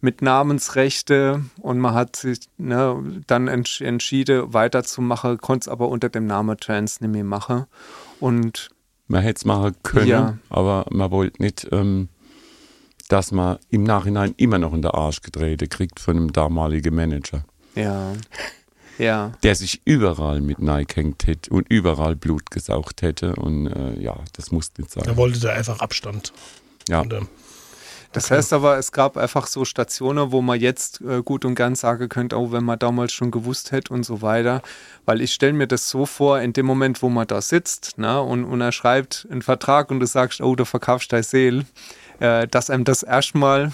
mit 0.00 0.22
Namensrechte 0.22 1.42
und 1.60 1.80
man 1.80 1.94
hat 1.94 2.16
sich 2.16 2.40
ne, 2.56 3.22
dann 3.26 3.48
entsch 3.48 3.80
entschieden, 3.80 4.52
weiterzumachen, 4.52 5.38
konnte 5.38 5.64
es 5.64 5.68
aber 5.68 5.88
unter 5.88 6.08
dem 6.08 6.26
Namen 6.26 6.56
Trans 6.58 7.00
nicht 7.00 7.10
mehr 7.10 7.24
machen. 7.24 7.64
Und 8.20 8.70
Man 9.08 9.22
hätte 9.22 9.38
es 9.38 9.44
machen 9.44 9.74
können, 9.82 10.06
Ja. 10.06 10.38
aber 10.50 10.86
man 10.90 11.10
wollte 11.10 11.42
nicht, 11.42 11.66
ähm, 11.72 12.08
dass 13.08 13.32
man 13.32 13.58
im 13.70 13.82
Nachhinein 13.84 14.34
immer 14.36 14.58
noch 14.58 14.74
in 14.74 14.82
der 14.82 14.94
Arsch 14.94 15.22
gedreht 15.22 15.68
kriegt 15.70 15.98
von 15.98 16.16
einem 16.16 16.32
damaligen 16.32 16.94
Manager, 16.94 17.44
ja, 17.74 18.12
ja, 18.98 19.32
der 19.42 19.54
sich 19.54 19.80
überall 19.86 20.40
mit 20.42 20.58
neigehängt 20.58 21.26
hätte 21.26 21.50
und 21.50 21.66
überall 21.70 22.16
Blut 22.16 22.50
gesaugt 22.50 23.00
hätte. 23.02 23.34
Und 23.36 23.68
äh, 23.68 23.98
ja, 24.00 24.16
das 24.34 24.50
muss 24.50 24.70
nicht 24.76 24.94
Da 24.96 25.04
sein. 25.04 25.16
wollte 25.16 25.40
der 25.40 25.54
einfach 25.54 25.78
Abstand. 25.80 26.32
Ja. 26.88 27.00
Und, 27.00 27.12
ähm, 27.14 27.28
Das 28.12 28.30
heißt 28.30 28.54
aber, 28.54 28.78
es 28.78 28.90
gab 28.92 29.18
einfach 29.18 29.46
so 29.46 29.64
Stationen, 29.66 30.32
wo 30.32 30.40
man 30.40 30.58
jetzt 30.58 31.02
äh, 31.02 31.22
gut 31.22 31.44
und 31.44 31.54
ganz 31.54 31.80
sagen 31.80 32.08
könnte, 32.08 32.38
oh, 32.38 32.52
wenn 32.52 32.64
man 32.64 32.78
damals 32.78 33.12
schon 33.12 33.30
gewusst 33.30 33.70
hätte 33.70 33.92
und 33.92 34.04
so 34.04 34.22
weiter. 34.22 34.62
Weil 35.04 35.20
ich 35.20 35.34
stelle 35.34 35.52
mir 35.52 35.66
das 35.66 35.90
so 35.90 36.06
vor, 36.06 36.40
in 36.40 36.54
dem 36.54 36.64
Moment, 36.64 37.02
wo 37.02 37.10
man 37.10 37.26
da 37.26 37.42
sitzt 37.42 37.98
ne, 37.98 38.20
und, 38.22 38.44
und 38.44 38.60
er 38.60 38.72
schreibt 38.72 39.26
einen 39.30 39.42
Vertrag 39.42 39.90
und 39.90 40.00
du 40.00 40.06
sagst, 40.06 40.40
oh, 40.40 40.56
du 40.56 40.64
verkaufst 40.64 41.12
deine 41.12 41.22
Seele, 41.22 41.66
äh, 42.20 42.48
dass 42.48 42.70
einem 42.70 42.84
das 42.84 43.02
erstmal 43.02 43.72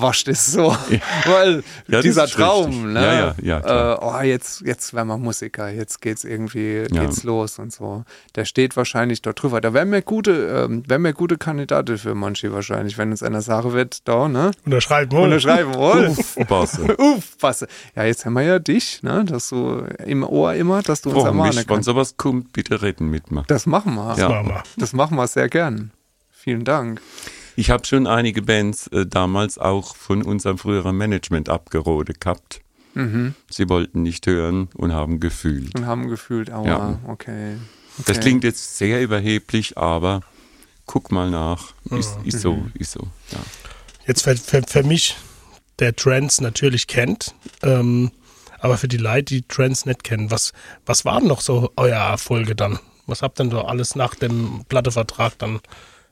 wascht 0.00 0.28
es 0.28 0.52
so. 0.52 0.76
Weil 1.26 1.56
Ja, 1.56 1.62
das 1.88 2.02
dieser 2.02 2.26
Traum, 2.26 2.92
ne? 2.92 3.02
Ja, 3.02 3.14
ja, 3.42 3.60
ja. 3.66 3.94
Äh, 3.94 3.98
oh, 4.00 4.20
jetzt, 4.22 4.60
jetzt 4.62 4.94
werden 4.94 5.08
wir 5.08 5.18
Musiker, 5.18 5.68
jetzt 5.68 6.00
geht's 6.02 6.24
irgendwie, 6.24 6.84
Ja. 6.92 7.02
geht's 7.04 7.22
los 7.24 7.58
und 7.58 7.72
so. 7.72 8.04
Der 8.34 8.44
steht 8.44 8.76
wahrscheinlich 8.76 9.22
dort 9.22 9.42
drüber. 9.42 9.60
Da 9.60 9.72
wären 9.74 9.90
wir 9.92 10.02
gute, 10.02 10.64
ähm, 10.66 10.82
wären 10.88 11.02
wir 11.02 11.12
gute 11.12 11.38
Kandidaten 11.38 11.98
für 11.98 12.14
Monchi 12.14 12.52
wahrscheinlich, 12.52 12.98
wenn 12.98 13.10
uns 13.10 13.22
einer 13.22 13.42
sagen 13.42 13.72
wird, 13.72 14.06
da, 14.08 14.28
ne? 14.28 14.50
Unterschreiben. 14.64 15.12
oder? 15.16 15.24
Unterschreiben, 15.24 15.74
wohl. 15.74 16.14
Passe. 16.46 16.96
Uff, 16.98 17.36
was. 17.40 17.66
Ja, 17.96 18.04
jetzt 18.04 18.24
haben 18.26 18.34
wir 18.34 18.42
ja 18.42 18.58
dich, 18.58 19.02
ne? 19.02 19.24
Dass 19.24 19.48
du 19.48 19.86
im 20.04 20.22
Ohr 20.22 20.54
immer, 20.54 20.82
dass 20.82 21.02
du 21.02 21.10
uns 21.10 21.24
ermahnen 21.24 21.50
nicht? 21.56 21.68
Wenn 21.68 21.76
kannst. 21.76 21.86
sowas 21.86 22.16
kommt, 22.16 22.52
bitte 22.52 22.82
reden 22.82 23.08
mitmachen. 23.08 23.46
Das 23.48 23.66
machen 23.66 23.94
wir. 23.94 24.14
Ja. 24.18 24.28
Machen 24.28 24.48
wir. 24.48 24.62
Das 24.76 24.92
machen 24.92 25.16
wir 25.16 25.26
sehr 25.26 25.48
gern. 25.48 25.92
Vielen 26.30 26.64
Dank. 26.64 27.00
Ich 27.56 27.70
habe 27.70 27.86
schon 27.86 28.06
einige 28.06 28.42
Bands 28.42 28.86
äh, 28.88 29.06
damals 29.06 29.58
auch 29.58 29.96
von 29.96 30.22
unserem 30.22 30.58
früheren 30.58 30.96
Management 30.96 31.48
abgerodet 31.48 32.20
gehabt. 32.20 32.60
Mhm. 32.94 33.34
Sie 33.50 33.68
wollten 33.68 34.02
nicht 34.02 34.26
hören 34.26 34.68
und 34.74 34.92
haben 34.92 35.20
gefühlt. 35.20 35.74
Und 35.74 35.86
haben 35.86 36.08
gefühlt, 36.08 36.50
aua, 36.52 36.66
Ja. 36.66 36.98
okay. 37.08 37.56
Das 37.98 38.10
Okay. 38.10 38.20
klingt 38.20 38.44
jetzt 38.44 38.76
sehr 38.76 39.02
überheblich, 39.02 39.76
aber 39.78 40.20
guck 40.86 41.10
mal 41.10 41.30
nach. 41.30 41.72
Ist, 41.90 42.16
ist 42.24 42.40
so, 42.40 42.54
Mhm. 42.54 42.72
ist 42.74 42.92
so. 42.92 43.00
Ja. 43.32 43.38
Jetzt 44.06 44.22
für, 44.22 44.36
für, 44.36 44.62
für 44.62 44.82
mich, 44.82 45.16
der 45.78 45.96
Trends 45.96 46.40
natürlich 46.40 46.86
kennt, 46.86 47.34
ähm, 47.62 48.10
aber 48.60 48.76
für 48.78 48.88
die 48.88 48.96
Leute, 48.98 49.24
die 49.34 49.42
Trends 49.42 49.84
nicht 49.86 50.04
kennen, 50.04 50.30
was, 50.30 50.52
was 50.86 51.04
war 51.04 51.18
denn 51.20 51.28
noch 51.28 51.40
so 51.40 51.70
euer 51.76 51.96
Erfolge 51.98 52.54
dann? 52.54 52.78
Was 53.06 53.22
habt 53.22 53.38
denn 53.38 53.50
da 53.50 53.62
alles 53.62 53.94
nach 53.94 54.14
dem 54.14 54.64
Plattevertrag 54.68 55.38
dann 55.38 55.60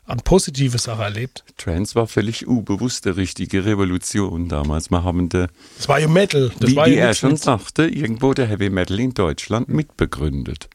an 0.07 0.19
positive 0.25 0.79
Sachen 0.79 1.01
erlebt? 1.03 1.45
Trance 1.57 1.95
war 1.95 2.07
völlig 2.07 2.47
unbewusste 2.47 3.17
richtige 3.17 3.65
Revolution 3.65 4.49
damals. 4.49 4.91
Wir 4.91 5.03
haben 5.05 5.29
de, 5.29 5.47
Das 5.77 5.89
war 5.89 5.99
ja 5.99 6.09
Metal. 6.09 6.53
Das 6.61 6.71
wie, 6.71 6.77
war 6.77 6.87
wie 6.87 6.95
ja 6.95 7.07
er 7.07 7.15
schon 7.15 7.33
mit- 7.33 7.43
sagte, 7.43 7.85
irgendwo 7.87 8.35
der 8.35 8.47
Heavy 8.47 8.71
Metal 8.71 8.99
in 9.01 9.15
Deutschland 9.15 9.69
mitbegründet. 9.69 10.69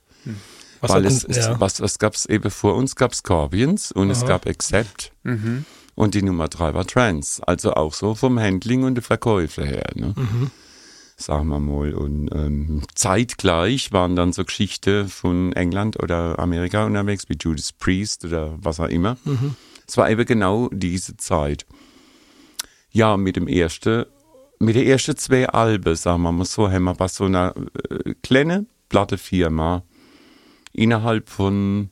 was 0.81 0.91
Weil 0.91 1.05
es, 1.05 1.21
denn- 1.21 1.31
es 1.31 1.37
ja. 1.45 1.59
was, 1.59 1.81
was 1.81 1.99
gab 1.99 2.13
es 2.15 2.25
eben 2.25 2.49
vor 2.49 2.75
uns? 2.75 2.95
gab 2.95 3.13
Scorpions 3.13 3.91
und 3.91 4.09
es 4.09 4.19
Aha. 4.19 4.27
gab 4.27 4.47
Accept. 4.47 5.11
Mhm. 5.23 5.65
Und 5.95 6.13
die 6.13 6.21
Nummer 6.21 6.47
drei 6.47 6.73
war 6.73 6.87
Trans. 6.87 7.41
Also 7.41 7.73
auch 7.73 7.93
so 7.93 8.15
vom 8.15 8.39
Handling 8.39 8.83
und 8.83 8.95
der 8.95 9.03
Verkäufe 9.03 9.65
her. 9.65 9.89
Ne? 9.95 10.13
Mhm. 10.15 10.49
Sagen 11.19 11.49
wir 11.49 11.59
mal. 11.59 11.93
Und 11.93 12.29
ähm, 12.33 12.81
zeitgleich 12.95 13.91
waren 13.91 14.15
dann 14.15 14.31
so 14.31 14.45
Geschichten 14.45 15.09
von 15.09 15.51
England 15.51 16.01
oder 16.01 16.39
Amerika 16.39 16.85
unterwegs, 16.85 17.27
wie 17.27 17.37
Judas 17.37 17.73
Priest 17.73 18.23
oder 18.23 18.55
was 18.61 18.79
auch 18.79 18.87
immer. 18.87 19.17
Mhm. 19.25 19.55
Es 19.85 19.97
war 19.97 20.09
eben 20.09 20.25
genau 20.25 20.69
diese 20.71 21.17
Zeit. 21.17 21.65
Ja, 22.91 23.17
mit 23.17 23.35
dem 23.35 23.49
ersten, 23.49 24.05
mit 24.59 24.77
den 24.77 24.87
ersten 24.87 25.17
zwei 25.17 25.49
Alben, 25.49 25.93
sagen 25.95 26.21
wir 26.21 26.31
mal 26.31 26.45
so, 26.45 26.71
haben 26.71 26.85
wir 26.85 26.95
bei 26.95 27.09
so 27.09 27.25
einer 27.25 27.53
äh, 27.89 28.13
kleinen 28.23 28.67
Plattefirma 28.87 29.83
innerhalb 30.71 31.29
von 31.29 31.89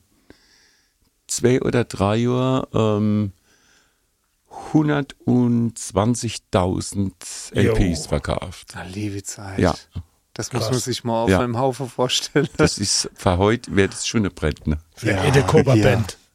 zwei 1.26 1.60
oder 1.60 1.84
drei 1.84 2.16
Jahren 2.16 2.66
ähm, 2.72 3.32
120.000 4.50 7.12
Jo. 7.54 7.72
LPs 7.74 8.06
verkauft. 8.06 8.74
Ah, 8.76 8.84
liebe 8.84 9.22
Zeit. 9.22 9.58
Ja, 9.58 9.74
Das 10.34 10.52
muss 10.52 10.62
Krass. 10.62 10.70
man 10.70 10.80
sich 10.80 11.02
mal 11.04 11.22
auf 11.24 11.30
Ja. 11.30 11.40
einem 11.40 11.58
Haufen 11.58 11.88
vorstellen. 11.88 12.48
das 12.56 12.78
ist 12.78 13.10
für 13.14 13.38
heute 13.38 13.74
wäre 13.74 13.88
das 13.88 14.06
schon 14.06 14.20
eine 14.20 14.30
Brett, 14.30 14.66
ne? 14.68 14.78
Für 14.94 15.10
Ja, 15.10 15.24
Ede 15.24 15.42
Cobra 15.42 15.74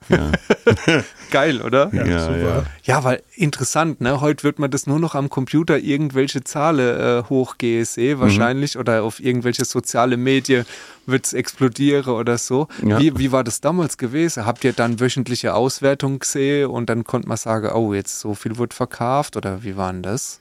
ja. 0.09 0.31
Geil, 1.31 1.61
oder? 1.61 1.89
Ja, 1.93 2.05
ja, 2.05 2.25
super. 2.25 2.37
ja. 2.37 2.65
Ja, 2.83 3.03
weil 3.03 3.23
interessant, 3.35 4.01
ne? 4.01 4.21
Heute 4.21 4.43
wird 4.43 4.59
man 4.59 4.71
das 4.71 4.87
nur 4.87 4.99
noch 4.99 5.15
am 5.15 5.29
Computer 5.29 5.77
irgendwelche 5.77 6.43
Zahlen 6.43 6.99
äh, 6.99 7.23
hochgehen, 7.29 7.87
wahrscheinlich, 8.19 8.77
oder 8.77 9.03
auf 9.03 9.19
irgendwelche 9.19 9.65
soziale 9.65 10.17
Medien 10.17 10.65
wird 11.05 11.25
es 11.25 11.33
explodieren 11.33 12.13
oder 12.13 12.37
so. 12.37 12.67
Ja. 12.85 12.99
Wie, 12.99 13.17
wie 13.17 13.31
war 13.31 13.43
das 13.43 13.61
damals 13.61 13.97
gewesen? 13.97 14.45
Habt 14.45 14.63
ihr 14.63 14.73
dann 14.73 14.99
wöchentliche 14.99 15.53
Auswertung 15.53 16.19
gesehen 16.19 16.69
und 16.69 16.89
dann 16.89 17.03
konnte 17.03 17.27
man 17.27 17.37
sagen, 17.37 17.71
oh, 17.73 17.93
jetzt 17.93 18.19
so 18.19 18.35
viel 18.35 18.57
wird 18.57 18.73
verkauft 18.73 19.35
oder 19.35 19.63
wie 19.63 19.75
war 19.75 19.91
denn 19.91 20.03
das? 20.03 20.39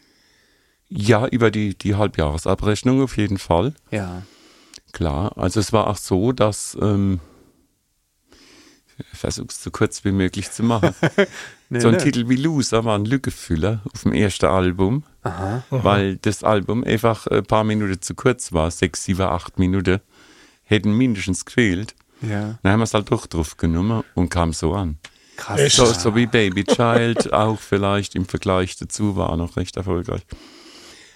ja, 0.95 1.27
über 1.27 1.51
die, 1.51 1.77
die 1.77 1.95
Halbjahresabrechnung 1.95 3.03
auf 3.03 3.17
jeden 3.17 3.39
Fall. 3.39 3.75
Ja. 3.91 4.23
Klar, 4.93 5.33
also 5.39 5.59
es 5.59 5.73
war 5.73 5.87
auch 5.87 5.97
so, 5.97 6.33
dass 6.33 6.77
ähm, 6.81 7.21
ich 9.13 9.19
versuch's 9.19 9.63
so 9.63 9.71
kurz 9.71 10.05
wie 10.05 10.13
möglich 10.13 10.51
zu 10.51 10.63
machen. 10.63 10.95
Nee, 11.73 11.81
so 11.81 11.89
ein 11.89 11.95
nee. 11.95 12.03
Titel 12.03 12.29
wie 12.29 12.37
Loser 12.37 12.85
war 12.85 12.99
ein 12.99 13.07
Lückenfüller 13.07 13.81
auf 13.95 14.03
dem 14.03 14.13
ersten 14.13 14.45
Album, 14.45 15.05
Aha. 15.23 15.65
weil 15.71 16.19
das 16.19 16.45
Album 16.45 16.85
einfach 16.85 17.27
ein 17.29 17.45
paar 17.45 17.65
Minuten 17.65 17.99
zu 18.03 18.15
kurz 18.15 18.53
war, 18.53 18.71
sechs, 18.71 19.05
sieben, 19.05 19.23
acht 19.23 19.59
Minuten, 19.59 20.01
hätten 20.65 20.93
mindestens 20.93 21.47
gefehlt. 21.47 21.95
Ja. 22.21 22.59
Dann 22.63 22.73
haben 22.73 22.81
wir 22.81 22.85
es 22.85 22.93
halt 22.93 23.11
doch 23.11 23.27
drauf 23.27 23.57
genommen 23.57 24.05
und 24.15 24.29
kam 24.29 24.53
so 24.53 24.75
an. 24.75 24.99
Krass. 25.37 25.75
So, 25.75 25.87
so 25.87 26.15
wie 26.15 26.27
Baby 26.27 26.65
Child 26.65 27.33
auch 27.33 27.59
vielleicht 27.59 28.17
im 28.17 28.27
Vergleich 28.27 28.77
dazu 28.77 29.17
war 29.17 29.35
noch 29.39 29.57
recht 29.57 29.79
erfolgreich. 29.79 30.27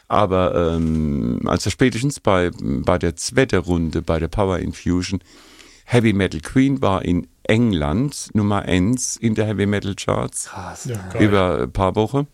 Aber 0.08 0.74
ähm, 0.74 1.42
also 1.44 1.68
spätestens 1.68 2.18
bei, 2.20 2.50
bei 2.60 2.96
der 2.96 3.16
zweiten 3.16 3.58
Runde, 3.58 4.02
bei 4.02 4.18
der 4.18 4.28
Power 4.28 4.58
Infusion, 4.58 5.20
Heavy 5.84 6.12
Metal 6.12 6.40
Queen 6.40 6.80
war 6.80 7.04
in 7.04 7.26
England 7.48 8.30
Nummer 8.34 8.62
1 8.62 9.16
in 9.16 9.34
der 9.34 9.46
Heavy 9.46 9.66
Metal 9.66 9.94
Charts 9.94 10.46
Krass. 10.46 10.84
Ja, 10.86 11.20
über 11.20 11.62
ein 11.62 11.72
paar 11.72 11.94
Wochen. 11.96 12.26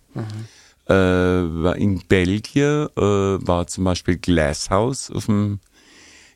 Äh, 0.86 0.92
war 0.94 1.76
in 1.76 2.00
Belgien 2.08 2.88
äh, 2.96 3.00
war 3.00 3.66
zum 3.66 3.84
Beispiel 3.84 4.16
Glasshouse 4.16 5.10
auf 5.10 5.26
dem 5.26 5.60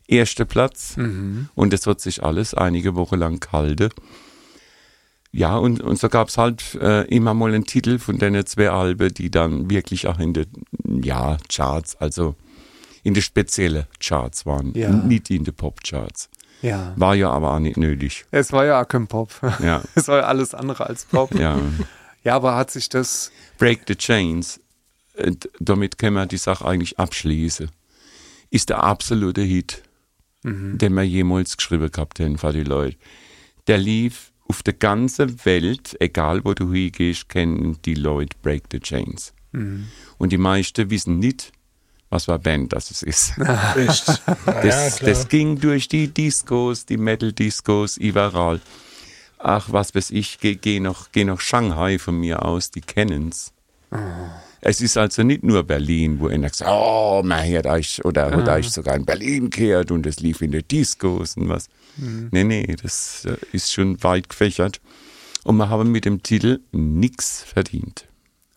ersten 0.07 0.47
Platz. 0.47 0.95
Und 1.55 1.73
das 1.73 1.85
wird 1.85 1.99
sich 2.01 2.23
alles 2.23 2.53
einige 2.53 2.95
Wochen 2.95 3.17
lang 3.17 3.39
gehalten. 3.39 3.89
Ja, 5.33 5.57
und, 5.57 5.81
und 5.81 5.99
so 5.99 6.07
gab 6.09 6.29
es 6.29 6.37
halt 6.37 6.75
äh, 6.75 7.03
immer 7.13 7.33
mal 7.33 7.53
einen 7.53 7.65
Titel 7.65 7.99
von 7.99 8.17
den 8.17 8.43
zwei 8.45 8.69
Alben, 8.69 9.13
die 9.13 9.29
dann 9.29 9.69
wirklich 9.69 10.07
auch 10.07 10.17
in 10.19 10.33
den 10.33 10.47
ja, 11.03 11.37
Charts, 11.49 11.97
also 11.97 12.35
in 13.03 13.13
den 13.13 13.21
speziellen 13.21 13.85
Charts 13.99 14.45
waren, 14.45 14.73
Ja. 14.73 14.89
nicht 14.89 15.29
in 15.29 15.43
den 15.43 15.53
Pop-Charts. 15.53 16.29
Ja. 16.61 16.93
War 16.95 17.15
ja 17.15 17.29
aber 17.29 17.53
auch 17.53 17.59
nicht 17.59 17.77
nötig. 17.77 18.25
Es 18.31 18.51
war 18.51 18.65
ja 18.65 18.81
auch 18.81 18.87
kein 18.87 19.07
Pop. 19.07 19.31
Ja, 19.63 19.83
Es 19.95 20.07
war 20.07 20.17
ja 20.17 20.23
alles 20.23 20.53
andere 20.53 20.87
als 20.87 21.05
Pop. 21.05 21.33
ja. 21.35 21.59
Ja, 22.23 22.35
aber 22.35 22.55
hat 22.55 22.71
sich 22.71 22.89
das. 22.89 23.31
Break 23.57 23.81
the 23.87 23.95
Chains, 23.95 24.59
äh, 25.13 25.31
damit 25.59 25.97
können 25.97 26.15
wir 26.15 26.25
die 26.25 26.37
Sache 26.37 26.65
eigentlich 26.65 26.99
abschließen, 26.99 27.69
ist 28.49 28.69
der 28.69 28.83
absolute 28.83 29.41
Hit, 29.41 29.81
den 30.43 30.93
wir 30.93 31.03
jemals 31.03 31.57
geschrieben 31.57 31.91
gehabt 31.91 32.19
haben 32.19 32.37
für 32.37 32.53
die 32.53 32.63
Leute. 32.63 32.97
Der 33.67 33.77
lief 33.77 34.31
auf 34.47 34.63
der 34.63 34.73
ganzen 34.73 35.43
Welt, 35.45 35.95
egal 35.99 36.43
wo 36.45 36.53
du 36.53 36.71
hingehst, 36.71 37.27
kennen 37.29 37.77
die 37.83 37.95
Leute 37.95 38.35
Break 38.41 38.63
the 38.71 38.79
Chains. 38.79 39.33
Und 39.51 40.31
die 40.31 40.37
meisten 40.37 40.89
wissen 40.89 41.19
nicht, 41.19 41.51
was 42.09 42.29
eine 42.29 42.39
Band 42.39 42.73
das 42.73 42.91
es 42.91 43.03
ist. 43.03 43.33
Echt? 43.75 44.07
Ja, 44.45 44.61
Das, 44.61 44.99
das 44.99 45.27
ging 45.27 45.59
durch 45.59 45.87
die 45.87 46.07
Discos, 46.07 46.85
die 46.85 46.97
Metal-Discos, 46.97 47.97
überall. 47.97 48.61
Ach, 49.39 49.67
was 49.71 49.93
weiß 49.93 50.11
ich, 50.11 50.39
geh, 50.39 50.55
geh, 50.55 50.79
noch, 50.79 51.11
geh 51.11 51.23
noch 51.23 51.39
Shanghai 51.41 51.99
von 51.99 52.19
mir 52.19 52.43
aus, 52.43 52.71
die 52.71 52.81
kennen's. 52.81 53.51
Es 54.61 54.81
ist 54.81 54.97
also 54.97 55.23
nicht 55.23 55.43
nur 55.43 55.63
Berlin, 55.63 56.19
wo 56.19 56.27
einer 56.27 56.49
sagt, 56.49 56.69
oh, 56.71 57.21
man 57.23 57.47
hat 57.53 57.67
euch, 57.67 58.03
oder 58.03 58.31
hat 58.31 58.49
euch 58.49 58.69
sogar 58.69 58.95
in 58.95 59.05
Berlin 59.05 59.49
gehört 59.49 59.91
und 59.91 60.05
es 60.05 60.19
lief 60.19 60.41
in 60.41 60.51
der 60.51 60.63
Discos 60.63 61.37
und 61.37 61.49
was. 61.49 61.69
Nee, 62.31 62.43
nee, 62.43 62.75
das 62.81 63.25
äh, 63.25 63.37
ist 63.53 63.71
schon 63.71 64.01
weit 64.03 64.29
gefächert. 64.29 64.81
Und 65.43 65.57
wir 65.57 65.69
haben 65.69 65.91
mit 65.91 66.05
dem 66.05 66.21
Titel 66.21 66.59
nichts 66.71 67.43
verdient. 67.43 68.05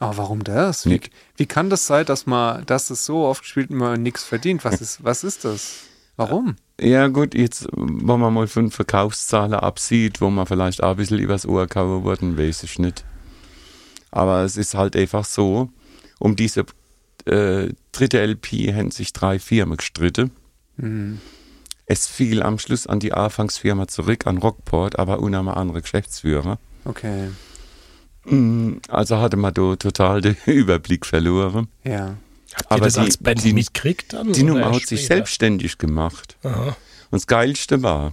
Aber 0.01 0.17
warum 0.17 0.43
das? 0.43 0.87
Wie, 0.87 1.01
wie 1.37 1.47
kann 1.47 1.69
das 1.71 1.87
sein, 1.87 2.07
dass 2.07 2.27
man, 2.27 2.65
dass 2.65 2.89
es 2.89 3.05
so 3.05 3.27
oft 3.27 3.45
spielt 3.45 3.71
und 3.71 3.77
man 3.77 4.03
nichts 4.03 4.25
verdient? 4.25 4.65
Was 4.65 4.81
ist, 4.81 5.05
was 5.05 5.23
ist 5.23 5.45
das? 5.45 5.85
Warum? 6.17 6.57
Ja 6.81 7.09
gut, 7.09 7.35
jetzt, 7.35 7.69
wenn 7.77 8.19
man 8.19 8.33
mal 8.33 8.47
von 8.47 8.71
Verkaufszahlen 8.71 9.55
absieht, 9.55 10.23
wo 10.23 10.31
man 10.31 10.47
vielleicht 10.47 10.83
auch 10.83 10.93
ein 10.93 10.97
bisschen 10.97 11.19
übers 11.19 11.47
Ohr 11.47 11.67
gehauen 11.67 12.03
worden, 12.03 12.39
weiß 12.39 12.63
ich 12.63 12.79
nicht. 12.79 13.05
Aber 14.11 14.43
es 14.43 14.57
ist 14.57 14.75
halt 14.75 14.97
einfach 14.97 15.25
so, 15.25 15.68
um 16.18 16.35
diese 16.35 16.64
äh, 17.27 17.68
dritte 17.93 18.27
LP 18.27 18.74
haben 18.74 18.91
sich 18.91 19.12
drei 19.12 19.39
Firmen 19.39 19.77
gestritten. 19.77 20.31
Es 21.85 22.07
fiel 22.07 22.43
am 22.43 22.59
Schluss 22.59 22.87
an 22.87 23.01
die 23.01 23.12
Anfangsfirma 23.12 23.87
zurück, 23.87 24.27
an 24.27 24.39
Rockport, 24.39 24.99
aber 24.99 25.20
ohne 25.20 25.39
einen 25.39 25.49
anderen 25.49 25.83
Geschäftsführer. 25.83 26.59
Okay. 26.87 27.29
Mm, 28.25 28.75
Also 28.89 29.18
hatte 29.18 29.37
man 29.37 29.55
da 29.55 29.77
total 29.77 30.21
den 30.21 30.37
Überblick 30.47 31.07
verloren. 31.07 31.68
Ja. 31.85 32.16
Habt 32.68 32.73
ihr 32.81 32.85
das 32.85 32.99
als 32.99 33.16
Band 33.16 33.45
die, 33.45 33.53
mitkriegt 33.53 34.12
dann? 34.12 34.33
die 34.33 34.43
Nummer 34.43 34.73
hat 34.73 34.87
sich 34.87 35.07
selbstständig 35.07 35.79
gemacht. 35.79 36.37
Aha. 36.43 36.77
Und 37.11 37.21
das 37.23 37.27
Geilste 37.27 37.83
war, 37.83 38.12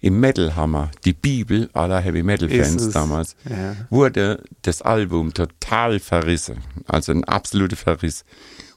im 0.00 0.20
Metal 0.20 0.54
Hammer, 0.56 0.90
die 1.04 1.12
Bibel 1.14 1.70
aller 1.72 2.00
Heavy 2.00 2.22
Metal 2.22 2.48
Fans 2.48 2.90
damals, 2.90 3.36
Ja. 3.48 3.74
wurde 3.90 4.42
das 4.62 4.82
Album 4.82 5.32
total 5.34 5.98
verrissen. 6.00 6.58
Also 6.86 7.12
ein 7.12 7.24
absoluter 7.24 7.76
Verriss. 7.76 8.24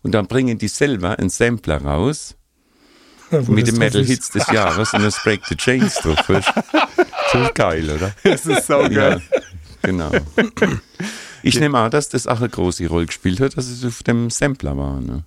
Und 0.03 0.11
dann 0.13 0.27
bringen 0.27 0.57
die 0.57 0.67
selber 0.69 1.17
einen 1.19 1.29
Sampler 1.29 1.81
raus 1.81 2.35
mit 3.47 3.67
drauf 3.67 3.77
Metal. 3.77 4.03
Hits 4.05 4.29
des 4.31 4.47
Jahres 4.47 4.93
und 4.93 5.03
das 5.03 5.21
Break 5.23 5.45
the 5.47 5.55
Chains 5.55 5.95
drauf. 5.95 6.29
ist. 6.29 6.47
So 7.33 7.49
geil, 7.53 7.89
oder? 7.89 8.13
Das 8.23 8.45
ist 8.45 8.67
so 8.67 8.83
Ja, 8.87 9.19
genau. 9.87 10.11
Ich 11.43 11.59
nehme 11.59 11.77
an, 11.79 11.91
dass 11.91 12.09
das 12.09 12.27
auch 12.27 12.37
eine 12.39 12.49
große 12.49 12.87
Rolle 12.87 13.05
gespielt 13.05 13.39
hat, 13.39 13.55
dass 13.57 13.67
es 13.67 13.85
auf 13.85 14.03
dem 14.03 14.29
Sampler 14.29 14.77
war. 14.77 14.99
Ne? 14.99 15.23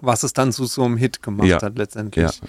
Was 0.00 0.22
es 0.22 0.32
dann 0.32 0.52
zu 0.52 0.66
so 0.66 0.84
einem 0.84 0.96
Hit 0.96 1.22
gemacht 1.22 1.48
Ja. 1.48 1.60
hat 1.60 1.76
letztendlich. 1.76 2.24
Ja. 2.24 2.48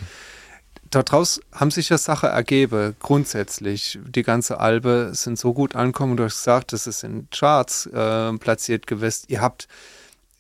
Daraus 0.92 1.42
haben 1.52 1.72
sich 1.72 1.90
ja 1.90 1.98
Sachen 1.98 2.30
ergeben, 2.30 2.96
grundsätzlich. 3.00 4.00
Die 4.06 4.24
ganze 4.24 4.60
Albe 4.60 5.10
sind 5.14 5.40
so 5.40 5.54
gut 5.54 5.76
angekommen. 5.76 6.16
Du 6.16 6.24
hast 6.24 6.38
gesagt, 6.38 6.72
das 6.74 6.88
ist 6.88 7.04
in 7.04 7.28
Charts 7.32 7.88
äh, 7.88 8.34
platziert 8.38 8.86
gewesen. 8.88 9.26
Ihr 9.30 9.42
habt 9.42 9.68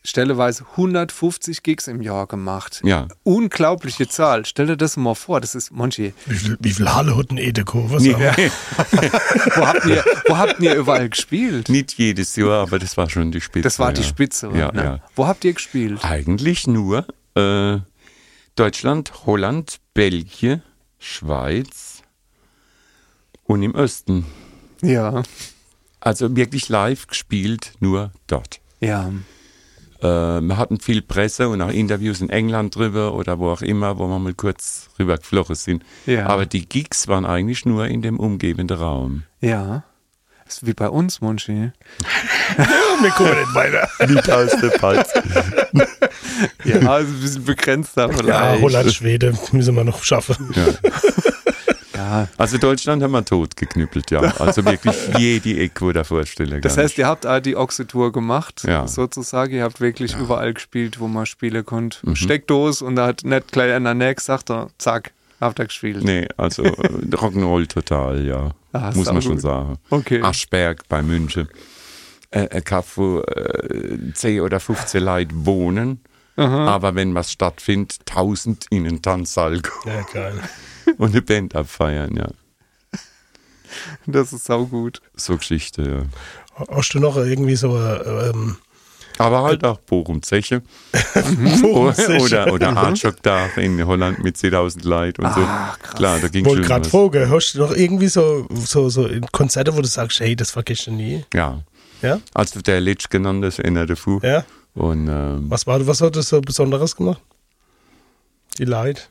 stelleweise 0.05 0.65
150 0.71 1.63
Gigs 1.63 1.87
im 1.87 2.01
Jahr 2.01 2.27
gemacht. 2.27 2.81
Ja. 2.83 3.07
Unglaubliche 3.23 4.07
Zahl. 4.07 4.45
Stell 4.45 4.67
dir 4.67 4.77
das 4.77 4.95
mal 4.97 5.15
vor. 5.15 5.41
Das 5.41 5.55
ist, 5.55 5.71
Monchi, 5.71 6.13
Wie 6.25 6.35
viel, 6.35 6.57
wie 6.59 6.71
viel 6.71 6.93
Halle 6.93 7.17
hat 7.17 7.31
ein 7.31 7.37
Edeko? 7.37 7.91
Was 7.91 8.03
Nee, 8.03 8.15
wo 9.55 9.67
habt 9.67 9.85
ihr, 9.85 10.03
wo 10.27 10.37
habt 10.37 10.59
ihr 10.59 10.75
überall 10.75 11.09
gespielt? 11.09 11.69
Nicht 11.69 11.93
jedes 11.93 12.35
Jahr, 12.35 12.61
aber 12.61 12.79
das 12.79 12.95
war 12.97 13.09
schon 13.09 13.31
die 13.31 13.41
Spitze. 13.41 13.63
Das 13.63 13.79
war 13.79 13.91
die 13.91 14.01
ja. 14.01 14.07
Spitze. 14.07 14.49
Ja, 14.55 14.71
ne? 14.71 14.83
ja. 14.83 14.99
Wo 15.15 15.27
habt 15.27 15.43
ihr 15.43 15.53
gespielt? 15.53 15.99
Eigentlich 16.03 16.67
nur 16.67 17.05
äh, 17.35 17.79
Deutschland, 18.55 19.25
Holland, 19.25 19.79
Belgien, 19.93 20.61
Schweiz 20.99 22.01
und 23.43 23.63
im 23.63 23.75
Osten. 23.75 24.25
Ja. 24.81 25.23
Also 25.99 26.35
wirklich 26.35 26.69
live 26.69 27.07
gespielt, 27.07 27.73
nur 27.79 28.11
dort. 28.27 28.61
Ja. 28.79 29.11
Äh, 30.05 30.41
wir 30.41 30.57
hatten 30.57 30.79
viel 30.79 31.01
Presse 31.01 31.49
und 31.49 31.61
auch 31.61 31.71
Interviews 31.71 32.21
in 32.21 32.29
England 32.29 32.75
drüber 32.75 33.13
oder 33.13 33.39
wo 33.39 33.49
auch 33.49 33.61
immer, 33.61 33.97
wo 33.97 34.07
wir 34.07 34.19
mal 34.19 34.33
kurz 34.33 34.89
rüber 34.99 35.17
geflogen 35.17 35.55
sind. 35.55 35.83
Ja. 36.05 36.27
Aber 36.27 36.45
die 36.45 36.67
Gigs 36.67 37.07
waren 37.07 37.25
eigentlich 37.25 37.65
nur 37.65 37.87
in 37.87 38.01
dem 38.01 38.19
umgebenden 38.19 38.77
Raum. 38.77 39.23
Ja. 39.41 39.83
Das 40.45 40.57
ist 40.57 40.67
wie 40.67 40.73
bei 40.73 40.89
uns, 40.89 41.21
Monchi. 41.21 41.53
Wir 43.01 43.09
kommen 43.11 43.35
nicht 43.35 43.55
weiter. 43.55 43.89
Nicht 44.07 44.29
aus 44.29 44.51
der 44.51 44.69
Palz. 44.69 45.11
Ja, 46.65 46.79
also 46.89 47.13
ein 47.13 47.21
bisschen 47.21 47.45
begrenzter 47.45 48.09
Ja, 48.09 48.17
vielleicht. 48.17 48.61
Holland, 48.61 48.93
Schwede 48.93 49.33
müssen 49.51 49.75
wir 49.75 49.83
noch 49.83 50.03
schaffen. 50.03 50.53
Ja. 50.53 50.65
Ja. 52.05 52.27
Also 52.37 52.57
Deutschland 52.57 53.01
haben 53.01 53.11
wir 53.11 53.25
tot 53.25 53.55
geknüppelt, 53.55 54.11
ja. 54.11 54.19
Also 54.39 54.63
wirklich 54.65 54.95
jede 55.17 55.57
Ecke, 55.59 55.85
wo 55.85 55.91
der 55.91 56.05
Vorsteller 56.05 56.59
Das 56.61 56.77
heißt, 56.77 56.97
ihr 56.97 57.07
habt 57.07 57.25
auch 57.25 57.39
die 57.39 57.55
Ochse-Tour 57.55 58.11
gemacht, 58.11 58.63
Ja. 58.67 58.87
sozusagen. 58.87 59.53
Ihr 59.55 59.63
habt 59.63 59.81
wirklich 59.81 60.15
überall 60.15 60.53
gespielt, 60.53 60.99
wo 60.99 61.07
man 61.07 61.25
spielen 61.25 61.65
konnte. 61.65 61.97
Mhm. 62.03 62.15
Steckdos 62.15 62.81
und 62.81 62.95
da 62.95 63.07
hat 63.07 63.23
nicht 63.23 63.51
gleich 63.51 63.73
einer 63.73 63.93
nächst 63.93 64.27
gesagt, 64.27 64.51
zack, 64.77 65.11
habt 65.41 65.59
ihr 65.59 65.65
gespielt. 65.65 66.03
Nee, 66.03 66.27
also 66.37 66.63
äh, 66.63 66.69
Rock'n'Roll 66.71 67.67
total, 67.67 68.23
ja. 68.25 68.51
Ah, 68.73 68.91
Muss 68.93 69.05
man 69.07 69.15
sau 69.15 69.21
schon 69.21 69.31
gut. 69.33 69.41
sagen. 69.41 69.77
Okay. 69.89 70.21
Aschberg 70.21 70.83
bei 70.89 71.01
München. 71.01 71.47
Äh, 72.31 72.49
ein 72.49 72.63
Kaff, 72.63 72.97
wo 72.97 73.21
äh, 73.21 73.97
10 74.13 74.41
oder 74.41 74.59
15 74.59 75.03
Leute 75.03 75.31
wohnen. 75.33 76.01
Aber 76.37 76.95
wenn 76.95 77.15
was 77.15 77.31
stattfindet, 77.31 77.99
1000 78.09 78.65
in 78.69 78.83
den 78.83 79.01
Tanzsaal 79.01 79.61
kommen 79.61 79.95
Ja, 79.95 80.01
geil. 80.11 80.33
und 80.97 81.11
eine 81.11 81.21
Band 81.21 81.55
abfeiern, 81.55 82.15
ja. 82.15 82.27
Das 84.05 84.31
ist 84.33 84.45
saugut. 84.45 85.01
So 85.15 85.37
Geschichte, 85.37 85.81
ja. 85.83 86.65
Hast 86.69 86.93
du 86.93 86.99
noch 86.99 87.17
irgendwie 87.17 87.55
so 87.55 87.77
äh, 87.77 88.29
ähm, 88.29 88.55
Aber 89.17 89.43
halt 89.43 89.65
auch 89.65 89.77
Bochum 89.79 90.21
Zeche 90.23 90.61
Bochum-Session? 91.61 92.19
oder, 92.21 92.53
oder 92.53 92.77
Artschok 92.77 93.21
da 93.23 93.47
in 93.57 93.85
Holland 93.85 94.23
mit 94.23 94.37
10.000 94.37 94.87
Leuten 94.87 95.25
und 95.25 95.33
so. 95.33 95.41
Klar, 95.95 96.19
da 96.21 96.27
ging 96.29 96.45
wollte 96.45 96.61
schon 96.63 96.67
gerade 96.69 96.85
was. 96.85 96.91
fragen, 96.91 97.29
hast 97.29 97.53
du 97.53 97.59
noch 97.59 97.71
irgendwie 97.75 98.07
so, 98.07 98.47
so, 98.53 98.87
so 98.89 99.05
in 99.07 99.25
Konzerte, 99.31 99.75
wo 99.75 99.81
du 99.81 99.87
sagst, 99.87 100.19
hey, 100.21 100.35
das 100.35 100.51
vergisst 100.51 100.87
du 100.87 100.91
nie? 100.91 101.25
Ja, 101.33 101.61
Ja? 102.01 102.19
also 102.33 102.61
der 102.61 102.79
Litsch 102.79 103.09
genannt 103.09 103.43
ist 103.43 103.59
einer 103.59 103.85
davon. 103.85 104.21
Ja? 104.23 104.45
Und 104.75 105.07
ähm, 105.09 105.45
Was 105.49 105.67
war, 105.67 105.85
was 105.85 105.99
hat 106.01 106.15
das 106.15 106.29
so 106.29 106.39
Besonderes 106.39 106.95
gemacht? 106.95 107.21
Die 108.57 108.65
Leid? 108.65 109.09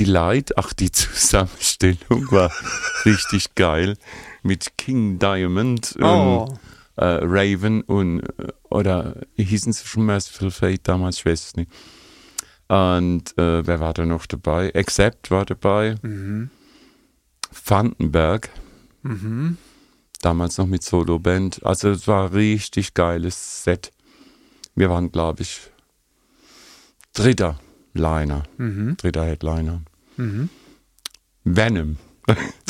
Die 0.00 0.04
Leid, 0.10 0.56
ach, 0.58 0.72
die 0.72 0.90
Zusammenstellung 0.90 2.30
war 2.32 2.50
richtig 3.04 3.54
geil. 3.54 3.96
Mit 4.42 4.76
King 4.78 5.18
Diamond, 5.18 5.94
Oh. 6.00 6.48
und, 6.48 6.58
äh, 6.96 7.18
Raven 7.22 7.82
und, 7.82 8.20
äh, 8.38 8.48
oder 8.70 9.16
hießen 9.36 9.72
sie 9.72 9.86
schon 9.86 10.06
Merciful 10.06 10.50
Fate 10.50 10.80
damals, 10.88 11.18
ich 11.18 11.26
weiß 11.26 11.44
es 11.48 11.56
nicht. 11.56 11.70
Und 12.68 13.36
äh, 13.38 13.66
wer 13.66 13.80
war 13.80 13.92
da 13.94 14.04
noch 14.06 14.26
dabei? 14.26 14.72
Accept 14.74 15.30
war 15.30 15.44
dabei. 15.44 15.96
Vandenberg. 17.66 18.48
Damals 20.22 20.58
noch 20.58 20.66
mit 20.66 20.82
Solo-Band. 20.82 21.64
Also 21.64 21.90
es 21.90 22.06
war 22.06 22.26
ein 22.28 22.32
richtig 22.32 22.94
geiles 22.94 23.64
Set. 23.64 23.90
Wir 24.74 24.88
waren, 24.90 25.10
glaube 25.10 25.42
ich, 25.42 25.60
dritter 27.12 27.58
Liner. 27.94 28.44
Dritter 28.98 29.24
Headliner. 29.24 29.82
Venom. 31.44 31.96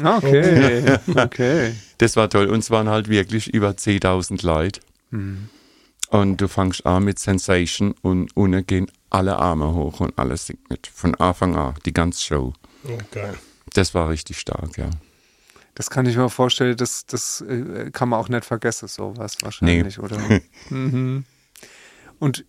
Okay, 0.03 0.99
okay. 1.15 1.75
Das 1.99 2.17
war 2.17 2.31
toll. 2.31 2.47
Und 2.47 2.61
es 2.61 2.71
waren 2.71 2.89
halt 2.89 3.09
wirklich 3.09 3.53
über 3.53 3.71
10.000 3.71 4.45
Leute. 4.45 4.81
Und 6.11 6.37
du 6.39 6.49
fängst 6.49 6.87
an 6.87 7.05
mit 7.05 7.19
Sensation 7.19 7.95
und 8.03 8.37
unten 8.37 8.67
gehen 8.67 8.91
alle 9.11 9.37
Arme 9.37 9.75
hoch 9.75 10.01
und 10.01 10.19
alles 10.19 10.47
singt 10.47 10.71
mit. 10.71 10.87
Von 10.87 11.15
Anfang 11.17 11.57
an, 11.57 11.75
die 11.85 11.93
ganze 11.93 12.25
Show. 12.25 12.53
Ja, 12.85 12.99
geil. 13.11 13.35
Das 13.75 13.95
war 13.95 14.09
richtig 14.09 14.39
stark, 14.39 14.79
ja. 14.79 14.91
Das 15.75 15.91
kann 15.91 16.07
ich 16.07 16.17
mir 16.17 16.29
vorstellen, 16.29 16.77
das, 16.77 17.07
das 17.07 17.43
äh, 17.43 17.91
kann 17.93 18.09
man 18.09 18.19
auch 18.19 18.29
nicht 18.29 18.45
vergessen, 18.45 18.89
sowas 18.89 19.37
wahrscheinlich, 19.43 19.99
oder? 19.99 20.19
mhm. 20.71 21.25
Und 22.19 22.45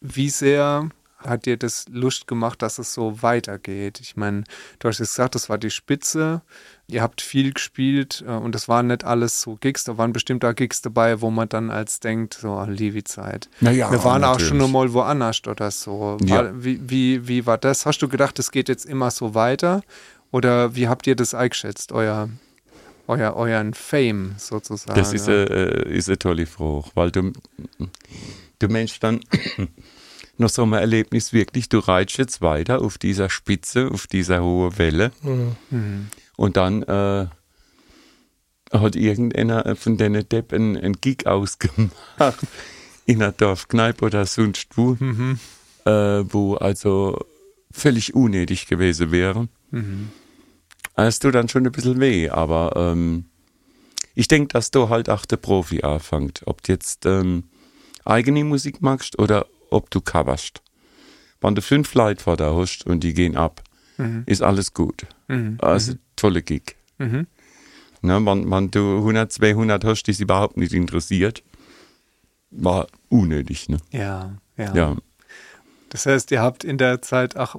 wie 0.00 0.30
sehr 0.30 0.88
hat 1.26 1.46
dir 1.46 1.56
das 1.56 1.86
Lust 1.90 2.26
gemacht, 2.26 2.62
dass 2.62 2.78
es 2.78 2.94
so 2.94 3.22
weitergeht? 3.22 4.00
Ich 4.00 4.16
meine, 4.16 4.44
du 4.78 4.88
hast 4.88 4.98
jetzt 4.98 5.10
gesagt, 5.10 5.34
das 5.34 5.48
war 5.48 5.58
die 5.58 5.70
Spitze, 5.70 6.42
ihr 6.88 7.02
habt 7.02 7.20
viel 7.20 7.52
gespielt 7.52 8.24
äh, 8.26 8.30
und 8.30 8.54
das 8.54 8.68
waren 8.68 8.88
nicht 8.88 9.04
alles 9.04 9.40
so 9.40 9.56
Gigs, 9.56 9.84
da 9.84 9.98
waren 9.98 10.12
bestimmt 10.12 10.44
auch 10.44 10.54
Gigs 10.54 10.82
dabei, 10.82 11.20
wo 11.20 11.30
man 11.30 11.48
dann 11.48 11.70
als 11.70 12.00
denkt, 12.00 12.34
so, 12.34 12.52
ah, 12.52 12.66
Levi-Zeit. 12.66 13.48
Na 13.60 13.70
ja, 13.70 13.90
Wir 13.90 14.04
waren 14.04 14.24
auch 14.24 14.38
natürlich. 14.38 14.60
schon 14.60 14.72
mal 14.72 14.92
woanders 14.92 15.42
oder 15.46 15.70
so. 15.70 16.16
Ja. 16.24 16.50
Wie, 16.54 16.80
wie, 16.88 17.26
wie 17.28 17.46
war 17.46 17.58
das? 17.58 17.86
Hast 17.86 18.00
du 18.02 18.08
gedacht, 18.08 18.38
es 18.38 18.50
geht 18.50 18.68
jetzt 18.68 18.84
immer 18.84 19.10
so 19.10 19.34
weiter? 19.34 19.82
Oder 20.30 20.74
wie 20.74 20.88
habt 20.88 21.06
ihr 21.06 21.14
das 21.14 21.34
eingeschätzt, 21.34 21.92
euer, 21.92 22.28
euer, 23.06 23.34
euren 23.36 23.74
Fame 23.74 24.34
sozusagen? 24.38 24.98
Das 24.98 25.12
ist 25.12 25.28
eine 25.28 25.44
äh, 25.44 25.96
ist 25.96 26.08
eine 26.08 26.18
tolle 26.18 26.46
Frage, 26.46 26.88
weil 26.94 27.10
du, 27.10 27.32
du 28.58 28.68
Mensch 28.68 28.98
dann 28.98 29.20
nach 30.38 30.48
so 30.48 30.62
einem 30.62 30.74
Erlebnis 30.74 31.32
wirklich, 31.32 31.68
du 31.68 31.78
reitst 31.78 32.18
jetzt 32.18 32.40
weiter 32.40 32.80
auf 32.80 32.98
dieser 32.98 33.30
Spitze, 33.30 33.90
auf 33.92 34.06
dieser 34.06 34.42
hohen 34.42 34.78
Welle. 34.78 35.12
Und 36.36 36.56
dann 36.56 36.82
äh, 36.82 37.26
hat 38.72 38.96
irgendeiner 38.96 39.76
von 39.76 39.96
denen 39.96 40.28
Depp 40.28 40.52
einen, 40.52 40.76
einen 40.76 41.00
Gig 41.00 41.26
ausgemacht 41.26 41.92
in 43.06 43.22
einer 43.22 43.32
Dorfkneipe 43.32 44.04
oder 44.04 44.26
sonst 44.26 44.76
wo, 44.76 44.96
äh, 45.84 46.24
wo 46.32 46.54
also 46.54 47.18
völlig 47.70 48.14
unnötig 48.14 48.66
gewesen 48.66 49.12
wäre. 49.12 49.48
Es 50.94 51.18
tut 51.18 51.34
dann 51.34 51.48
schon 51.48 51.66
ein 51.66 51.72
bisschen 51.72 52.00
weh, 52.00 52.28
aber 52.28 52.74
ähm, 52.76 53.26
ich 54.14 54.28
denke, 54.28 54.48
dass 54.48 54.70
du 54.70 54.88
halt 54.88 55.08
auch 55.08 55.24
der 55.24 55.38
Profi 55.38 55.82
anfängt. 55.82 56.42
Ob 56.46 56.62
du 56.62 56.72
jetzt 56.72 57.06
ähm, 57.06 57.44
eigene 58.04 58.44
Musik 58.44 58.82
machst 58.82 59.18
oder 59.18 59.46
ob 59.72 59.90
du 59.90 60.00
coverst. 60.00 60.62
Wenn 61.40 61.54
du 61.54 61.62
fünf 61.62 61.94
Leute 61.94 62.22
vor 62.22 62.36
dir 62.36 62.54
hast 62.54 62.86
und 62.86 63.00
die 63.00 63.14
gehen 63.14 63.36
ab, 63.36 63.62
ist 64.26 64.42
alles 64.42 64.72
gut. 64.74 65.06
Also 65.58 65.94
tolle 66.16 66.42
Gig. 66.42 66.76
Ne, 66.98 67.24
wenn, 68.26 68.50
wenn 68.50 68.70
du 68.70 68.98
100, 68.98 69.30
200 69.32 69.84
hast, 69.84 70.02
die 70.04 70.10
es 70.10 70.20
überhaupt 70.20 70.56
nicht 70.56 70.72
interessiert, 70.72 71.42
war 72.50 72.86
unnötig. 73.08 73.68
Ne? 73.68 73.78
ja, 73.92 74.32
ja, 74.56 74.74
Ja, 74.74 74.96
Das 75.90 76.06
heißt, 76.06 76.30
ihr 76.32 76.40
habt 76.42 76.64
in 76.64 76.78
der 76.78 77.00
Zeit 77.02 77.36
auch 77.36 77.54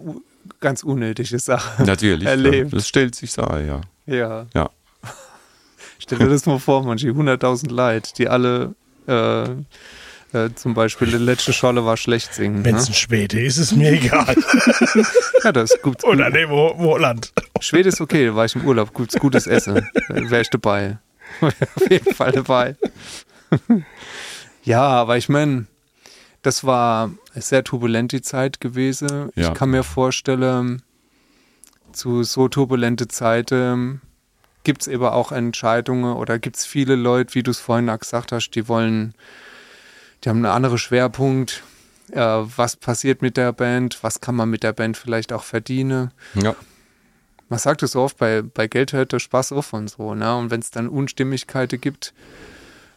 ganz 0.60 0.84
unnötige 0.84 1.40
Sachen 1.40 1.86
natürlich. 1.86 2.28
erlebt. 2.28 2.74
Das 2.74 2.88
stellt 2.88 3.16
sich 3.16 3.32
so 3.32 3.44
ein, 3.44 3.66
ja. 3.68 3.82
Ja. 4.06 4.48
Ja. 4.54 4.70
Stell 6.00 6.20
dir 6.20 6.28
das 6.28 6.46
mal 6.46 6.60
vor, 6.60 6.84
manche 6.84 7.08
100.000 7.10 7.72
Leute, 7.72 8.12
die 8.18 8.28
alle 8.28 8.76
äh, 9.08 9.48
äh, 10.34 10.54
zum 10.56 10.74
Beispiel 10.74 11.08
die 11.08 11.18
letzte 11.18 11.54
Scholle 11.54 11.86
war 11.86 11.98
schlecht 11.98 12.34
singen. 12.34 12.64
Wenn 12.66 12.76
Ne? 12.76 12.82
es 12.82 12.88
ein 12.90 12.94
Schwede 12.94 13.40
ist, 13.44 13.58
ist 13.58 13.76
mir 13.76 13.92
egal. 13.92 14.36
Ja, 15.44 15.52
das 15.52 15.74
ist 15.74 15.82
gut. 15.82 16.04
Oder 16.06 16.30
nee, 16.30 16.48
wo, 16.48 16.74
wo 16.78 16.96
Land. 16.98 17.34
Schwede 17.60 17.90
ist 17.90 18.00
okay, 18.00 18.28
da 18.28 18.36
war 18.36 18.46
ich 18.46 18.56
im 18.56 18.66
Urlaub. 18.66 18.94
Gutes, 18.94 19.20
gutes 19.20 19.46
Essen. 19.46 19.88
Wäre 20.08 20.42
ich 20.42 20.50
dabei. 20.50 21.00
Auf 21.42 21.90
jeden 21.90 22.14
Fall 22.14 22.32
dabei. 22.32 22.76
ja, 24.64 24.82
aber 24.82 25.18
ich 25.18 25.28
meine, 25.30 25.66
das 26.42 26.64
war 26.64 27.12
sehr 27.34 27.64
turbulent 27.64 28.12
die 28.14 28.22
Zeit 28.22 28.60
gewesen. 28.62 29.30
Ja. 29.36 29.50
Ich 29.50 29.54
kann 29.54 29.70
mir 29.72 29.84
vorstellen, 29.84 30.82
zu 31.92 32.24
so 32.24 32.48
turbulente 32.48 33.08
Zeiten 33.08 34.02
gibt 34.64 34.82
es 34.84 34.88
eben 34.88 35.04
auch 35.06 35.32
Entscheidungen 35.34 36.16
oder 36.16 36.40
gibt 36.40 36.56
es 36.56 36.66
viele 36.66 36.96
Leute, 36.96 37.36
wie 37.36 37.44
du 37.44 37.52
es 37.52 37.60
vorhin 37.60 37.90
auch 37.90 38.00
gesagt 38.00 38.32
hast, 38.32 38.52
die 38.52 38.68
wollen, 38.70 39.14
die 40.24 40.30
haben 40.30 40.38
einen 40.38 40.54
anderen 40.54 40.78
Schwerpunkt. 40.78 41.64
Äh, 42.12 42.20
was 42.20 42.76
passiert 42.76 43.22
mit 43.22 43.38
der 43.38 43.54
Band? 43.54 44.00
Was 44.04 44.22
kann 44.22 44.36
man 44.36 44.50
mit 44.50 44.64
der 44.64 44.74
Band 44.74 44.98
vielleicht 44.98 45.34
auch 45.34 45.44
verdienen? 45.44 46.12
Ja. 46.36 46.56
man 47.50 47.60
sagt 47.60 47.84
es 47.84 47.92
so 47.92 48.02
oft, 48.02 48.18
bei, 48.18 48.42
bei 48.42 48.68
Geld 48.68 48.94
hört 48.94 49.12
der 49.12 49.20
Spaß 49.20 49.52
auf 49.54 49.74
und 49.74 49.90
so, 49.90 50.16
ne? 50.16 50.36
Und 50.36 50.52
wenn 50.52 50.60
es 50.60 50.72
dann 50.72 50.88
Unstimmigkeiten 50.88 51.80
gibt, 51.80 52.14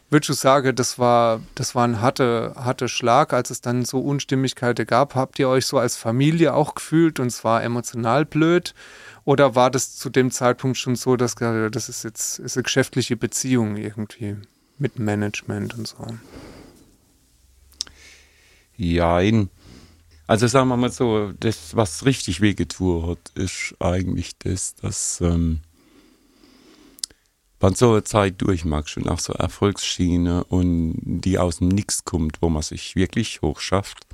würde 0.09 0.31
ich 0.31 0.39
sagen, 0.39 0.75
das 0.75 0.99
war, 0.99 1.41
das 1.55 1.75
war 1.75 1.85
ein 1.85 2.01
harter, 2.01 2.53
harter 2.55 2.87
Schlag, 2.87 3.33
als 3.33 3.49
es 3.49 3.59
dann 3.59 3.83
so 3.83 3.99
Unstimmigkeiten 3.99 4.85
gab. 4.87 5.15
Habt 5.15 5.37
ihr 5.37 5.49
euch 5.49 5.65
so 5.65 5.79
als 5.79 5.97
Familie 5.97 6.53
auch 6.53 6.75
gefühlt 6.75 7.19
und 7.19 7.29
zwar 7.29 7.63
emotional 7.63 8.25
blöd? 8.25 8.73
Oder 9.25 9.55
war 9.55 9.69
das 9.69 9.97
zu 9.97 10.09
dem 10.09 10.31
Zeitpunkt 10.31 10.77
schon 10.77 10.95
so, 10.95 11.17
dass 11.17 11.35
das 11.35 11.89
ist 11.89 12.03
jetzt 12.05 12.39
ist 12.39 12.55
eine 12.55 12.63
geschäftliche 12.63 13.17
Beziehung 13.17 13.75
irgendwie 13.75 14.37
mit 14.77 14.97
Management 14.97 15.77
und 15.77 15.87
so? 15.87 16.07
Jein. 18.77 19.49
Also 20.27 20.47
sagen 20.47 20.69
wir 20.69 20.77
mal 20.77 20.91
so, 20.91 21.31
das, 21.39 21.75
was 21.75 22.05
richtig 22.05 22.41
wehgetan 22.41 23.07
hat, 23.07 23.29
ist 23.35 23.75
eigentlich 23.79 24.37
das, 24.39 24.75
dass 24.75 25.21
ähm, 25.21 25.61
man 27.59 27.75
so 27.75 27.91
eine 27.91 28.03
Zeit 28.03 28.41
durchmacht, 28.41 28.89
schon 28.89 29.07
auch 29.07 29.19
so 29.19 29.33
Erfolgsschiene 29.33 30.43
und 30.43 30.95
die 31.01 31.39
aus 31.39 31.57
dem 31.57 31.69
Nix 31.69 32.05
kommt, 32.05 32.41
wo 32.41 32.49
man 32.49 32.61
sich 32.61 32.95
wirklich 32.95 33.41
hochschafft, 33.41 34.05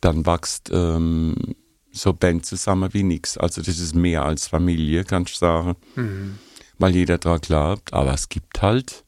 dann 0.00 0.26
wächst 0.26 0.70
ähm, 0.72 1.54
so 1.92 2.12
Band 2.12 2.44
zusammen 2.44 2.92
wie 2.92 3.02
nix. 3.02 3.38
Also 3.38 3.62
das 3.62 3.78
ist 3.78 3.94
mehr 3.94 4.24
als 4.24 4.48
Familie, 4.48 5.04
kann 5.04 5.24
ich 5.26 5.36
sagen, 5.36 5.76
weil 6.78 6.94
jeder 6.94 7.18
dran 7.18 7.40
glaubt, 7.40 7.92
aber 7.92 8.12
es 8.12 8.28
gibt 8.28 8.60
halt 8.60 9.04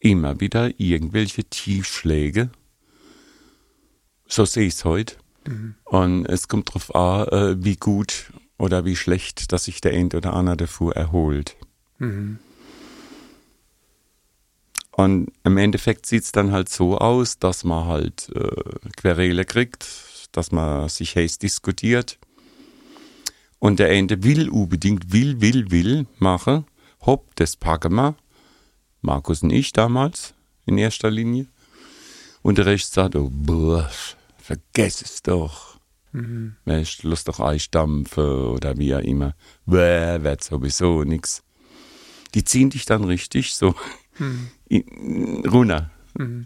immer 0.00 0.40
wieder 0.40 0.80
irgendwelche 0.80 1.44
Tiefschläge, 1.44 2.50
so 4.32 4.44
sehe 4.44 4.66
ich 4.66 4.74
es 4.74 4.84
heute. 4.84 5.16
Und 5.84 6.26
es 6.26 6.48
kommt 6.48 6.68
darauf 6.70 6.94
an, 6.94 7.28
äh, 7.28 7.64
wie 7.64 7.76
gut 7.76 8.32
oder 8.58 8.84
wie 8.84 8.96
schlecht, 8.96 9.52
dass 9.52 9.64
sich 9.64 9.80
der 9.80 9.92
End 9.92 10.14
oder 10.14 10.34
einer 10.34 10.56
davor 10.56 10.94
erholt. 10.94 11.56
Und 14.92 15.32
im 15.44 15.56
Endeffekt 15.56 16.06
sieht 16.06 16.22
es 16.22 16.32
dann 16.32 16.52
halt 16.52 16.68
so 16.68 16.98
aus, 16.98 17.38
dass 17.38 17.64
man 17.64 17.86
halt 17.86 18.30
äh, 18.34 18.90
Querele 18.96 19.44
kriegt, 19.44 19.86
dass 20.32 20.52
man 20.52 20.88
sich 20.88 21.16
heiß 21.16 21.38
diskutiert. 21.38 22.18
Und 23.58 23.78
der 23.78 23.90
Ende 23.90 24.22
will 24.22 24.48
unbedingt, 24.48 25.12
will, 25.12 25.40
will, 25.40 25.70
will 25.70 26.06
machen. 26.18 26.64
Hopp, 27.04 27.34
das 27.36 27.56
packen 27.56 27.94
wir. 27.94 28.16
Markus 29.00 29.42
und 29.42 29.50
ich 29.50 29.72
damals 29.72 30.34
in 30.66 30.78
erster 30.78 31.10
Linie. 31.10 31.46
Und 32.42 32.58
der 32.58 32.66
Rest 32.66 32.92
sagt, 32.92 33.16
oh, 33.16 33.30
boah, 33.30 33.90
vergess 34.42 35.02
es 35.02 35.22
doch. 35.22 35.78
Mhm. 36.12 36.56
Weißt, 36.66 37.04
lass 37.04 37.24
doch 37.24 37.40
einstampfen 37.40 38.24
oder 38.24 38.76
wie 38.76 38.94
auch 38.94 39.00
immer. 39.00 39.34
Bäh, 39.66 40.22
wird 40.22 40.44
sowieso 40.44 41.04
nix. 41.04 41.42
Die 42.34 42.44
ziehen 42.44 42.70
dich 42.70 42.84
dann 42.84 43.04
richtig 43.04 43.54
so 43.54 43.74
in, 44.68 45.44
runter. 45.46 45.90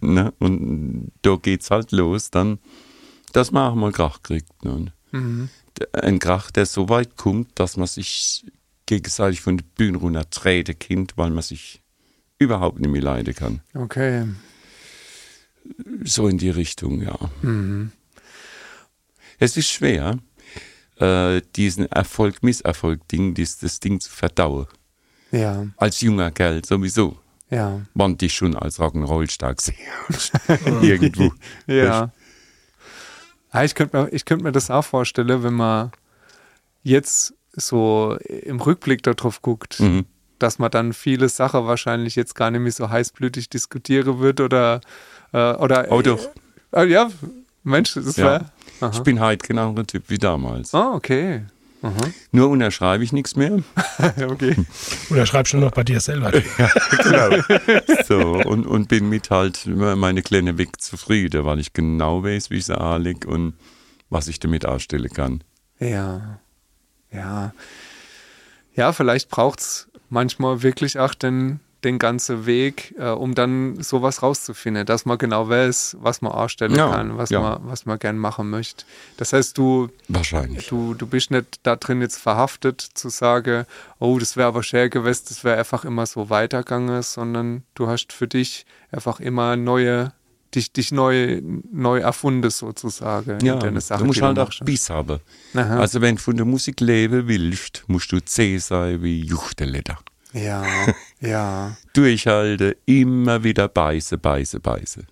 Ne? 0.00 0.32
Und 0.38 1.10
da 1.22 1.36
geht's 1.36 1.70
halt 1.70 1.90
los, 1.90 2.30
dann, 2.30 2.58
dass 3.32 3.50
man 3.50 3.70
auch 3.72 3.74
mal 3.74 3.90
Krach 3.92 4.22
kriegt. 4.22 4.64
Ne? 4.64 4.92
D- 5.12 5.86
Ein 5.92 6.18
Krach, 6.20 6.50
der 6.52 6.66
so 6.66 6.88
weit 6.88 7.16
kommt, 7.16 7.58
dass 7.58 7.76
man 7.76 7.88
sich 7.88 8.44
gegenseitig 8.86 9.40
von 9.40 9.56
der 9.56 9.64
Bühne 9.76 9.98
runter 9.98 10.28
treten 10.30 10.78
Kind, 10.78 11.14
weil 11.16 11.30
man 11.30 11.42
sich 11.42 11.82
überhaupt 12.38 12.78
nicht 12.78 12.90
mehr 12.90 13.02
leiden 13.02 13.34
kann. 13.34 13.60
Okay. 13.74 14.26
So 16.04 16.28
in 16.28 16.38
die 16.38 16.50
Richtung, 16.50 17.02
ja. 17.02 17.18
Es 19.38 19.56
ist 19.56 19.68
schwer, 19.70 20.18
äh, 20.98 21.42
diesen 21.56 21.90
Erfolg-Misserfolg-Ding, 21.90 23.34
dies, 23.34 23.58
das 23.58 23.80
Ding 23.80 24.00
zu 24.00 24.10
verdauen. 24.10 24.66
Ja, 25.32 25.66
Als 25.76 26.00
junger 26.00 26.30
Kerl 26.30 26.64
sowieso. 26.64 27.18
ja. 27.50 27.80
Man 27.94 28.16
dich 28.16 28.34
schon 28.34 28.54
als 28.56 28.78
Rock'n'Roll 28.78 29.30
stark. 29.30 29.58
Irgendwo. 30.82 31.32
Ja. 31.66 32.12
ja 33.52 33.64
ich 33.64 33.74
könnte 33.74 33.96
mir, 33.96 34.12
ich 34.12 34.24
könnt 34.24 34.42
mir 34.42 34.52
das 34.52 34.70
auch 34.70 34.84
vorstellen, 34.84 35.42
wenn 35.42 35.54
man 35.54 35.90
jetzt 36.82 37.34
so 37.52 38.16
im 38.28 38.60
Rückblick 38.60 39.02
darauf 39.02 39.42
guckt, 39.42 39.80
Mhm. 39.80 40.06
Dass 40.38 40.58
man 40.58 40.70
dann 40.70 40.92
viele 40.92 41.28
Sachen 41.28 41.66
wahrscheinlich 41.66 42.16
jetzt 42.16 42.34
gar 42.34 42.50
nicht 42.50 42.60
mehr 42.60 42.72
so 42.72 42.88
heißblütig 42.90 43.48
diskutieren 43.48 44.18
wird 44.20 44.40
oder 44.40 44.80
äh, 45.32 45.52
oder 45.54 45.86
Oh, 45.90 46.02
doch. 46.02 46.28
Äh, 46.72 46.86
ja, 46.86 47.10
Mensch, 47.62 47.94
das 47.94 48.06
ist 48.06 48.18
Ja. 48.18 48.38
ja. 48.38 48.50
Aha. 48.80 48.90
Ich 48.92 49.00
bin 49.00 49.20
halt 49.20 49.42
genau 49.42 49.72
der 49.72 49.86
Typ 49.86 50.04
wie 50.08 50.18
damals. 50.18 50.74
Ah, 50.74 50.92
okay. 50.92 51.44
Aha. 51.82 52.00
Nur 52.32 52.48
unterschreibe 52.50 53.04
ich 53.04 53.12
nichts 53.12 53.36
mehr. 53.36 53.62
okay. 54.28 54.56
Oder 55.10 55.24
schreibst 55.26 55.52
du 55.52 55.58
noch 55.58 55.70
bei 55.70 55.84
dir 55.84 56.00
selber? 56.00 56.30
genau. 57.02 57.42
So, 58.06 58.48
und, 58.48 58.66
und 58.66 58.88
bin 58.88 59.08
mit 59.08 59.30
halt 59.30 59.66
meine 59.66 60.22
kleine 60.22 60.58
Weg 60.58 60.80
zufrieden, 60.80 61.44
weil 61.44 61.58
ich 61.60 61.72
genau 61.72 62.22
weiß, 62.24 62.50
wie 62.50 62.56
ich 62.56 62.66
sie 62.66 62.78
anlege 62.78 63.28
und 63.28 63.54
was 64.10 64.28
ich 64.28 64.40
damit 64.40 64.64
anstellen 64.64 65.10
kann. 65.10 65.44
Ja. 65.78 66.40
Ja. 67.12 67.52
Ja, 68.74 68.92
vielleicht 68.92 69.28
braucht 69.30 69.60
es 69.60 69.88
manchmal 70.08 70.62
wirklich 70.62 70.98
auch 70.98 71.14
den, 71.14 71.60
den 71.84 71.98
ganzen 71.98 72.46
Weg, 72.46 72.94
äh, 72.98 73.10
um 73.10 73.34
dann 73.34 73.80
sowas 73.82 74.22
rauszufinden, 74.22 74.86
dass 74.86 75.04
man 75.04 75.18
genau 75.18 75.48
weiß, 75.48 75.98
was 76.00 76.20
man 76.20 76.32
anstellen 76.32 76.74
Ja, 76.74 76.90
kann, 76.90 77.16
was, 77.16 77.30
ja. 77.30 77.40
man, 77.40 77.60
was 77.62 77.86
man 77.86 77.98
gern 77.98 78.18
machen 78.18 78.50
möchte. 78.50 78.84
Das 79.18 79.32
heißt, 79.32 79.56
du, 79.56 79.88
Wahrscheinlich. 80.08 80.66
du, 80.68 80.94
du 80.94 81.06
bist 81.06 81.30
nicht 81.30 81.60
da 81.62 81.76
drin 81.76 82.00
jetzt 82.00 82.18
verhaftet 82.18 82.80
zu 82.80 83.08
sagen, 83.08 83.66
oh, 83.98 84.18
das 84.18 84.36
wäre 84.36 84.48
aber 84.48 84.62
schwer 84.62 84.88
gewesen, 84.88 85.26
das 85.28 85.44
wäre 85.44 85.58
einfach 85.58 85.84
immer 85.84 86.06
so 86.06 86.28
weitergegangen, 86.30 87.02
sondern 87.02 87.62
du 87.74 87.86
hast 87.86 88.12
für 88.12 88.26
dich 88.26 88.66
einfach 88.90 89.20
immer 89.20 89.56
neue, 89.56 90.12
dich, 90.54 90.72
dich 90.72 90.92
neu, 90.92 91.40
neu 91.72 91.98
erfunden 91.98 92.50
sozusagen. 92.50 93.38
Ja, 93.44 93.56
deine 93.56 93.80
Sache, 93.80 94.00
du 94.00 94.06
musst 94.06 94.22
halt 94.22 94.38
auch. 94.38 94.50
Biss 94.64 94.88
haben. 94.90 95.20
Aha. 95.54 95.80
Also 95.80 96.00
wenn 96.00 96.16
du 96.16 96.22
von 96.22 96.36
der 96.36 96.46
Musik 96.46 96.80
leben 96.80 97.28
willst, 97.28 97.84
musst 97.86 98.10
du 98.12 98.20
zäh 98.20 98.58
sein 98.58 99.02
wie 99.02 99.20
Juchteleder. 99.22 99.98
Ja, 100.32 100.64
ja. 101.20 101.76
Durchhalten, 101.94 102.74
immer 102.84 103.42
wieder 103.42 103.68
beißen, 103.68 104.18
beißen, 104.20 104.60
beißen. 104.60 105.06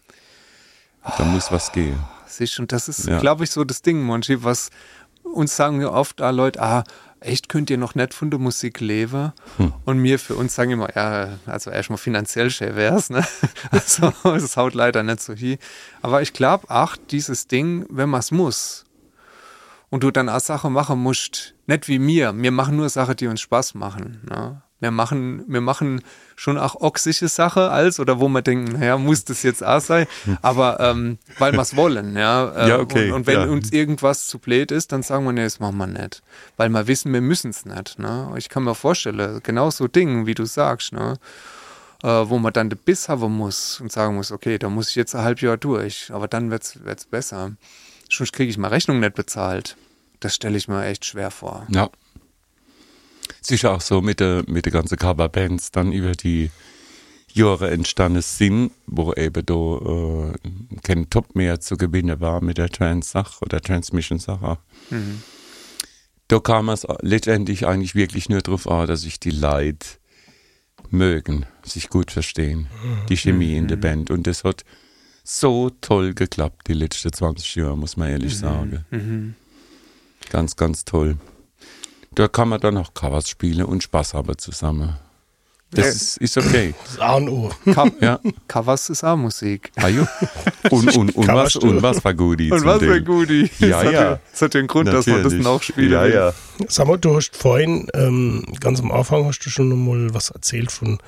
Da 1.18 1.24
muss 1.24 1.50
was 1.52 1.70
gehen. 1.72 1.98
Siehst 2.26 2.58
du, 2.58 2.62
und 2.62 2.72
das 2.72 2.88
ist, 2.88 3.06
Ja. 3.06 3.18
glaube 3.20 3.44
ich, 3.44 3.50
so 3.50 3.64
das 3.64 3.82
Ding, 3.82 4.02
Monchi, 4.02 4.42
was 4.42 4.70
uns 5.22 5.54
sagen 5.56 5.80
ja 5.80 5.88
oft 5.90 6.20
ah, 6.20 6.30
Leute, 6.30 6.60
ah, 6.62 6.84
echt 7.24 7.48
könnt 7.48 7.70
ihr 7.70 7.78
noch 7.78 7.94
nicht 7.94 8.14
von 8.14 8.30
der 8.30 8.38
Musik 8.38 8.80
leben? 8.80 9.32
Hm. 9.56 9.72
Und 9.84 9.98
mir 9.98 10.18
für 10.18 10.34
uns 10.34 10.54
sagen 10.54 10.72
immer, 10.72 10.94
ja, 10.94 11.38
also 11.46 11.70
erstmal 11.70 11.98
finanziell 11.98 12.50
schön 12.50 12.76
wär's, 12.76 13.10
ne? 13.10 13.24
Also, 13.70 14.12
es 14.34 14.56
haut 14.56 14.74
leider 14.74 15.02
nicht 15.02 15.20
so 15.20 15.34
hin. 15.34 15.58
Aber 16.02 16.22
ich 16.22 16.32
glaube, 16.32 16.66
ach, 16.68 16.96
dieses 17.10 17.46
Ding, 17.46 17.86
wenn 17.88 18.08
man 18.08 18.20
es 18.20 18.30
muss 18.30 18.84
und 19.90 20.02
du 20.02 20.10
dann 20.10 20.28
auch 20.28 20.40
Sachen 20.40 20.72
machen 20.72 20.98
musst, 20.98 21.54
nicht 21.66 21.88
wie 21.88 21.98
mir, 21.98 22.34
wir 22.36 22.50
machen 22.50 22.76
nur 22.76 22.88
Sachen, 22.88 23.16
die 23.16 23.26
uns 23.26 23.40
Spaß 23.40 23.74
machen, 23.74 24.20
ne? 24.28 24.62
Wir 24.84 24.90
machen, 24.90 25.44
wir 25.46 25.62
machen 25.62 26.02
schon 26.36 26.58
auch 26.58 26.74
oxische 26.78 27.28
Sache 27.28 27.70
als 27.70 27.98
oder 28.00 28.20
wo 28.20 28.28
wir 28.28 28.42
denken, 28.42 28.78
naja, 28.78 28.98
muss 28.98 29.24
das 29.24 29.42
jetzt 29.42 29.64
auch 29.64 29.80
sein, 29.80 30.06
aber 30.42 30.78
ähm, 30.78 31.16
weil 31.38 31.52
wir 31.52 31.60
es 31.60 31.74
wollen, 31.74 32.16
ja. 32.16 32.50
Äh, 32.50 32.68
Ja, 32.68 32.78
okay, 32.80 33.08
Und, 33.08 33.14
und 33.14 33.26
wenn 33.26 33.40
ja. 33.40 33.46
uns 33.46 33.72
irgendwas 33.72 34.28
zu 34.28 34.38
blöd 34.38 34.70
ist, 34.70 34.92
dann 34.92 35.02
sagen 35.02 35.24
wir, 35.24 35.32
nee, 35.32 35.44
das 35.44 35.58
machen 35.58 35.78
wir 35.78 35.86
nicht. 35.86 36.22
Weil 36.58 36.68
wir 36.68 36.86
wissen, 36.86 37.14
wir 37.14 37.22
müssen 37.22 37.50
es 37.50 37.64
nicht. 37.64 37.98
Ne? 37.98 38.30
Ich 38.36 38.50
kann 38.50 38.64
mir 38.64 38.74
vorstellen, 38.74 39.40
genau 39.42 39.70
so 39.70 39.88
Dinge, 39.88 40.26
wie 40.26 40.34
du 40.34 40.44
sagst, 40.44 40.92
ne? 40.92 41.16
äh, 42.02 42.28
wo 42.28 42.38
man 42.38 42.52
dann 42.52 42.68
den 42.68 42.78
Biss 42.78 43.08
haben 43.08 43.34
muss 43.34 43.80
und 43.80 43.90
sagen 43.90 44.14
muss, 44.16 44.30
okay, 44.30 44.58
da 44.58 44.68
muss 44.68 44.90
ich 44.90 44.96
jetzt 44.96 45.14
ein 45.14 45.24
halbes 45.24 45.42
Jahr 45.42 45.56
durch, 45.56 46.10
aber 46.12 46.28
dann 46.28 46.50
wird 46.50 46.62
es 46.62 47.06
besser. 47.06 47.52
Sonst 48.10 48.34
kriege 48.34 48.50
ich 48.50 48.58
mal 48.58 48.68
Rechnung 48.68 49.00
nicht 49.00 49.14
bezahlt. 49.14 49.76
Das 50.20 50.34
stelle 50.34 50.56
ich 50.56 50.68
mir 50.68 50.84
echt 50.84 51.04
schwer 51.04 51.30
vor. 51.30 51.66
Ja. 51.70 51.88
Es 53.44 53.50
ist 53.50 53.66
auch 53.66 53.82
so 53.82 54.00
mit 54.00 54.20
der, 54.20 54.42
mit 54.46 54.64
der 54.64 54.72
ganzen 54.72 54.96
Coverbands 54.96 55.70
dann 55.70 55.92
über 55.92 56.12
die 56.12 56.50
Jahre 57.30 57.70
entstanden 57.70 58.22
sind, 58.22 58.70
wo 58.86 59.12
eben 59.12 59.44
da 59.44 60.32
äh, 60.32 60.32
kein 60.82 61.10
Top 61.10 61.34
mehr 61.34 61.60
zu 61.60 61.76
gewinnen 61.76 62.20
war 62.20 62.42
mit 62.42 62.56
der 62.56 62.70
Trans-Sache 62.70 63.44
oder 63.44 63.60
Transmission-Sache. 63.60 64.56
Da 66.28 66.38
kam 66.40 66.70
es 66.70 66.86
letztendlich 67.02 67.66
eigentlich 67.66 67.94
wirklich 67.94 68.30
nur 68.30 68.40
darauf 68.40 68.66
an, 68.66 68.86
dass 68.86 69.02
sich 69.02 69.20
die 69.20 69.30
Leute 69.32 69.86
mögen, 70.90 71.44
sich 71.64 71.90
gut 71.90 72.10
verstehen, 72.12 72.68
die 73.10 73.16
Chemie 73.18 73.56
in 73.58 73.68
der 73.68 73.76
Band. 73.76 74.10
Und 74.10 74.26
das 74.26 74.42
hat 74.44 74.64
so 75.22 75.68
toll 75.82 76.14
geklappt, 76.14 76.66
die 76.68 76.72
letzten 76.72 77.12
20 77.12 77.56
Jahre, 77.56 77.76
muss 77.76 77.98
man 77.98 78.08
ehrlich 78.08 78.38
sagen. 78.38 78.84
Ganz, 80.30 80.56
ganz 80.56 80.86
toll. 80.86 81.18
Da 82.14 82.28
kann 82.28 82.48
man 82.48 82.60
dann 82.60 82.76
auch 82.76 82.94
Covers 82.94 83.28
spielen 83.28 83.64
und 83.64 83.82
Spaß 83.82 84.14
haben 84.14 84.38
zusammen. 84.38 84.96
Das 85.74 85.86
ist, 85.88 86.16
ist 86.18 86.36
okay. 86.36 86.74
Das 86.86 87.00
A 87.00 87.14
und 87.14 87.28
O. 87.28 87.50
Co 87.74 87.90
Ja. 88.00 88.20
Covers 88.46 88.90
ist 88.90 89.02
auch 89.02 89.16
Musik. 89.16 89.72
Ah. 89.76 89.88
Und, 90.70 90.96
und, 90.96 91.16
und, 91.16 91.28
was, 91.28 91.56
und 91.56 91.82
was 91.82 92.04
war 92.04 92.14
gut? 92.14 92.40
Und 92.40 92.64
was 92.64 92.78
für 92.78 93.02
Gudi. 93.02 93.50
Ja, 93.58 93.68
das 93.68 93.84
hat 93.84 93.92
ja. 93.92 94.20
Das 94.30 94.42
hat 94.42 94.54
den 94.54 94.66
Grund, 94.66 94.88
dass 94.88 95.06
man 95.06 95.22
das 95.22 95.32
noch 95.32 95.62
spielen 95.62 95.92
Ja, 95.92 96.06
ja. 96.06 96.32
Sag 96.68 96.86
mal, 96.86 96.96
du 96.96 97.16
hast 97.16 97.36
vorhin, 97.36 97.88
ähm, 97.94 98.44
ganz 98.60 98.80
am 98.80 98.92
Anfang 98.92 99.24
hast 99.24 99.40
du 99.40 99.50
schon 99.50 99.68
mal 99.84 100.14
was 100.14 100.30
erzählt 100.30 100.70
von, 100.70 100.98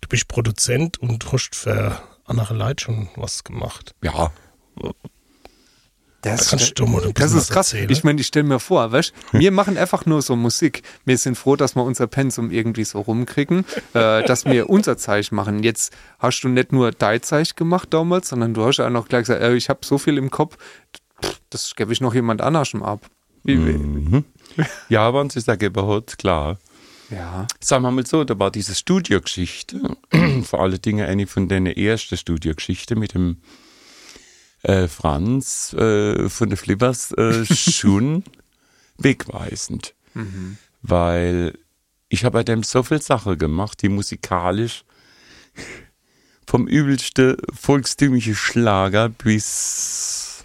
du 0.00 0.08
bist 0.08 0.28
Produzent 0.28 0.98
und 0.98 1.32
hast 1.32 1.54
für 1.54 2.00
andere 2.26 2.54
Leute 2.54 2.84
schon 2.84 3.08
was 3.16 3.42
gemacht. 3.44 3.94
Ja, 4.02 4.30
Das, 6.22 6.48
das 6.48 6.72
bisschen 6.74 7.38
ist 7.38 7.50
krass. 7.50 7.72
erzählen. 7.72 7.90
Ich 7.90 8.04
meine, 8.04 8.20
ich 8.20 8.26
stelle 8.26 8.44
mir 8.44 8.60
vor, 8.60 8.92
weißt 8.92 9.12
wir 9.32 9.50
machen 9.52 9.78
einfach 9.78 10.04
nur 10.04 10.20
so 10.20 10.36
Musik. 10.36 10.82
Wir 11.06 11.16
sind 11.16 11.36
froh, 11.36 11.56
dass 11.56 11.76
wir 11.76 11.82
unser 11.82 12.06
Pensum 12.06 12.50
irgendwie 12.50 12.84
so 12.84 13.00
rumkriegen, 13.00 13.64
äh, 13.94 14.22
dass 14.24 14.44
wir 14.44 14.68
unser 14.68 14.98
Zeichen 14.98 15.34
machen. 15.34 15.62
Jetzt 15.62 15.94
hast 16.18 16.42
du 16.42 16.48
nicht 16.48 16.72
nur 16.72 16.92
dein 16.92 17.22
Zeichen 17.22 17.56
gemacht 17.56 17.88
damals, 17.92 18.28
sondern 18.28 18.52
du 18.52 18.64
hast 18.64 18.80
auch 18.80 18.90
noch 18.90 19.08
gleich 19.08 19.22
gesagt, 19.22 19.42
äh, 19.42 19.54
ich 19.54 19.70
habe 19.70 19.80
so 19.82 19.96
viel 19.96 20.18
im 20.18 20.30
Kopf, 20.30 20.58
pff, 21.24 21.40
das 21.48 21.74
gebe 21.74 21.92
ich 21.92 22.00
noch 22.02 22.14
jemand 22.14 22.42
anderem 22.42 22.82
ab. 22.82 23.06
Mhm. 23.44 24.24
ja, 24.90 25.14
wenn 25.14 25.30
sie 25.30 25.40
sagen, 25.40 25.64
überhaupt, 25.64 26.18
klar. 26.18 26.58
Ja. 27.10 27.46
Sagen 27.60 27.82
wir 27.82 27.90
mal 27.90 28.06
so, 28.06 28.24
da 28.24 28.38
war 28.38 28.50
diese 28.50 28.74
Studiogeschichte, 28.74 29.96
vor 30.44 30.60
allen 30.60 30.80
Dingen 30.80 31.06
eine 31.06 31.26
von 31.26 31.48
den 31.48 31.66
ersten 31.66 32.16
Studiogeschichten 32.16 32.98
mit 32.98 33.14
dem 33.14 33.38
äh, 34.62 34.88
Franz 34.88 35.72
äh, 35.72 36.28
von 36.28 36.50
den 36.50 36.56
Flippers 36.56 37.12
äh, 37.12 37.44
schon 37.54 38.24
wegweisend. 38.98 39.94
Weil 40.82 41.58
ich 42.08 42.24
habe 42.24 42.38
bei 42.38 42.44
dem 42.44 42.62
so 42.62 42.82
viel 42.82 43.00
Sachen 43.00 43.38
gemacht, 43.38 43.82
die 43.82 43.88
musikalisch 43.88 44.84
vom 46.46 46.66
übelsten 46.66 47.36
volkstümlichen 47.52 48.34
Schlager 48.34 49.08
bis 49.08 50.44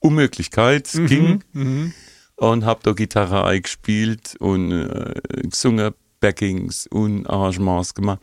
Unmöglichkeit 0.00 0.90
ging 0.92 1.42
und 2.36 2.64
habe 2.64 2.80
da 2.82 2.92
Gitarre 2.92 3.44
eingespielt 3.44 4.36
und 4.40 4.72
äh, 4.72 5.20
gesungen, 5.42 5.94
Backings 6.20 6.86
und 6.86 7.26
Arrangements 7.26 7.94
gemacht. 7.94 8.20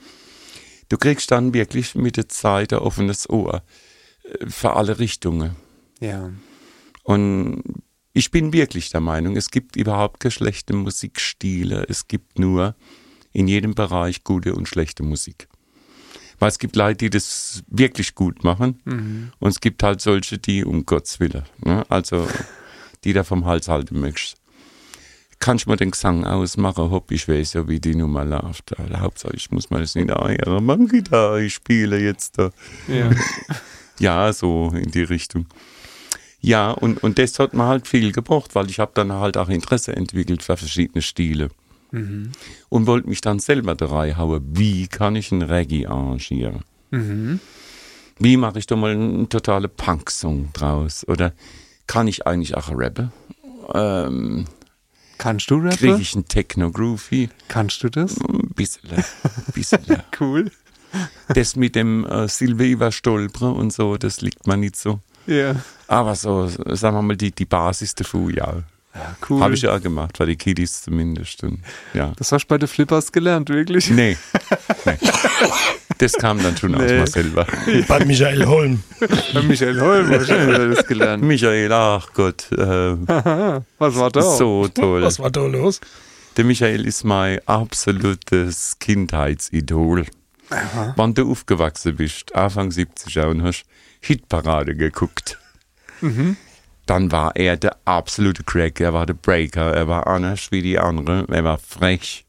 Du 0.89 0.97
kriegst 0.97 1.31
dann 1.31 1.53
wirklich 1.53 1.95
mit 1.95 2.17
der 2.17 2.29
Zeit 2.29 2.73
ein 2.73 2.79
offenes 2.79 3.29
Ohr 3.29 3.63
für 4.47 4.75
alle 4.75 4.99
Richtungen. 4.99 5.55
Ja. 5.99 6.31
Und 7.03 7.63
ich 8.13 8.31
bin 8.31 8.53
wirklich 8.53 8.89
der 8.89 9.01
Meinung, 9.01 9.35
es 9.35 9.49
gibt 9.49 9.75
überhaupt 9.75 10.19
keine 10.19 10.31
schlechte 10.31 10.73
Musikstile. 10.73 11.85
Es 11.89 12.07
gibt 12.07 12.39
nur 12.39 12.75
in 13.31 13.47
jedem 13.47 13.73
Bereich 13.73 14.23
gute 14.23 14.53
und 14.55 14.67
schlechte 14.67 15.03
Musik. 15.03 15.47
Weil 16.39 16.49
es 16.49 16.59
gibt 16.59 16.75
Leute, 16.75 16.97
die 17.05 17.09
das 17.09 17.63
wirklich 17.67 18.15
gut 18.15 18.43
machen 18.43 19.31
und 19.39 19.49
es 19.49 19.59
gibt 19.59 19.81
halt 19.81 20.01
solche, 20.01 20.37
die 20.37 20.63
um 20.63 20.85
Gottes 20.85 21.19
Willen, 21.19 21.43
ne? 21.63 21.85
also 21.89 22.27
die 23.03 23.13
da 23.13 23.23
vom 23.23 23.45
Hals 23.45 23.67
halten 23.67 23.99
möchtest. 23.99 24.37
Kannst 25.39 25.65
du 25.65 25.71
mir 25.71 25.77
den 25.77 25.91
Gesang 25.91 26.23
ausmachen, 26.25 26.89
hopp, 26.89 27.11
ich 27.11 27.27
weiß 27.27 27.53
ja, 27.53 27.67
wie 27.67 27.79
die 27.79 27.95
Nummer 27.95 28.23
läuft. 28.23 28.73
Hauptsache, 28.79 29.35
ich 29.35 29.51
muss 29.51 29.69
mal 29.69 29.81
das 29.81 29.95
nicht 29.95 30.11
einhören. 30.11 30.65
Man 30.65 30.87
Gitarre, 30.87 31.43
ich 31.43 31.55
spiele 31.55 31.99
jetzt 31.99 32.37
da. 32.37 32.51
ja. 32.87 33.09
Ja, 33.99 34.31
so 34.33 34.71
in 34.75 34.91
die 34.91 35.03
Richtung. 35.03 35.45
Ja, 36.41 36.71
und, 36.71 37.01
und 37.03 37.19
das 37.19 37.39
hat 37.39 37.53
mir 37.53 37.65
halt 37.65 37.87
viel 37.87 38.11
gebracht, 38.11 38.53
weil 38.55 38.69
ich 38.69 38.79
habe 38.79 38.91
dann 38.95 39.13
halt 39.13 39.37
auch 39.37 39.49
Interesse 39.49 39.95
entwickelt 39.95 40.43
für 40.43 40.57
verschiedene 40.57 41.01
Stile. 41.01 41.49
Und 42.69 42.87
wollte 42.87 43.07
mich 43.07 43.21
dann 43.21 43.37
selber 43.37 43.75
da 43.75 43.85
reinhauen, 43.85 44.41
wie 44.57 44.87
kann 44.87 45.15
ich 45.15 45.31
einen 45.31 45.43
Reggae 45.43 45.85
arrangieren? 45.85 46.63
Wie 48.19 48.37
mache 48.37 48.57
ich 48.59 48.65
da 48.65 48.75
mal 48.75 48.91
einen 48.91 49.29
totalen 49.29 49.69
Punk-Song 49.69 50.49
draus? 50.53 51.07
Oder 51.07 51.33
kann 51.85 52.07
ich 52.07 52.25
eigentlich 52.25 52.57
auch 52.57 52.71
rappen? 52.71 53.11
Ähm, 53.73 54.45
Kannst 55.19 55.51
du 55.51 55.59
Kriege 55.61 55.91
rappen? 55.91 56.01
ich 56.01 56.15
einen 56.15 56.27
Techno-Groovy? 56.27 57.29
Kannst 57.47 57.83
du 57.83 57.89
das? 57.89 58.19
Ein 58.19 58.49
bisschen, 58.55 58.89
ein 58.91 59.03
bisschen. 59.53 59.79
Cool. 60.19 60.51
Das 61.33 61.55
mit 61.55 61.75
dem 61.75 62.05
äh, 62.05 62.27
Silber 62.27 62.65
über 62.65 62.91
Stolpern 62.91 63.53
und 63.53 63.73
so, 63.73 63.97
das 63.97 64.21
liegt 64.21 64.45
mir 64.47 64.57
nicht 64.57 64.75
so. 64.75 64.99
Ja. 65.25 65.55
Aber 65.87 66.15
so, 66.15 66.47
sagen 66.47 66.97
wir 66.97 67.01
mal, 67.01 67.15
die, 67.17 67.31
die 67.31 67.45
Basis 67.45 67.95
davon, 67.95 68.29
ja. 68.33 68.63
ja 68.93 69.15
cool. 69.29 69.41
Habe 69.41 69.53
ich 69.53 69.61
ja 69.61 69.73
auch 69.75 69.81
gemacht, 69.81 70.17
für 70.17 70.25
die 70.25 70.35
Kiddies 70.35 70.81
zumindest. 70.83 71.43
Und, 71.43 71.59
ja. 71.93 72.11
Das 72.17 72.31
hast 72.31 72.43
du 72.45 72.47
bei 72.49 72.57
den 72.57 72.67
Flippers 72.67 73.11
gelernt, 73.11 73.49
wirklich? 73.49 73.89
Nee. 73.89 74.17
nee. 74.85 74.97
Das 75.99 76.13
kam 76.13 76.41
dann 76.43 76.57
schon 76.57 76.75
aus 76.75 76.81
Nee. 76.81 76.99
mir 76.99 77.07
selber. 77.07 77.47
Bei 77.87 78.03
Michael 78.03 78.45
Holm. 78.45 78.83
Bei 79.33 79.41
Michael 79.43 79.79
Holm 79.79 80.09
hast 80.19 80.29
du 80.29 80.69
das 80.75 80.85
gelernt. 80.87 81.23
Michael, 81.23 81.71
ach 81.71 82.09
Gott, 82.13 82.51
äh, 82.51 82.57
Was 83.77 83.95
war 83.95 84.11
da? 84.11 84.21
so 84.21 84.67
toll. 84.67 85.03
Was 85.03 85.19
war 85.19 85.31
da 85.31 85.45
los? 85.45 85.79
Der 86.35 86.45
Michael 86.45 86.85
ist 86.85 87.03
mein 87.03 87.39
absolutes 87.45 88.77
Kindheitsidol. 88.79 90.05
Wenn 90.95 91.13
du 91.13 91.31
aufgewachsen 91.31 91.95
bist, 91.95 92.33
Anfang 92.35 92.69
70er 92.69 93.25
und 93.27 93.43
hast 93.43 93.65
Hitparade 94.01 94.75
geguckt, 94.75 95.37
dann 96.85 97.11
war 97.11 97.35
er 97.35 97.55
der 97.57 97.77
absolute 97.85 98.43
Crack. 98.43 98.79
Er 98.81 98.93
war 98.93 99.05
der 99.05 99.13
Breaker. 99.13 99.73
Er 99.73 99.87
war 99.87 100.07
anders 100.07 100.51
wie 100.51 100.61
die 100.61 100.77
anderen. 100.79 101.27
Er 101.29 101.43
war 101.43 101.57
frech 101.57 102.25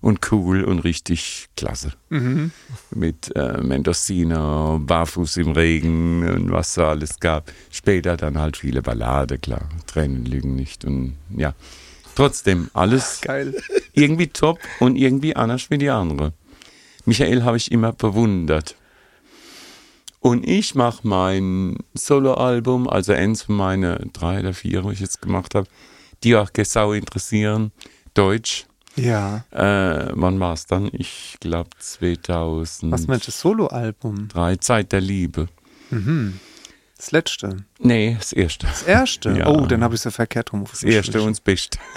und 0.00 0.20
cool 0.32 0.64
und 0.64 0.80
richtig 0.80 1.48
klasse. 1.56 1.92
Mit 2.90 3.34
äh, 3.36 3.58
Mendocino, 3.62 4.78
Barfuß 4.78 5.36
im 5.38 5.52
Regen 5.52 6.28
und 6.28 6.50
was 6.52 6.74
so 6.74 6.84
alles 6.84 7.20
gab. 7.20 7.50
Später 7.70 8.16
dann 8.16 8.38
halt 8.38 8.56
viele 8.56 8.82
Ballade, 8.82 9.38
klar. 9.38 9.68
Tränen 9.86 10.24
lügen 10.24 10.54
nicht. 10.56 10.84
Und 10.84 11.16
ja, 11.34 11.54
trotzdem 12.14 12.70
alles 12.74 13.20
Geil. 13.22 13.54
irgendwie 13.92 14.28
top 14.28 14.58
und 14.80 14.96
irgendwie 14.96 15.36
anders 15.36 15.70
wie 15.70 15.78
die 15.78 15.90
andere. 15.90 16.32
Michael 17.04 17.42
habe 17.42 17.56
ich 17.56 17.70
immer 17.70 17.92
bewundert. 17.92 18.76
Und 20.20 20.48
ich 20.48 20.74
mache 20.74 21.06
mein 21.06 21.76
Soloalbum, 21.92 22.88
also 22.88 23.12
eins 23.12 23.42
von 23.42 23.56
meinen 23.56 24.10
drei 24.12 24.40
oder 24.40 24.54
vier, 24.54 24.80
die 24.82 24.92
ich 24.92 25.00
jetzt 25.00 25.20
gemacht 25.20 25.54
habe, 25.54 25.68
die 26.22 26.34
auch 26.34 26.48
sau 26.64 26.92
interessieren, 26.92 27.72
Deutsch. 28.14 28.64
Ja. 28.96 29.44
Äh, 29.50 30.12
wann 30.14 30.40
war 30.40 30.54
es 30.54 30.66
dann? 30.66 30.88
Ich 30.92 31.36
glaube 31.40 31.70
2003, 31.78 32.92
Was 32.92 33.06
meinst 33.06 33.28
du, 33.28 33.32
Soloalbum? 33.32 34.28
Zeit 34.60 34.92
der 34.92 35.00
Liebe. 35.00 35.48
Das 37.04 37.10
letzte. 37.12 37.66
Nee, 37.80 38.16
das 38.18 38.32
erste. 38.32 38.66
Das 38.66 38.82
erste? 38.82 39.36
Ja. 39.36 39.48
Oh, 39.48 39.66
dann 39.66 39.84
habe 39.84 39.94
ich 39.94 40.00
es 40.00 40.04
ja 40.04 40.10
verkehrt 40.10 40.54
rum. 40.54 40.64
Das 40.70 40.82
erste 40.82 41.20
und 41.20 41.32
das 41.32 41.40
Beste. 41.40 41.78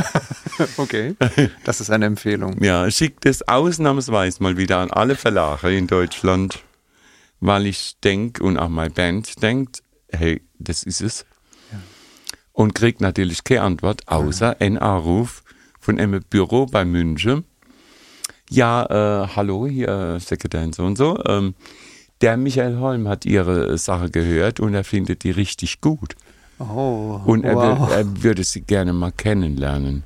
Okay. 0.76 1.16
Das 1.64 1.80
ist 1.80 1.92
eine 1.92 2.08
Empfehlung. 2.08 2.62
Ja, 2.62 2.90
schickt 2.92 3.26
es 3.26 3.48
ausnahmsweise 3.48 4.44
mal 4.44 4.58
wieder 4.58 4.80
an 4.80 4.92
alle 4.92 5.16
Verlage 5.16 5.74
in 5.74 5.88
Deutschland, 5.88 6.60
weil 7.40 7.68
ich 7.68 7.96
denke 8.04 8.44
und 8.44 8.58
auch 8.58 8.68
meine 8.68 8.90
Band 8.90 9.42
denkt, 9.42 9.82
hey, 10.10 10.42
das 10.60 10.84
ist 10.84 11.00
es. 11.02 11.26
Und 12.52 12.74
kriegt 12.74 13.00
natürlich 13.00 13.46
keine 13.46 13.62
Antwort, 13.62 14.02
außer 14.08 14.58
ein 14.60 14.78
Anruf 14.78 15.44
von 15.80 16.00
einem 16.00 16.22
Büro 16.30 16.66
bei 16.66 16.84
München. 16.84 17.46
Ja, 18.50 19.24
äh, 19.24 19.28
hallo, 19.36 19.68
hier 19.68 20.20
Sekretär 20.20 20.64
und 20.64 20.76
so 20.76 20.84
und 20.84 20.98
so. 20.98 21.24
Ähm, 21.26 21.54
der 22.22 22.38
Michael 22.38 22.78
Holm 22.80 23.08
hat 23.08 23.26
ihre 23.26 23.78
Sache 23.78 24.10
gehört 24.10 24.60
und 24.60 24.74
er 24.74 24.84
findet 24.84 25.24
die 25.24 25.32
richtig 25.32 25.82
gut. 25.82 26.16
Oh. 26.60 27.22
Und 27.26 27.44
er, 27.44 27.56
wow. 27.56 27.90
will, 27.90 27.96
er 27.96 28.24
würde 28.24 28.44
sie 28.44 28.62
gerne 28.62 28.94
mal 28.94 29.12
kennenlernen. 29.12 30.04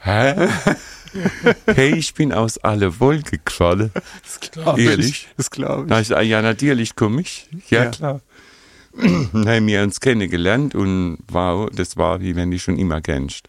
Hä? 0.00 0.48
hey, 1.66 1.94
ich 1.94 2.14
bin 2.14 2.32
aus 2.32 2.58
aller 2.58 2.98
Wolke 3.00 3.38
gefallen. 3.44 3.90
das 4.22 4.40
glaube 4.40 4.82
ich. 4.82 5.28
Das 5.36 5.50
glaube 5.50 5.86
Na, 5.88 5.96
ich. 5.96 6.02
ich 6.02 6.08
sag, 6.08 6.22
ja, 6.22 6.42
natürlich 6.42 6.96
komme 6.96 7.20
ich. 7.20 7.48
Ja, 7.68 7.84
Ja. 7.84 7.90
klar. 7.90 8.20
Dann 9.32 9.48
haben 9.48 9.66
wir 9.68 9.82
uns 9.82 10.00
kennengelernt 10.00 10.74
und 10.74 11.18
wow, 11.28 11.68
das 11.72 11.96
war 11.96 12.20
wie 12.20 12.34
wenn 12.34 12.50
du 12.50 12.58
schon 12.58 12.78
immer 12.78 13.00
kennst. 13.00 13.48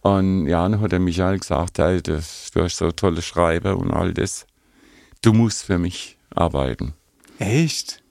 Und 0.00 0.46
ja, 0.46 0.62
dann 0.68 0.80
hat 0.80 0.92
der 0.92 1.00
Michael 1.00 1.38
gesagt, 1.38 1.78
hey, 1.78 2.00
das, 2.00 2.50
du 2.52 2.62
hast 2.62 2.76
so 2.76 2.92
tolle 2.92 3.22
Schreiber 3.22 3.76
und 3.76 3.90
all 3.92 4.14
das. 4.14 4.46
du 5.22 5.32
musst 5.32 5.64
für 5.64 5.78
mich 5.78 6.15
arbeiten, 6.36 6.94
Echt? 7.38 8.02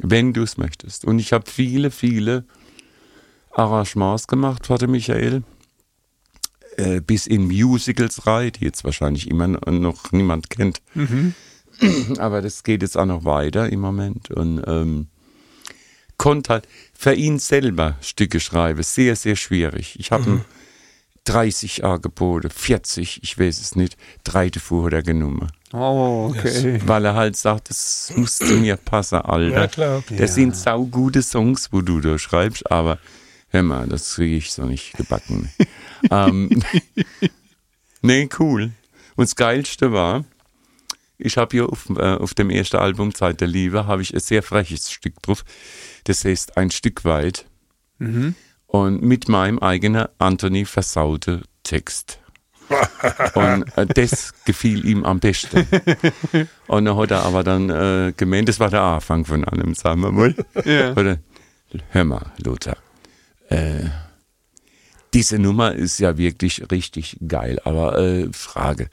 wenn 0.00 0.32
du 0.32 0.42
es 0.42 0.56
möchtest. 0.56 1.04
Und 1.04 1.18
ich 1.18 1.32
habe 1.32 1.50
viele, 1.50 1.90
viele 1.90 2.44
Arrangements 3.52 4.26
gemacht 4.26 4.68
dem 4.68 4.92
Michael, 4.92 5.42
äh, 6.76 7.00
bis 7.00 7.26
in 7.26 7.46
Musicals 7.46 8.26
rein, 8.26 8.52
die 8.52 8.64
jetzt 8.64 8.84
wahrscheinlich 8.84 9.28
immer 9.28 9.48
noch 9.48 10.12
niemand 10.12 10.50
kennt. 10.50 10.80
Aber 12.18 12.42
das 12.42 12.62
geht 12.62 12.82
jetzt 12.82 12.96
auch 12.96 13.06
noch 13.06 13.24
weiter 13.24 13.70
im 13.70 13.80
Moment. 13.80 14.30
Und 14.30 14.62
ähm, 14.66 15.08
konnte 16.16 16.52
halt 16.52 16.68
für 16.92 17.14
ihn 17.14 17.38
selber 17.38 17.96
Stücke 18.02 18.40
schreiben, 18.40 18.82
sehr, 18.82 19.16
sehr 19.16 19.36
schwierig. 19.36 19.98
Ich 19.98 20.12
habe 20.12 20.28
ihm 20.28 20.44
30 21.24 21.84
Angebote, 21.84 22.50
40, 22.50 23.22
ich 23.22 23.38
weiß 23.38 23.60
es 23.60 23.74
nicht, 23.74 23.96
drei 24.24 24.50
davor 24.50 24.86
hat 24.86 24.92
er 24.92 25.02
genommen. 25.02 25.50
Oh, 25.72 26.32
okay. 26.34 26.80
Weil 26.84 27.04
er 27.04 27.14
halt 27.14 27.36
sagt, 27.36 27.70
das 27.70 28.12
muss 28.16 28.38
zu 28.38 28.56
mir 28.56 28.76
passen, 28.76 29.18
Alter. 29.18 29.60
Ja, 29.60 29.66
klar. 29.68 30.02
Das 30.10 30.18
Ja. 30.18 30.26
sind 30.26 30.56
saugute 30.56 31.22
Songs, 31.22 31.68
wo 31.72 31.80
du 31.80 32.00
da 32.00 32.18
schreibst, 32.18 32.70
aber 32.70 32.98
hör 33.50 33.62
mal, 33.62 33.86
das 33.86 34.14
kriege 34.14 34.36
ich 34.36 34.52
so 34.52 34.64
nicht 34.64 34.94
gebacken. 34.96 35.50
ähm, 36.10 36.50
nee, 38.02 38.28
cool. 38.38 38.72
Und 39.16 39.28
das 39.28 39.36
Geilste 39.36 39.92
war, 39.92 40.24
ich 41.18 41.36
habe 41.36 41.50
hier 41.56 41.68
auf, 41.68 41.88
äh, 41.90 42.14
auf 42.16 42.34
dem 42.34 42.50
ersten 42.50 42.76
Album 42.78 43.14
Zeit 43.14 43.40
der 43.40 43.48
Liebe, 43.48 43.86
habe 43.86 44.02
ich 44.02 44.14
ein 44.14 44.20
sehr 44.20 44.42
freches 44.42 44.90
Stück 44.90 45.22
drauf. 45.22 45.44
Das 46.04 46.24
heißt 46.24 46.56
ein 46.56 46.70
Stück 46.70 47.04
weit. 47.04 47.46
Und 48.66 49.02
mit 49.02 49.28
meinem 49.28 49.58
eigenen 49.58 50.06
Anthony 50.18 50.64
versaute 50.64 51.42
Text. 51.64 52.18
Und 53.34 53.76
äh, 53.76 53.86
das 53.86 54.32
gefiel 54.44 54.84
ihm 54.86 55.04
am 55.04 55.20
besten. 55.20 55.66
Und 56.66 56.84
dann 56.84 56.96
hat 56.96 57.10
er 57.10 57.22
aber 57.24 57.42
dann 57.42 57.70
äh, 57.70 58.12
gemeint, 58.16 58.48
das 58.48 58.60
war 58.60 58.70
der 58.70 58.82
Anfang 58.82 59.24
von 59.24 59.44
allem, 59.44 59.74
sagen 59.74 60.02
wir 60.02 60.12
mal. 60.12 60.34
Ja. 60.64 60.92
Oder, 60.92 61.18
hör 61.90 62.04
mal, 62.04 62.32
Lothar, 62.38 62.76
äh, 63.48 63.88
diese 65.12 65.38
Nummer 65.38 65.74
ist 65.74 65.98
ja 65.98 66.16
wirklich 66.16 66.70
richtig 66.70 67.18
geil, 67.26 67.58
aber 67.64 67.98
äh, 67.98 68.28
Frage, 68.32 68.88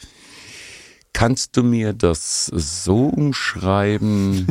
kannst 1.14 1.56
du 1.58 1.64
mir 1.64 1.94
das 1.94 2.46
so 2.46 3.08
umschreiben, 3.08 4.48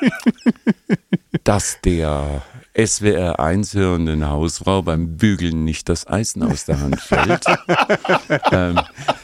dass 1.44 1.80
der 1.84 2.42
SWR 2.76 3.38
1 3.38 3.74
hörenden 3.74 4.28
Hausfrau 4.28 4.82
beim 4.82 5.16
Bügeln 5.16 5.64
nicht 5.64 5.88
das 5.88 6.06
Eisen 6.06 6.42
aus 6.42 6.64
der 6.64 6.80
Hand 6.80 7.00
fällt? 7.00 7.44
ähm, 8.52 8.80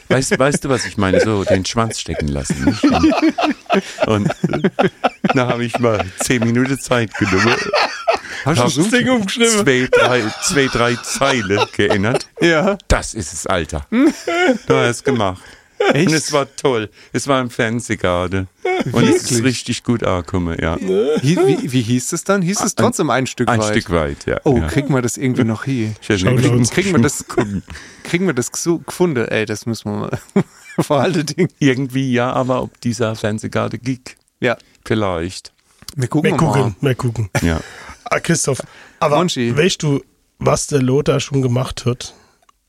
weißt, 0.07 0.39
weißt 0.39 0.63
du, 0.63 0.69
was 0.69 0.85
ich 0.85 0.97
meine? 0.97 1.19
So 1.19 1.43
den 1.43 1.65
Schwanz 1.65 1.99
stecken 1.99 2.29
lassen. 2.29 2.63
Nicht? 2.63 2.83
Und 4.07 4.27
äh, 4.27 4.89
da 5.33 5.47
habe 5.47 5.65
ich 5.65 5.77
mal 5.79 6.05
zehn 6.19 6.43
Minuten 6.43 6.79
Zeit 6.79 7.13
genommen. 7.15 7.55
Hast 8.45 8.77
du 8.77 8.83
so? 8.83 8.89
Ding 8.89 9.09
umgeschrieben. 9.09 9.49
zwei, 9.49 9.87
drei, 9.91 10.23
zwei, 10.41 10.67
drei 10.67 10.95
Zeile 10.95 11.67
geändert. 11.75 12.27
Ja. 12.39 12.77
Das 12.87 13.13
ist 13.13 13.33
es, 13.33 13.47
Alter. 13.47 13.85
Du 13.89 14.75
hast 14.75 14.89
es 14.97 15.03
gemacht. 15.03 15.41
Und 15.93 16.13
es 16.13 16.31
war 16.31 16.47
toll. 16.55 16.89
Es 17.11 17.27
war 17.27 17.41
im 17.41 17.49
Fernsehgarten. 17.49 18.47
Und 18.91 19.03
es 19.03 19.31
ist 19.31 19.43
richtig 19.43 19.83
gut 19.83 20.03
angekommen, 20.03 20.57
ja. 20.61 20.77
Wie, 20.79 21.37
wie, 21.37 21.71
wie 21.71 21.81
hieß 21.81 22.13
es 22.13 22.23
dann? 22.23 22.41
Hieß 22.41 22.61
es 22.61 22.75
trotzdem 22.75 23.09
ein 23.09 23.27
Stück 23.27 23.49
Ein 23.49 23.59
weit? 23.59 23.71
Stück 23.77 23.89
weit, 23.91 24.25
ja. 24.25 24.39
Oh, 24.43 24.57
ja. 24.57 24.67
kriegen 24.67 24.93
wir 24.93 25.01
das 25.01 25.17
irgendwie 25.17 25.43
noch 25.43 25.63
hier? 25.65 25.93
Uns. 26.51 26.69
Kriegen 26.71 26.91
wir 26.93 26.99
das, 27.01 27.25
kriegen 28.03 28.27
wir 28.27 28.33
das 28.33 28.51
gefunden? 28.85 29.25
Ey, 29.27 29.45
das 29.45 29.65
müssen 29.65 29.91
wir 29.91 29.97
mal. 29.99 30.19
Vor 30.79 31.01
allen 31.01 31.25
Dingen. 31.25 31.49
Irgendwie 31.59 32.11
ja, 32.13 32.31
aber 32.31 32.61
ob 32.63 32.79
dieser 32.81 33.15
Fernsehgarten 33.15 33.81
ging, 33.81 34.01
Ja. 34.39 34.57
vielleicht. 34.85 35.51
Wir 35.95 36.07
gucken 36.07 36.31
Mehr 36.31 36.41
mal. 36.41 36.47
gucken, 36.53 36.75
mehr 36.79 36.95
gucken. 36.95 37.29
Ja. 37.41 37.59
Ah, 38.05 38.19
Christoph, 38.19 38.61
aber 38.99 39.17
Monchi. 39.17 39.55
weißt 39.55 39.83
du, 39.83 40.01
was 40.39 40.67
der 40.67 40.81
Lothar 40.81 41.19
schon 41.19 41.41
gemacht 41.41 41.85
hat 41.85 42.13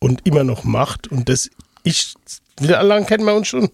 und 0.01 0.27
immer 0.27 0.43
noch 0.45 0.65
macht 0.65 1.07
und 1.07 1.29
das 1.29 1.49
ich, 1.85 2.15
wie 2.61 2.67
lange 2.67 3.07
kennen 3.07 3.25
wir 3.25 3.35
uns 3.35 3.49
schon? 3.49 3.71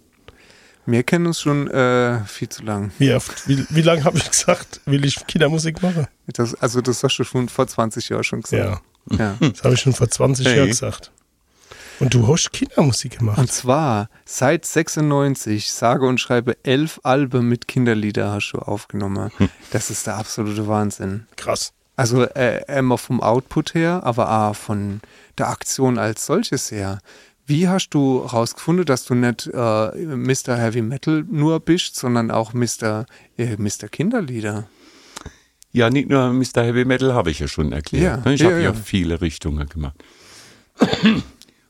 Wir 0.90 1.02
kennen 1.02 1.26
uns 1.26 1.38
schon 1.40 1.68
äh, 1.68 2.20
viel 2.24 2.48
zu 2.48 2.62
lang. 2.62 2.92
Wie 2.98 3.12
oft? 3.12 3.46
Wie, 3.46 3.62
wie 3.68 3.82
lange 3.82 4.04
habe 4.04 4.16
ich 4.16 4.30
gesagt, 4.30 4.80
will 4.86 5.04
ich 5.04 5.26
Kindermusik 5.26 5.82
machen? 5.82 6.06
Das, 6.28 6.54
also 6.54 6.80
das 6.80 7.02
hast 7.04 7.18
du 7.18 7.24
schon 7.24 7.50
vor 7.50 7.66
20 7.66 8.08
Jahren 8.08 8.24
schon 8.24 8.40
gesagt. 8.40 8.80
Ja. 9.10 9.36
Das 9.38 9.64
habe 9.64 9.74
ich 9.74 9.80
schon 9.80 9.92
vor 9.92 10.08
20 10.08 10.46
Hey. 10.46 10.56
Jahren 10.56 10.68
gesagt. 10.68 11.10
Und 12.00 12.14
du 12.14 12.26
hast 12.26 12.52
Kindermusik 12.52 13.18
gemacht. 13.18 13.36
Und 13.38 13.52
zwar 13.52 14.08
seit 14.24 14.64
96, 14.64 15.70
sage 15.70 16.06
und 16.06 16.20
schreibe, 16.20 16.56
elf 16.62 17.00
Alben 17.02 17.48
mit 17.50 17.68
Kinderlieder 17.68 18.32
hast 18.32 18.52
du 18.52 18.58
aufgenommen. 18.58 19.30
Das 19.70 19.90
ist 19.90 20.06
der 20.06 20.16
absolute 20.16 20.68
Wahnsinn. 20.68 21.26
Krass. 21.36 21.72
Also 21.96 22.22
äh, 22.22 22.62
immer 22.78 22.96
vom 22.96 23.20
Output 23.20 23.74
her, 23.74 24.00
aber 24.04 24.30
auch 24.30 24.54
von 24.56 25.00
der 25.36 25.48
Aktion 25.48 25.98
als 25.98 26.24
solches 26.24 26.70
her. 26.70 27.00
Wie 27.48 27.66
hast 27.66 27.90
du 27.90 28.18
rausgefunden, 28.18 28.84
dass 28.84 29.06
du 29.06 29.14
nicht 29.14 29.46
äh, 29.46 29.56
Mr. 29.56 30.54
Heavy 30.58 30.82
Metal 30.82 31.24
nur 31.30 31.60
bist, 31.60 31.96
sondern 31.96 32.30
auch 32.30 32.52
Mr. 32.52 33.06
Äh, 33.38 33.56
Mr. 33.56 33.88
Kinderlieder? 33.90 34.68
Ja, 35.72 35.88
nicht 35.88 36.10
nur 36.10 36.30
Mr. 36.30 36.62
Heavy 36.62 36.84
Metal 36.84 37.14
habe 37.14 37.30
ich 37.30 37.38
ja 37.38 37.48
schon 37.48 37.72
erklärt. 37.72 38.26
Ja, 38.26 38.32
ich 38.32 38.40
ja, 38.40 38.46
habe 38.48 38.58
ja 38.58 38.64
ja. 38.64 38.74
viele 38.74 39.22
Richtungen 39.22 39.66
gemacht. 39.66 39.96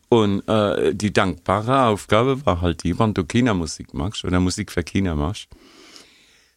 Und 0.08 0.48
äh, 0.48 0.94
die 0.96 1.12
dankbare 1.12 1.84
Aufgabe 1.84 2.44
war 2.44 2.60
halt 2.60 2.82
die, 2.82 2.98
wenn 2.98 3.14
du 3.14 3.24
Kindermusik 3.24 3.94
machst 3.94 4.24
oder 4.24 4.40
Musik 4.40 4.72
für 4.72 4.82
Kinder 4.82 5.14
machst, 5.14 5.46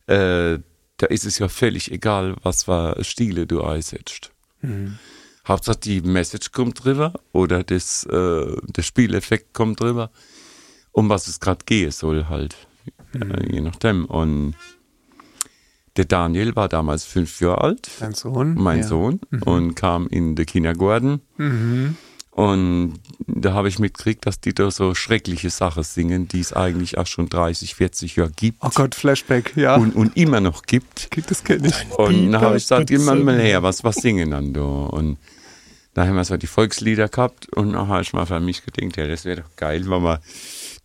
äh, 0.07 0.57
da 0.97 1.05
ist 1.07 1.25
es 1.25 1.37
ja 1.37 1.47
völlig 1.47 1.91
egal, 1.91 2.37
was 2.41 2.63
für 2.63 2.97
Stile 3.03 3.45
du 3.45 3.61
einsetzt. 3.63 4.31
Hauptsache 5.47 5.77
die 5.77 6.01
Message 6.01 6.51
kommt 6.51 6.83
drüber 6.83 7.13
oder 7.31 7.63
das, 7.63 8.03
äh, 8.05 8.55
der 8.63 8.81
Spieleffekt 8.81 9.53
kommt 9.53 9.79
drüber, 9.79 10.11
um 10.91 11.09
was 11.09 11.27
es 11.27 11.39
gerade 11.39 11.65
gehen 11.65 11.91
soll 11.91 12.25
halt, 12.29 12.55
äh, 13.13 13.51
je 13.51 13.61
nachdem. 13.61 14.05
Und 14.05 14.55
der 15.97 16.05
Daniel 16.05 16.55
war 16.55 16.69
damals 16.69 17.03
fünf 17.05 17.41
Jahre 17.41 17.61
alt 17.61 17.89
Dein 17.99 18.13
Sohn? 18.13 18.55
mein 18.55 18.79
ja. 18.79 18.87
Sohn 18.87 19.19
und 19.45 19.75
kam 19.75 20.07
in 20.07 20.35
den 20.35 20.45
Kindergarten. 20.45 21.21
Und 22.31 22.93
da 23.27 23.53
habe 23.53 23.67
ich 23.67 23.79
mitgekriegt, 23.79 24.25
dass 24.25 24.39
die 24.39 24.53
da 24.53 24.71
so 24.71 24.95
schreckliche 24.95 25.49
Sachen 25.49 25.83
singen, 25.83 26.27
die 26.27 26.39
es 26.39 26.53
eigentlich 26.53 26.97
auch 26.97 27.07
schon 27.07 27.29
30, 27.29 27.75
40 27.75 28.15
Jahre 28.15 28.31
gibt 28.35 28.57
Oh 28.61 28.69
Gott, 28.73 28.95
Flashback, 28.95 29.55
ja. 29.55 29.75
und, 29.75 29.95
und 29.95 30.15
immer 30.17 30.39
noch 30.39 30.63
gibt. 30.63 31.09
das 31.29 31.43
kenne 31.43 31.67
ich. 31.67 31.97
Und 31.97 32.31
dann 32.31 32.41
habe 32.41 32.57
ich 32.57 32.63
gesagt, 32.63 32.89
Spitze. 32.89 33.15
mal 33.15 33.39
her, 33.39 33.63
was, 33.63 33.83
was 33.83 33.95
singen 33.95 34.31
dann 34.31 34.53
da? 34.53 34.61
Und 34.61 35.17
da 35.93 36.07
haben 36.07 36.15
wir 36.15 36.23
so 36.23 36.37
die 36.37 36.47
Volkslieder 36.47 37.09
gehabt 37.09 37.51
und 37.53 37.73
dann 37.73 37.87
habe 37.87 38.01
ich 38.01 38.13
mal 38.13 38.25
für 38.25 38.39
mich 38.39 38.63
gedacht, 38.63 38.97
ja, 38.97 39.07
das 39.07 39.25
wäre 39.25 39.41
doch 39.41 39.55
geil, 39.55 39.89
wenn 39.89 40.01
man 40.01 40.19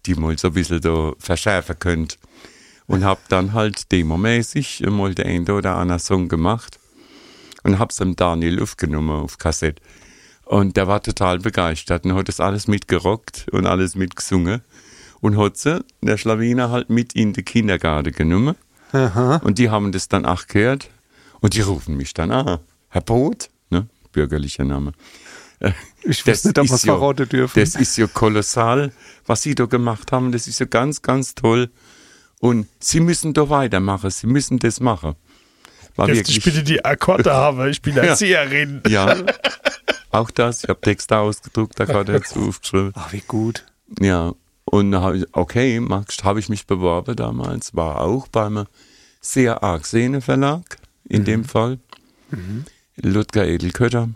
die 0.05 0.15
mal 0.15 0.37
so 0.37 0.49
ein 0.49 0.55
bisschen 0.55 0.81
da 0.81 1.13
verschärfen 1.19 1.79
könnte. 1.79 2.17
Und 2.89 3.03
habe 3.03 3.21
dann 3.29 3.53
halt 3.53 3.91
demomäßig 3.91 4.85
mal 4.89 5.13
den 5.13 5.27
einen 5.27 5.51
oder 5.51 5.75
anderen 5.75 5.99
Song 5.99 6.29
gemacht 6.29 6.79
und 7.65 7.81
habe 7.81 7.91
es 7.91 7.97
dem 7.97 8.15
Daniel 8.15 8.63
aufgenommen 8.63 9.11
auf 9.11 9.39
Kassette. 9.39 9.83
Und 10.47 10.77
der 10.77 10.87
war 10.87 11.03
total 11.03 11.41
begeistert 11.41 12.05
und 12.05 12.15
hat 12.15 12.29
das 12.29 12.41
alles 12.41 12.69
mitgerockt 12.69 13.47
und 13.51 13.67
alles 13.67 13.95
mitgesungen. 13.97 14.63
Und 15.21 15.37
hat 15.39 15.57
sie, 15.57 15.85
der 16.03 16.17
Schlawiner, 16.19 16.71
halt 16.71 16.89
mit 16.89 17.15
in 17.15 17.33
den 17.33 17.45
Kindergarten 17.45 18.13
genommen. 18.13 18.55
Und 19.43 19.59
die 19.59 19.71
haben 19.71 19.91
das 19.93 20.09
dann 20.09 20.25
auch 20.25 20.47
gehört. 20.47 20.89
Und 21.41 21.55
die 21.55 21.61
rufen 21.63 21.97
mich 21.97 22.15
dann 22.15 22.31
an. 22.31 22.61
Herr 22.89 23.01
Brot, 23.01 23.51
ne? 23.71 23.89
bürgerlicher 24.13 24.65
Name. 24.65 24.93
Ich 26.05 26.27
weiß 26.27 26.45
nicht, 26.45 26.59
ob 26.59 26.65
ist 26.67 26.71
wir's 26.71 26.85
verraten 26.85 27.29
dürfen. 27.29 27.59
Das 27.59 27.75
ist 27.75 27.97
ja 27.97 28.07
kolossal, 28.07 28.93
was 29.27 29.43
sie 29.43 29.55
da 29.55 29.65
gemacht 29.67 30.13
haben. 30.13 30.31
Das 30.31 30.47
ist 30.47 30.61
ja 30.61 30.67
ganz, 30.67 31.03
ganz 31.03 31.35
toll. 31.35 31.71
Und 32.39 32.69
sie 32.79 33.01
müssen 33.01 33.35
da 33.35 33.49
weitermachen. 33.51 34.11
Sie 34.11 34.27
müssen 34.27 34.59
das 34.59 34.79
machen. 34.81 35.17
War 35.97 36.07
Dürfte 36.07 36.31
ich 36.31 36.43
bitte 36.43 36.63
die 36.63 36.85
Akkorde 36.85 37.33
haben? 37.33 37.69
Ich 37.69 37.81
bin 37.83 37.97
Ja. 37.97 38.03
Erzieherin. 38.03 38.83
ja, 38.87 39.17
auch 40.17 40.31
das. 40.31 40.65
Ich 40.65 40.69
habe 40.69 40.81
Texte 40.81 41.19
ausgedruckt, 41.19 41.79
da 41.79 41.85
gerade 41.85 42.13
dazu 42.21 42.49
aufgeschrieben. 42.49 42.93
Ach, 42.95 43.13
wie 43.13 43.23
gut. 43.27 43.65
Ja, 44.01 44.35
und 44.65 44.91
dann 44.91 45.03
habe 45.03 45.19
ich, 45.19 45.27
okay, 45.33 45.81
Max, 45.81 46.25
habe 46.25 46.41
ich 46.41 46.49
mich 46.49 46.67
beworben 46.67 47.17
damals, 47.17 47.75
war 47.75 48.01
auch 48.01 48.29
beim 48.29 48.67
sehr 49.21 49.63
arg 49.63 49.87
Sehne 49.87 50.21
Verlag, 50.21 50.79
in 51.09 51.25
dem 51.25 51.45
Fall, 51.45 51.79
Ludger 52.97 53.47
Edelkötter, 53.47 54.09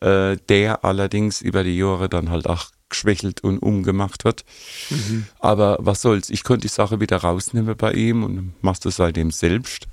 äh, 0.00 0.36
der 0.48 0.84
allerdings 0.84 1.40
über 1.40 1.62
die 1.62 1.76
Jahre 1.76 2.08
dann 2.08 2.30
halt 2.30 2.48
auch 2.48 2.70
geschwächelt 2.88 3.42
und 3.42 3.58
umgemacht 3.58 4.24
hat. 4.24 4.44
Aber 5.38 5.76
was 5.80 6.02
soll's, 6.02 6.30
ich 6.30 6.42
konnte 6.42 6.62
die 6.62 6.72
Sache 6.72 7.00
wieder 7.00 7.18
rausnehmen 7.18 7.76
bei 7.76 7.92
ihm 7.92 8.24
und 8.24 8.54
machst 8.62 8.84
das 8.84 8.96
seitdem 8.96 9.30
selbst. 9.30 9.86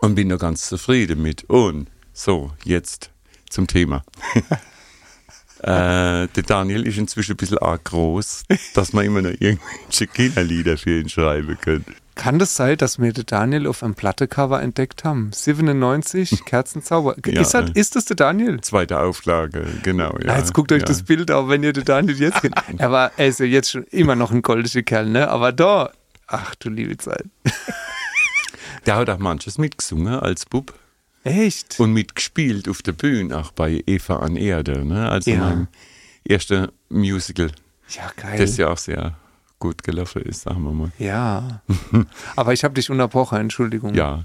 Und 0.00 0.14
bin 0.14 0.28
da 0.28 0.36
ganz 0.36 0.68
zufrieden 0.68 1.20
mit. 1.22 1.44
Und 1.44 1.88
so, 2.12 2.52
jetzt 2.64 3.11
zum 3.52 3.66
Thema. 3.66 4.02
Äh, 5.62 6.26
der 6.26 6.42
Daniel 6.44 6.84
ist 6.88 6.98
inzwischen 6.98 7.34
ein 7.34 7.36
bisschen 7.36 7.58
arg 7.58 7.84
groß, 7.84 8.42
dass 8.74 8.92
man 8.92 9.04
immer 9.04 9.22
noch 9.22 9.30
irgendwelche 9.30 10.08
Kinderlieder 10.08 10.76
für 10.76 10.98
ihn 10.98 11.08
schreiben 11.08 11.56
könnte. 11.60 11.92
Kann 12.16 12.40
das 12.40 12.56
sein, 12.56 12.76
dass 12.76 12.98
wir 12.98 13.12
den 13.12 13.26
Daniel 13.26 13.68
auf 13.68 13.84
einem 13.84 13.94
Plattecover 13.94 14.60
entdeckt 14.60 15.04
haben? 15.04 15.30
97, 15.32 16.44
Kerzenzauber. 16.46 17.14
Ja. 17.24 17.40
Ist, 17.40 17.54
das, 17.54 17.70
ist 17.70 17.94
das 17.94 18.06
der 18.06 18.16
Daniel? 18.16 18.60
Zweite 18.60 18.98
Auflage, 18.98 19.64
genau. 19.84 20.18
Ja, 20.18 20.32
Ja, 20.32 20.38
jetzt 20.38 20.52
guckt 20.52 20.72
euch 20.72 20.80
ja. 20.80 20.86
das 20.86 21.04
Bild 21.04 21.30
auf, 21.30 21.48
wenn 21.48 21.62
ihr 21.62 21.72
den 21.72 21.84
Daniel 21.84 22.18
jetzt 22.18 22.40
kennt. 22.40 22.56
Er 22.78 22.90
war, 22.90 23.12
er 23.16 23.28
ist 23.28 23.38
ja 23.38 23.46
jetzt 23.46 23.70
schon 23.70 23.84
immer 23.84 24.16
noch 24.16 24.32
ein 24.32 24.42
goldiger 24.42 24.82
Kerl, 24.82 25.06
ne? 25.06 25.28
Aber 25.28 25.52
da, 25.52 25.92
ach 26.26 26.56
du 26.56 26.70
liebe 26.70 26.96
Zeit. 26.96 27.24
Der 28.86 28.96
hat 28.96 29.08
auch 29.08 29.18
manches 29.18 29.58
mitgesungen 29.58 30.18
als 30.18 30.44
Bub 30.44 30.74
Echt? 31.24 31.78
und 31.78 31.92
mitgespielt 31.92 32.68
auf 32.68 32.82
der 32.82 32.92
Bühne, 32.92 33.36
auch 33.38 33.52
bei 33.52 33.82
Eva 33.86 34.16
an 34.16 34.36
Erde, 34.36 34.84
ne? 34.84 35.08
also 35.08 35.30
Ja. 35.30 35.38
meinem 35.38 35.68
ersten 36.28 36.68
Musical, 36.88 37.50
ja, 37.90 38.10
geil. 38.16 38.38
das 38.38 38.56
ja 38.56 38.68
auch 38.68 38.78
sehr 38.78 39.16
gut 39.58 39.84
gelaufen 39.84 40.22
ist, 40.22 40.42
sagen 40.42 40.62
wir 40.64 40.72
mal. 40.72 40.92
ja. 40.98 41.62
Aber 42.34 42.52
ich 42.52 42.64
habe 42.64 42.74
dich 42.74 42.90
unterbrochen, 42.90 43.38
Entschuldigung. 43.38 43.94
Ja. 43.94 44.24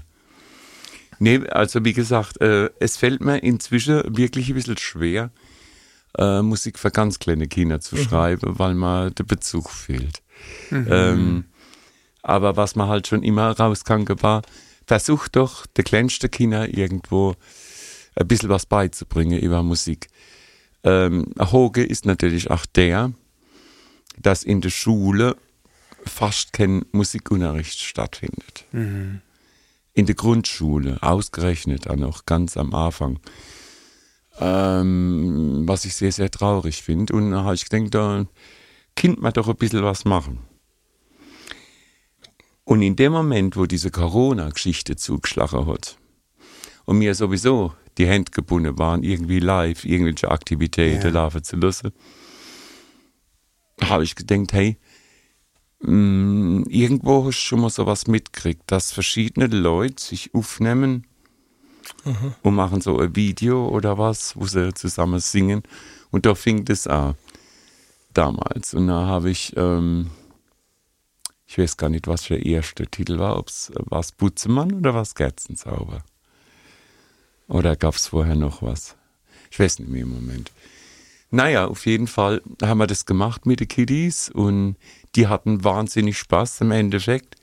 Nee, 1.20 1.46
also 1.48 1.84
wie 1.84 1.92
gesagt, 1.92 2.40
äh, 2.40 2.70
es 2.80 2.96
fällt 2.96 3.20
mir 3.20 3.38
inzwischen 3.42 4.16
wirklich 4.16 4.48
ein 4.48 4.54
bisschen 4.54 4.78
schwer, 4.78 5.30
äh, 6.16 6.42
Musik 6.42 6.78
für 6.78 6.90
ganz 6.90 7.18
kleine 7.18 7.48
Kinder 7.48 7.80
zu 7.80 7.96
schreiben, 7.96 8.58
weil 8.58 8.74
mir 8.74 9.10
der 9.10 9.24
Bezug 9.24 9.70
fehlt. 9.70 10.22
Ähm, 10.70 11.44
aber 12.22 12.56
was 12.56 12.76
man 12.76 12.88
halt 12.88 13.06
schon 13.08 13.22
immer 13.24 13.50
rauskam, 13.58 14.04
war, 14.20 14.42
versuch 14.88 15.28
doch 15.28 15.66
der 15.66 15.84
kleinste 15.84 16.28
Kinder 16.28 16.74
irgendwo 16.74 17.34
ein 18.16 18.26
bisschen 18.26 18.48
was 18.48 18.66
beizubringen 18.66 19.38
über 19.38 19.62
Musik. 19.62 20.08
Ähm, 20.82 21.26
Hoge 21.38 21.84
ist 21.84 22.06
natürlich 22.06 22.50
auch 22.50 22.64
der, 22.66 23.12
dass 24.18 24.42
in 24.42 24.62
der 24.62 24.70
Schule 24.70 25.36
fast 26.04 26.54
kein 26.54 26.86
Musikunterricht 26.92 27.78
stattfindet. 27.78 28.64
In 29.92 30.06
der 30.06 30.14
Grundschule, 30.14 30.98
ausgerechnet 31.02 31.88
auch 31.90 31.96
noch 31.96 32.24
ganz 32.24 32.56
am 32.56 32.74
Anfang. 32.74 33.20
Ähm, 34.40 35.64
was 35.66 35.84
ich 35.84 35.94
sehr, 35.94 36.12
sehr 36.12 36.30
traurig 36.30 36.82
finde. 36.82 37.12
Und 37.12 37.32
da 37.32 37.42
habe 37.42 37.54
ich 37.54 37.68
gedacht, 37.68 37.94
da 37.94 38.24
könnte 38.96 39.20
man 39.20 39.32
doch 39.32 39.48
ein 39.48 39.56
bisschen 39.56 39.82
was 39.82 40.04
machen. 40.04 40.38
Und 42.68 42.82
in 42.82 42.96
dem 42.96 43.12
Moment, 43.12 43.56
wo 43.56 43.64
diese 43.64 43.90
Corona-Geschichte 43.90 44.94
zugeschlagen 44.96 45.66
hat 45.66 45.96
und 46.84 46.98
mir 46.98 47.14
sowieso 47.14 47.72
die 47.96 48.06
Hände 48.06 48.30
gebunden 48.30 48.78
waren, 48.78 49.02
irgendwie 49.02 49.38
live 49.40 49.86
irgendwelche 49.86 50.30
Aktivitäten 50.30 51.06
Ja. 51.06 51.12
laufen 51.12 51.42
zu 51.42 51.56
lassen, 51.56 51.92
habe 53.80 54.04
ich 54.04 54.14
gedacht, 54.14 54.52
hey, 54.52 54.76
mh, 55.80 56.64
irgendwo 56.68 57.24
hast 57.24 57.38
du 57.38 57.42
schon 57.42 57.60
mal 57.62 57.70
sowas 57.70 58.06
mitgekriegt, 58.06 58.64
dass 58.66 58.92
verschiedene 58.92 59.46
Leute 59.46 60.02
sich 60.02 60.34
aufnehmen 60.34 61.06
und 62.42 62.54
machen 62.54 62.82
so 62.82 62.98
ein 62.98 63.16
Video 63.16 63.66
oder 63.66 63.96
was, 63.96 64.36
wo 64.36 64.44
sie 64.44 64.74
zusammen 64.74 65.20
singen. 65.20 65.62
Und 66.10 66.26
da 66.26 66.34
fing 66.34 66.66
das 66.66 66.86
an 66.86 67.14
damals. 68.12 68.74
Und 68.74 68.88
da 68.88 69.06
habe 69.06 69.30
ich, 69.30 69.54
ähm, 69.56 70.10
ich 71.48 71.56
weiß 71.56 71.78
gar 71.78 71.88
nicht, 71.88 72.06
was 72.06 72.24
der 72.24 72.44
erste 72.44 72.86
Titel 72.86 73.18
war, 73.18 73.38
ob 73.38 73.48
es 73.48 73.72
was 73.74 74.12
Butzemann 74.12 74.74
oder 74.74 74.94
was 74.94 75.14
Gerzenzauber. 75.14 76.02
Oder 77.48 77.74
gab 77.74 77.94
es 77.94 78.08
vorher 78.08 78.36
noch 78.36 78.62
was? 78.62 78.96
Ich 79.50 79.58
weiß 79.58 79.78
nicht 79.78 79.88
mehr 79.88 80.02
im 80.02 80.10
Moment. 80.10 80.52
Naja, 81.30 81.66
auf 81.66 81.86
jeden 81.86 82.06
Fall 82.06 82.42
haben 82.62 82.78
wir 82.78 82.86
das 82.86 83.06
gemacht 83.06 83.46
mit 83.46 83.60
den 83.60 83.68
Kiddies 83.68 84.28
und 84.28 84.76
die 85.14 85.26
hatten 85.26 85.64
wahnsinnig 85.64 86.18
Spaß 86.18 86.60
im 86.60 86.70
Endeffekt 86.70 87.36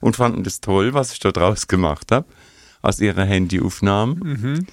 und 0.00 0.16
fanden 0.16 0.44
das 0.44 0.60
toll, 0.60 0.92
was 0.92 1.14
ich 1.14 1.18
da 1.18 1.32
draus 1.32 1.66
gemacht 1.66 2.12
habe, 2.12 2.26
aus 2.82 3.00
ihrer 3.00 3.24
Handyaufnahmen. 3.24 4.66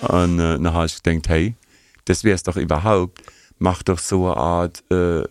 Und 0.00 0.38
äh, 0.38 0.58
dann 0.58 0.72
habe 0.72 0.86
ich 0.86 1.02
gedacht, 1.02 1.28
hey, 1.28 1.56
das 2.04 2.22
wäre 2.22 2.36
es 2.36 2.44
doch 2.44 2.56
überhaupt. 2.56 3.20
Mach 3.58 3.82
doch 3.82 3.98
so 3.98 4.26
eine 4.26 4.36
Art, 4.36 4.84
äh, 4.92 5.24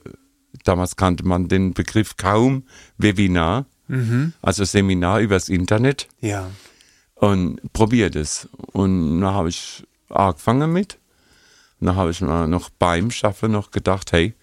damals 0.63 0.95
kannte 0.95 1.25
man 1.25 1.47
den 1.47 1.73
Begriff 1.73 2.17
kaum, 2.17 2.63
Webinar, 2.97 3.65
also 4.41 4.63
Seminar 4.63 5.19
übers 5.19 5.49
Internet 5.49 6.07
Ja. 6.21 6.49
und 7.15 7.59
probier 7.73 8.09
das. 8.09 8.47
Und 8.71 9.21
dann 9.21 9.33
habe 9.33 9.49
ich 9.49 9.85
angefangen 10.09 10.71
mit. 10.73 10.97
Und 11.79 11.87
dann 11.87 11.95
habe 11.95 12.11
ich 12.11 12.21
mir 12.21 12.47
noch 12.47 12.69
beim 12.71 13.11
Schaffen 13.11 13.51
noch 13.51 13.71
gedacht, 13.71 14.11
hey, 14.11 14.33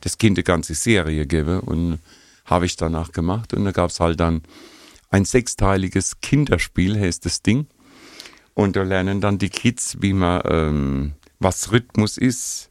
das 0.00 0.16
Kind 0.16 0.38
eine 0.38 0.44
ganze 0.44 0.74
Serie 0.74 1.26
geben. 1.26 1.60
Und 1.60 1.98
habe 2.46 2.66
ich 2.66 2.76
danach 2.76 3.12
gemacht. 3.12 3.52
Und 3.52 3.64
da 3.64 3.72
gab 3.72 3.90
es 3.90 4.00
halt 4.00 4.20
dann 4.20 4.42
ein 5.10 5.24
sechsteiliges 5.24 6.20
Kinderspiel, 6.20 6.98
heißt 6.98 7.24
das 7.26 7.42
Ding. 7.42 7.66
Und 8.54 8.76
da 8.76 8.82
lernen 8.84 9.20
dann 9.20 9.38
die 9.38 9.48
Kids, 9.50 9.96
wie 10.00 10.12
man, 10.12 10.40
ähm, 10.46 11.12
was 11.40 11.72
Rhythmus 11.72 12.16
ist, 12.16 12.70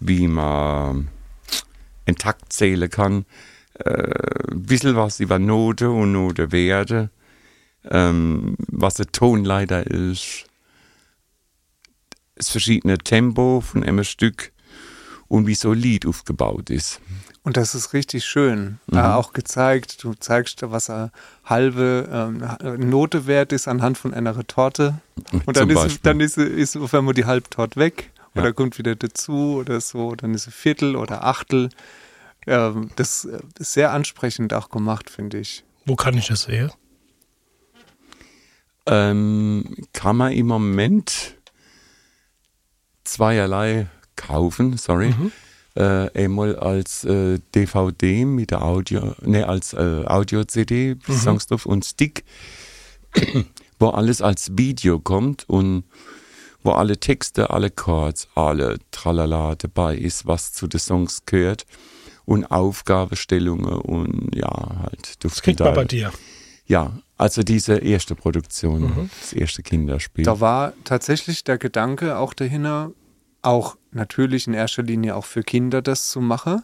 wie 0.00 0.28
man 0.28 1.08
einen 2.06 2.16
Takt 2.16 2.52
zählen 2.52 2.90
kann, 2.90 3.24
äh, 3.74 4.50
ein 4.50 4.62
bisschen 4.62 4.96
was 4.96 5.20
über 5.20 5.38
Note 5.38 5.90
und 5.90 6.12
Notewerte 6.12 7.10
ähm, 7.90 8.56
was 8.68 8.94
der 8.94 9.06
Tonleiter 9.06 9.86
ist, 9.86 10.46
das 12.36 12.50
verschiedene 12.50 12.98
Tempo 12.98 13.60
von 13.60 13.82
einem 13.82 14.04
Stück 14.04 14.52
und 15.28 15.46
wie 15.46 15.54
so 15.54 15.72
ein 15.72 15.78
Lied 15.78 16.06
aufgebaut 16.06 16.70
ist. 16.70 17.00
Und 17.44 17.56
das 17.56 17.74
ist 17.74 17.92
richtig 17.92 18.24
schön. 18.24 18.78
Mhm. 18.86 18.98
Auch 18.98 19.32
gezeigt, 19.32 20.04
du 20.04 20.14
zeigst, 20.14 20.62
was 20.62 20.90
eine 20.90 21.10
halbe 21.44 22.08
ähm, 22.62 22.88
Note 22.88 23.26
wert 23.26 23.52
ist 23.52 23.66
anhand 23.66 23.98
von 23.98 24.14
einer 24.14 24.46
Torte. 24.46 25.00
Und 25.46 25.56
dann, 25.56 25.68
Zum 25.68 25.70
ist, 25.70 25.74
Beispiel. 25.76 26.00
dann 26.02 26.20
ist, 26.20 26.38
ist 26.38 26.76
auf 26.76 26.94
einmal 26.94 27.14
die 27.14 27.24
Halbtorte 27.24 27.80
weg 27.80 28.11
Ja. 28.34 28.42
oder 28.42 28.52
kommt 28.52 28.78
wieder 28.78 28.96
dazu 28.96 29.56
oder 29.58 29.80
so. 29.80 30.14
Dann 30.14 30.34
ist 30.34 30.46
ein 30.46 30.52
Viertel 30.52 30.96
oder 30.96 31.24
Achtel. 31.24 31.68
Ähm, 32.46 32.90
das 32.96 33.24
äh, 33.24 33.40
ist 33.58 33.72
sehr 33.72 33.92
ansprechend 33.92 34.52
auch 34.54 34.68
gemacht, 34.70 35.10
finde 35.10 35.38
ich. 35.38 35.64
Wo 35.84 35.96
kann 35.96 36.16
ich 36.16 36.28
das 36.28 36.42
sehen? 36.42 36.70
Ähm, 38.86 39.76
kann 39.92 40.16
man 40.16 40.32
im 40.32 40.46
Moment 40.46 41.36
zweierlei 43.04 43.86
kaufen, 44.16 44.76
sorry. 44.76 45.14
Äh, 45.74 46.10
einmal 46.24 46.56
als 46.56 47.04
äh, 47.04 47.38
DVD 47.54 48.24
mit 48.24 48.50
der 48.50 48.62
Audio, 48.62 49.14
ne, 49.22 49.48
als 49.48 49.72
äh, 49.72 50.04
Audio-CD, 50.06 50.96
Songs 51.08 51.46
drauf 51.46 51.64
und 51.64 51.84
Stick, 51.84 52.24
wo 53.78 53.88
alles 53.88 54.20
als 54.20 54.50
Video 54.58 54.98
kommt 54.98 55.48
und 55.48 55.84
wo 56.62 56.72
alle 56.72 56.98
Texte, 56.98 57.50
alle 57.50 57.70
Chords, 57.70 58.28
alle 58.34 58.78
Tralala 58.90 59.54
dabei 59.56 59.96
ist, 59.96 60.26
was 60.26 60.52
zu 60.52 60.66
den 60.66 60.80
Songs 60.80 61.22
gehört 61.26 61.66
und 62.24 62.44
Aufgabestellungen 62.46 63.74
und 63.74 64.34
ja, 64.34 64.80
halt. 64.80 65.24
Das 65.24 65.42
kriegt 65.42 65.60
man 65.60 65.74
bei 65.74 65.84
dir. 65.84 66.12
Ja, 66.66 66.98
also 67.16 67.42
diese 67.42 67.78
erste 67.78 68.14
Produktion, 68.14 69.10
das 69.20 69.32
erste 69.32 69.62
Kinderspiel. 69.62 70.24
Da 70.24 70.40
war 70.40 70.72
tatsächlich 70.84 71.44
der 71.44 71.58
Gedanke 71.58 72.16
auch 72.16 72.34
dahinter, 72.34 72.92
auch 73.42 73.76
natürlich 73.90 74.46
in 74.46 74.54
erster 74.54 74.82
Linie 74.82 75.16
auch 75.16 75.24
für 75.24 75.42
Kinder 75.42 75.82
das 75.82 76.10
zu 76.10 76.20
machen, 76.20 76.62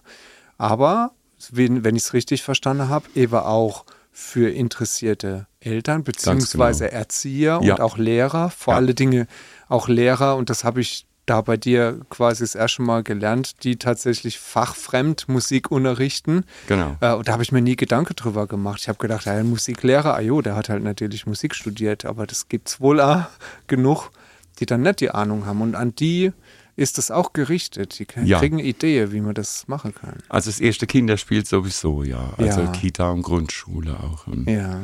aber 0.56 1.12
wenn, 1.50 1.84
wenn 1.84 1.96
ich 1.96 2.04
es 2.04 2.12
richtig 2.12 2.42
verstanden 2.42 2.88
habe, 2.88 3.06
eben 3.14 3.34
auch 3.34 3.84
für 4.20 4.50
interessierte 4.50 5.46
Eltern 5.60 6.02
beziehungsweise 6.02 6.86
genau. 6.86 6.96
Erzieher 6.98 7.60
Ja. 7.62 7.74
und 7.74 7.80
auch 7.80 7.98
Lehrer, 7.98 8.50
vor 8.50 8.74
Ja. 8.74 8.78
alle 8.78 8.92
Dinge 8.94 9.28
auch 9.68 9.86
Lehrer 9.86 10.34
und 10.36 10.50
das 10.50 10.64
habe 10.64 10.80
ich 10.80 11.06
da 11.24 11.40
bei 11.40 11.56
dir 11.56 12.00
quasi 12.10 12.42
das 12.42 12.56
erste 12.56 12.82
Mal 12.82 13.04
gelernt, 13.04 13.62
die 13.62 13.76
tatsächlich 13.76 14.40
fachfremd 14.40 15.28
Musik 15.28 15.70
unterrichten. 15.70 16.44
Genau. 16.66 16.96
Äh, 17.00 17.12
und 17.12 17.28
da 17.28 17.32
habe 17.32 17.42
ich 17.44 17.52
mir 17.52 17.60
nie 17.62 17.76
Gedanke 17.76 18.14
drüber 18.14 18.46
gemacht. 18.48 18.80
Ich 18.80 18.88
habe 18.88 18.98
gedacht, 18.98 19.26
ja, 19.26 19.34
ein 19.34 19.48
Musiklehrer, 19.48 20.14
ah 20.16 20.20
jo, 20.20 20.40
der 20.42 20.56
hat 20.56 20.68
halt 20.68 20.82
natürlich 20.82 21.26
Musik 21.26 21.54
studiert, 21.54 22.04
aber 22.04 22.26
das 22.26 22.48
gibt's 22.48 22.80
wohl 22.80 23.00
auch 23.00 23.24
genug, 23.68 24.10
die 24.58 24.66
dann 24.66 24.82
nicht 24.82 25.00
die 25.00 25.10
Ahnung 25.10 25.46
haben. 25.46 25.60
Und 25.60 25.74
an 25.76 25.94
die 25.94 26.32
ist 26.78 26.96
das 26.96 27.10
auch 27.10 27.32
gerichtet. 27.32 27.98
Die 27.98 28.06
Ja. 28.24 28.38
kriegen 28.38 28.58
eine 28.58 28.66
Idee, 28.66 29.10
wie 29.12 29.20
man 29.20 29.34
das 29.34 29.66
machen 29.66 29.94
kann. 29.94 30.18
Also 30.28 30.48
das 30.48 30.60
erste 30.60 30.86
Kinderspiel 30.86 31.44
sowieso, 31.44 32.04
ja. 32.04 32.32
Also 32.38 32.60
Ja. 32.62 32.72
Kita 32.72 33.10
und 33.10 33.22
Grundschule 33.22 33.96
auch. 33.98 34.26
Ja. 34.46 34.80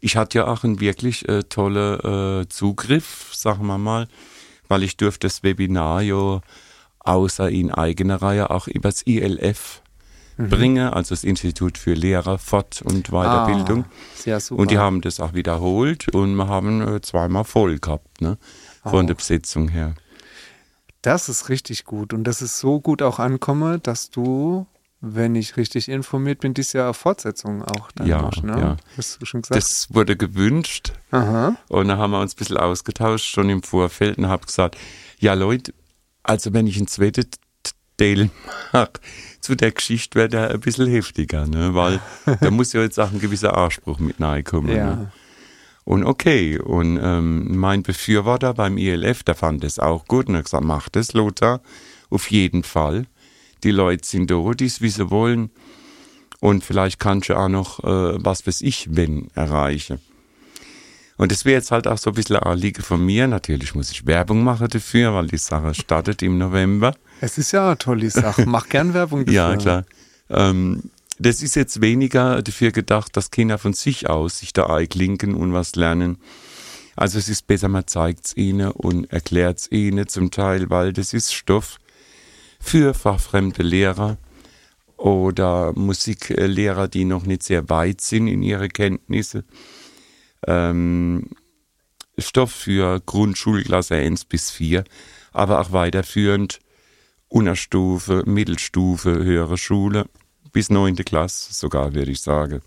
Ich 0.00 0.16
hatte 0.16 0.38
ja 0.38 0.46
auch 0.48 0.64
einen 0.64 0.80
wirklich 0.80 1.28
äh, 1.28 1.44
tolle 1.44 2.42
äh, 2.42 2.48
Zugriff, 2.48 3.30
sagen 3.32 3.66
wir 3.66 3.78
mal, 3.78 4.08
weil 4.68 4.82
ich 4.82 4.96
durfte 4.96 5.28
das 5.28 5.42
Webinar 5.44 6.02
ja 6.02 6.40
außer 6.98 7.48
in 7.50 7.70
eigener 7.70 8.20
Reihe 8.20 8.50
auch 8.50 8.66
übers 8.66 9.02
ILF 9.06 9.80
Mhm. 10.38 10.48
bringen, 10.48 10.88
also 10.88 11.10
das 11.14 11.24
Institut 11.24 11.76
für 11.78 11.92
Lehrer, 11.94 12.38
Fort- 12.38 12.80
und 12.82 13.10
Weiterbildung. 13.10 13.84
Ah, 13.84 13.90
sehr 14.16 14.40
super. 14.40 14.62
Und 14.62 14.70
die 14.70 14.78
haben 14.78 15.02
das 15.02 15.20
auch 15.20 15.34
wiederholt 15.34 16.08
und 16.08 16.34
wir 16.36 16.48
haben 16.48 16.80
äh, 16.80 17.00
zweimal 17.02 17.44
voll 17.44 17.78
gehabt, 17.78 18.22
ne? 18.22 18.38
Von 18.82 19.04
Oh. 19.04 19.08
der 19.08 19.14
Besetzung 19.14 19.68
her. 19.68 19.94
Das 21.02 21.28
ist 21.28 21.48
richtig 21.48 21.84
gut. 21.84 22.12
Und 22.12 22.24
das 22.24 22.42
ist 22.42 22.58
so 22.58 22.80
gut 22.80 23.02
auch 23.02 23.18
ankomme, 23.18 23.78
dass 23.80 24.10
du, 24.10 24.66
wenn 25.00 25.34
ich 25.34 25.56
richtig 25.56 25.88
informiert 25.88 26.38
bin, 26.40 26.54
dieses 26.54 26.74
Jahr 26.74 26.94
Fortsetzung 26.94 27.62
auch 27.62 27.90
dann 27.92 28.06
Ja, 28.06 28.22
machst, 28.22 28.44
ne? 28.44 28.52
ja. 28.58 28.76
Hast 28.96 29.20
du 29.20 29.26
schon 29.26 29.42
gesagt? 29.42 29.56
Das 29.60 29.92
wurde 29.92 30.16
gewünscht 30.16 30.92
Aha. 31.10 31.56
und 31.68 31.88
da 31.88 31.96
haben 31.96 32.12
wir 32.12 32.20
uns 32.20 32.34
ein 32.34 32.38
bisschen 32.38 32.56
ausgetauscht 32.56 33.26
schon 33.26 33.50
im 33.50 33.64
Vorfeld 33.64 34.16
und 34.18 34.28
habe 34.28 34.46
gesagt, 34.46 34.78
ja 35.18 35.34
Leute, 35.34 35.74
also 36.22 36.52
wenn 36.52 36.68
ich 36.68 36.76
einen 36.76 36.86
zweiten 36.86 37.26
Teil 37.96 38.30
mache 38.72 38.92
zu 39.40 39.56
der 39.56 39.72
Geschichte, 39.72 40.16
wäre 40.16 40.28
der 40.28 40.50
ein 40.50 40.60
bisschen 40.60 40.86
heftiger, 40.86 41.46
ne? 41.48 41.74
weil 41.74 42.00
da 42.40 42.50
muss 42.52 42.72
ja 42.72 42.80
jetzt 42.80 43.00
auch 43.00 43.10
ein 43.10 43.18
gewisser 43.20 43.56
Anspruch 43.56 43.98
mit 43.98 44.20
reinkommen. 44.20 44.72
Ne? 44.72 45.12
Und 45.84 46.04
okay, 46.04 46.58
und 46.58 46.98
ähm, 47.02 47.56
mein 47.58 47.82
Befürworter 47.82 48.54
beim 48.54 48.78
ILF, 48.78 49.24
der 49.24 49.34
fand 49.34 49.64
das 49.64 49.78
auch 49.78 50.06
gut 50.06 50.28
und 50.28 50.36
hat 50.36 50.44
gesagt, 50.44 50.64
mach 50.64 50.88
das, 50.88 51.12
Lothar, 51.12 51.60
auf 52.10 52.30
jeden 52.30 52.62
Fall. 52.62 53.06
Die 53.64 53.72
Leute 53.72 54.06
sind 54.06 54.30
da, 54.30 54.52
die 54.54 54.66
es 54.66 54.80
wissen 54.80 55.10
wollen. 55.10 55.50
Und 56.40 56.64
vielleicht 56.64 56.98
kannst 56.98 57.28
du 57.28 57.36
auch 57.36 57.48
noch, 57.48 57.80
äh, 57.84 58.24
was 58.24 58.46
weiß 58.46 58.62
ich, 58.62 58.88
wenn, 58.90 59.30
erreichen. 59.34 60.00
Und 61.16 61.30
das 61.30 61.44
wäre 61.44 61.54
jetzt 61.54 61.70
halt 61.70 61.86
auch 61.86 61.98
so 61.98 62.10
ein 62.10 62.14
bisschen 62.14 62.36
ein 62.36 62.42
Anliegen 62.42 62.82
von 62.82 63.04
mir. 63.04 63.28
Natürlich 63.28 63.74
muss 63.74 63.90
ich 63.92 64.06
Werbung 64.06 64.42
machen 64.42 64.66
dafür, 64.68 65.14
weil 65.14 65.28
die 65.28 65.36
Sache 65.36 65.74
startet 65.80 66.22
im 66.22 66.38
November. 66.38 66.94
Es 67.20 67.38
ist 67.38 67.52
ja 67.52 67.66
eine 67.68 67.78
tolle 67.78 68.10
Sache. 68.10 68.44
Mach 68.46 68.68
gern 68.68 68.94
Werbung 68.94 69.20
dafür. 69.24 69.32
Ja, 69.32 69.56
klar. 69.56 69.84
Ähm, 70.30 70.90
das 71.18 71.42
ist 71.42 71.56
jetzt 71.56 71.80
weniger 71.80 72.42
dafür 72.42 72.72
gedacht, 72.72 73.16
dass 73.16 73.30
Kinder 73.30 73.58
von 73.58 73.72
sich 73.72 74.08
aus 74.08 74.38
sich 74.38 74.52
da 74.52 74.66
einklinken 74.66 75.34
und 75.34 75.52
was 75.52 75.76
lernen. 75.76 76.18
Also 76.96 77.18
es 77.18 77.28
ist 77.28 77.46
besser, 77.46 77.68
man 77.68 77.86
zeigt 77.86 78.26
es 78.26 78.36
ihnen 78.36 78.70
und 78.70 79.10
erklärt 79.10 79.58
es 79.58 79.72
ihnen 79.72 80.08
zum 80.08 80.30
Teil, 80.30 80.70
weil 80.70 80.92
das 80.92 81.12
ist 81.12 81.32
Stoff 81.32 81.78
für 82.60 82.94
fachfremde 82.94 83.62
Lehrer 83.62 84.18
oder 84.96 85.72
Musiklehrer, 85.72 86.88
die 86.88 87.04
noch 87.04 87.24
nicht 87.24 87.42
sehr 87.42 87.68
weit 87.68 88.00
sind 88.00 88.28
in 88.28 88.42
ihre 88.42 88.68
Kenntnisse. 88.68 89.44
Ähm, 90.46 91.30
Stoff 92.18 92.52
für 92.52 93.00
Grundschulklasse 93.00 93.94
1 93.94 94.26
bis 94.26 94.50
4, 94.50 94.84
aber 95.32 95.60
auch 95.60 95.72
weiterführend 95.72 96.60
Unterstufe, 97.28 98.22
Mittelstufe, 98.26 99.24
höhere 99.24 99.56
Schule 99.56 100.06
bis 100.52 100.70
9. 100.70 100.96
Klasse 100.96 101.52
sogar, 101.54 101.94
würde 101.94 102.10
ich 102.10 102.20
sagen. 102.20 102.60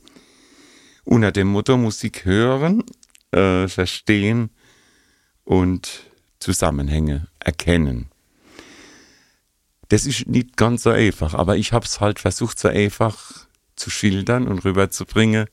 Unter 1.04 1.32
dem 1.32 1.48
Motto 1.48 1.78
Musik 1.78 2.26
hören, 2.26 2.84
äh, 3.32 3.68
verstehen 3.68 4.50
und 5.44 6.02
Zusammenhänge 6.40 7.28
erkennen. 7.40 8.08
Das 9.90 10.06
ist 10.08 10.28
nicht 10.28 10.58
ganz 10.58 10.84
so 10.84 10.90
einfach, 10.90 11.34
aber 11.36 11.58
ich 11.58 11.72
habe 11.74 11.86
es 11.86 12.00
halt 12.02 12.20
versucht, 12.20 12.58
so 12.58 12.68
einfach 12.70 13.46
zu 13.76 13.90
schildern 13.92 14.48
und 14.48 14.66
rüberzubringen, 14.66 15.46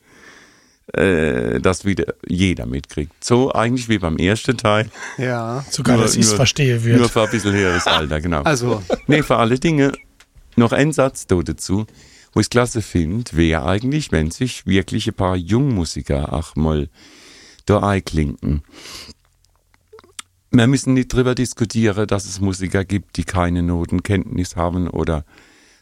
äh, 0.95 1.61
dass 1.61 1.85
wieder 1.85 2.15
jeder 2.27 2.65
mitkriegt. 2.67 3.13
So 3.23 3.53
eigentlich 3.53 3.89
wie 3.91 3.99
beim 3.99 4.17
ersten 4.17 4.57
Teil. 4.57 4.91
Ja. 5.19 5.65
Sogar, 5.71 5.97
Nur- 5.97 6.05
dass 6.07 6.15
ich 6.15 6.23
es 6.23 6.29
nur- 6.29 6.37
verstehe 6.37 6.77
Nur 6.77 6.85
wird. 6.85 7.11
für 7.11 7.23
ein 7.25 7.31
bisschen 7.31 7.53
höheres 7.53 7.87
Alter, 7.87 8.21
genau. 8.23 8.43
Also, 8.43 8.83
Nee, 9.07 9.23
für 9.23 9.37
alle 9.37 9.59
Dinge 9.59 9.93
noch 10.57 10.73
ein 10.73 10.93
Satz 10.93 11.27
da 11.27 11.37
dazu, 11.43 11.87
wo 12.33 12.41
ich 12.41 12.51
klasse 12.51 12.83
finde, 12.83 13.37
wäre 13.37 13.65
eigentlich, 13.65 14.13
wenn 14.13 14.31
sich 14.31 14.67
wirklich 14.67 15.09
ein 15.09 15.15
paar 15.15 15.37
Jungmusiker 15.37 16.33
auch 16.33 16.57
mal 16.57 16.89
da 17.67 17.81
einklinken. 17.81 18.63
Wir 20.51 20.67
müssen 20.67 20.95
nicht 20.95 21.13
drüber 21.13 21.35
diskutieren, 21.35 22.07
dass 22.07 22.27
es 22.27 22.41
Musiker 22.41 22.85
gibt, 22.85 23.17
die 23.17 23.25
keine 23.25 23.63
Notenkenntnis 23.63 24.57
haben 24.57 24.89
oder 24.89 25.25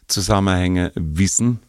Zusammenhänge 0.07 0.91
wissen, 0.95 1.59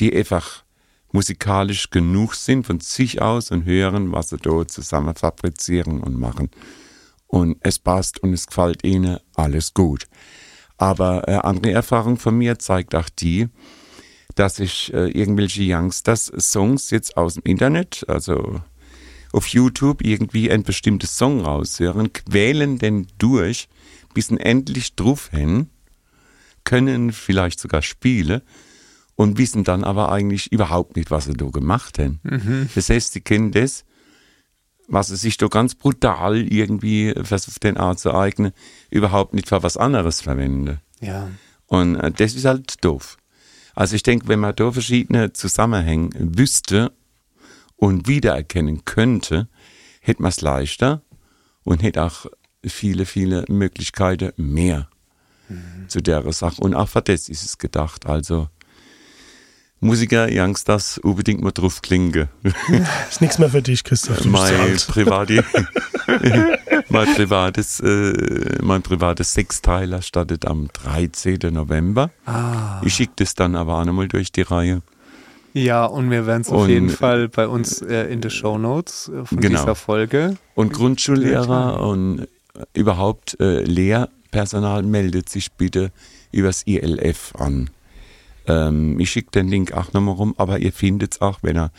die 0.00 0.14
einfach 0.14 0.64
musikalisch 1.12 1.90
genug 1.90 2.34
sind 2.34 2.66
von 2.66 2.80
sich 2.80 3.20
aus 3.20 3.50
und 3.50 3.64
hören, 3.64 4.12
was 4.12 4.30
sie 4.30 4.36
da 4.36 4.66
zusammen 4.66 5.14
fabrizieren 5.14 6.00
und 6.00 6.18
machen. 6.18 6.50
Und 7.26 7.58
es 7.60 7.78
passt 7.78 8.22
und 8.22 8.32
es 8.32 8.46
gefällt 8.46 8.84
ihnen, 8.84 9.18
alles 9.34 9.74
gut. 9.74 10.06
Aber 10.76 11.28
äh, 11.28 11.34
andere 11.34 11.72
Erfahrung 11.72 12.16
von 12.16 12.36
mir 12.36 12.58
zeigt 12.58 12.94
auch 12.94 13.08
die, 13.08 13.48
dass 14.40 14.58
ich 14.58 14.90
äh, 14.94 15.10
irgendwelche 15.10 15.62
Youngsters 15.62 16.32
Songs 16.38 16.88
jetzt 16.88 17.18
aus 17.18 17.34
dem 17.34 17.42
Internet, 17.44 18.06
also 18.08 18.62
auf 19.32 19.46
YouTube 19.48 20.00
irgendwie 20.02 20.50
ein 20.50 20.62
bestimmtes 20.62 21.18
Song 21.18 21.42
raushören, 21.42 22.10
quälen 22.14 22.78
den 22.78 23.06
durch, 23.18 23.68
bis 24.14 24.28
sie 24.28 24.40
endlich 24.40 24.96
drauf 24.96 25.28
hin, 25.28 25.68
können 26.64 27.12
vielleicht 27.12 27.60
sogar 27.60 27.82
spielen 27.82 28.40
und 29.14 29.36
wissen 29.36 29.62
dann 29.62 29.84
aber 29.84 30.10
eigentlich 30.10 30.50
überhaupt 30.50 30.96
nicht, 30.96 31.10
was 31.10 31.26
sie 31.26 31.34
da 31.34 31.44
gemacht 31.44 31.98
haben. 31.98 32.20
Das 32.74 32.88
heißt, 32.88 33.12
sie 33.12 33.20
kennen 33.20 33.52
das, 33.52 33.84
was 34.88 35.08
sie 35.08 35.16
sich 35.16 35.36
da 35.36 35.48
ganz 35.48 35.74
brutal 35.74 36.50
irgendwie 36.50 37.12
versucht, 37.22 37.62
den 37.62 37.76
Art 37.76 37.98
zu 37.98 38.14
eignen, 38.14 38.52
überhaupt 38.88 39.34
nicht 39.34 39.50
für 39.50 39.62
was 39.62 39.76
anderes 39.76 40.22
verwenden. 40.22 40.80
ja. 41.02 41.28
Und 41.66 41.96
äh, 41.96 42.10
das 42.10 42.34
ist 42.34 42.46
halt 42.46 42.82
doof. 42.82 43.18
Also 43.80 43.96
ich 43.96 44.02
denke, 44.02 44.28
wenn 44.28 44.40
man 44.40 44.54
da 44.54 44.70
verschiedene 44.70 45.32
Zusammenhänge 45.32 46.10
wüsste 46.14 46.92
und 47.76 48.06
wiedererkennen 48.06 48.84
könnte, 48.84 49.48
hätte 50.02 50.20
man 50.20 50.28
es 50.28 50.42
leichter 50.42 51.00
und 51.64 51.82
hätte 51.82 52.04
auch 52.04 52.26
viele, 52.62 53.06
viele 53.06 53.46
Möglichkeiten 53.48 54.34
mehr 54.52 54.90
zu 55.88 56.02
der 56.02 56.30
Sache. 56.30 56.60
Und 56.60 56.74
auch 56.74 56.90
für 56.90 57.00
das 57.00 57.30
ist 57.30 57.42
es 57.42 57.56
gedacht. 57.56 58.04
Also 58.04 58.50
Musiker, 59.80 60.28
Youngsters, 60.30 60.98
unbedingt 60.98 61.42
mal 61.42 61.52
drauf 61.52 61.80
klingen. 61.80 62.28
Ist 63.10 63.20
nichts 63.22 63.38
mehr 63.38 63.48
für 63.48 63.62
dich, 63.62 63.82
Christoph. 63.82 64.24
Mein, 64.26 64.54
alt. 64.60 64.86
privati 64.86 65.40
mein 66.90 67.14
privates, 67.14 67.80
äh, 67.80 68.58
mein 68.62 68.82
privates 68.82 69.32
Sechsteiler 69.32 70.02
startet 70.02 70.46
am 70.46 70.68
13. 70.72 71.38
November. 71.50 72.10
Ah. 72.26 72.82
Ich 72.84 72.94
schicke 72.94 73.12
das 73.16 73.34
dann 73.34 73.56
aber 73.56 73.78
auch 73.78 73.84
nochmal 73.86 74.08
durch 74.08 74.32
die 74.32 74.42
Reihe. 74.42 74.82
Ja, 75.54 75.84
und 75.86 76.10
wir 76.10 76.26
werden 76.26 76.42
es 76.42 76.48
auf 76.50 76.68
jeden 76.68 76.90
Fall 76.90 77.28
bei 77.28 77.48
uns 77.48 77.80
äh, 77.80 78.04
in 78.12 78.20
den 78.20 78.30
Show 78.30 78.58
Notes 78.58 79.10
von 79.24 79.40
Genau. 79.40 79.60
dieser 79.60 79.74
Folge. 79.74 80.36
Und 80.54 80.72
Grundschullehrer 80.72 81.80
und 81.80 82.28
überhaupt 82.74 83.38
äh, 83.40 83.62
Lehrpersonal 83.62 84.82
meldet 84.82 85.28
sich 85.28 85.52
bitte 85.52 85.90
übers 86.32 86.62
ILF 86.66 87.32
an. 87.36 87.70
Ähm, 88.50 88.98
ich 88.98 89.10
schicke 89.10 89.30
den 89.30 89.48
Link 89.48 89.72
auch 89.72 89.92
nochmal 89.92 90.14
rum, 90.14 90.34
aber 90.36 90.58
ihr 90.58 90.72
findet 90.72 91.14
es 91.14 91.20
auch, 91.20 91.38
wenn 91.42 91.56
ihr 91.56 91.70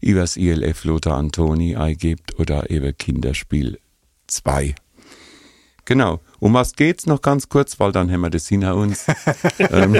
übers 0.00 0.36
ILF 0.36 0.84
Lothar 0.84 1.16
Antoni 1.16 1.76
eingebt 1.76 2.38
oder 2.38 2.70
eben 2.70 2.96
Kinderspiel 2.96 3.78
2. 4.26 4.74
Genau. 5.84 6.20
Um 6.40 6.54
was 6.54 6.72
geht's 6.74 7.06
noch 7.06 7.20
ganz 7.20 7.48
kurz, 7.50 7.78
weil 7.78 7.92
dann 7.92 8.10
haben 8.10 8.22
wir 8.22 8.30
das 8.30 8.48
hinter 8.48 8.74
uns. 8.76 9.06
ähm, 9.58 9.94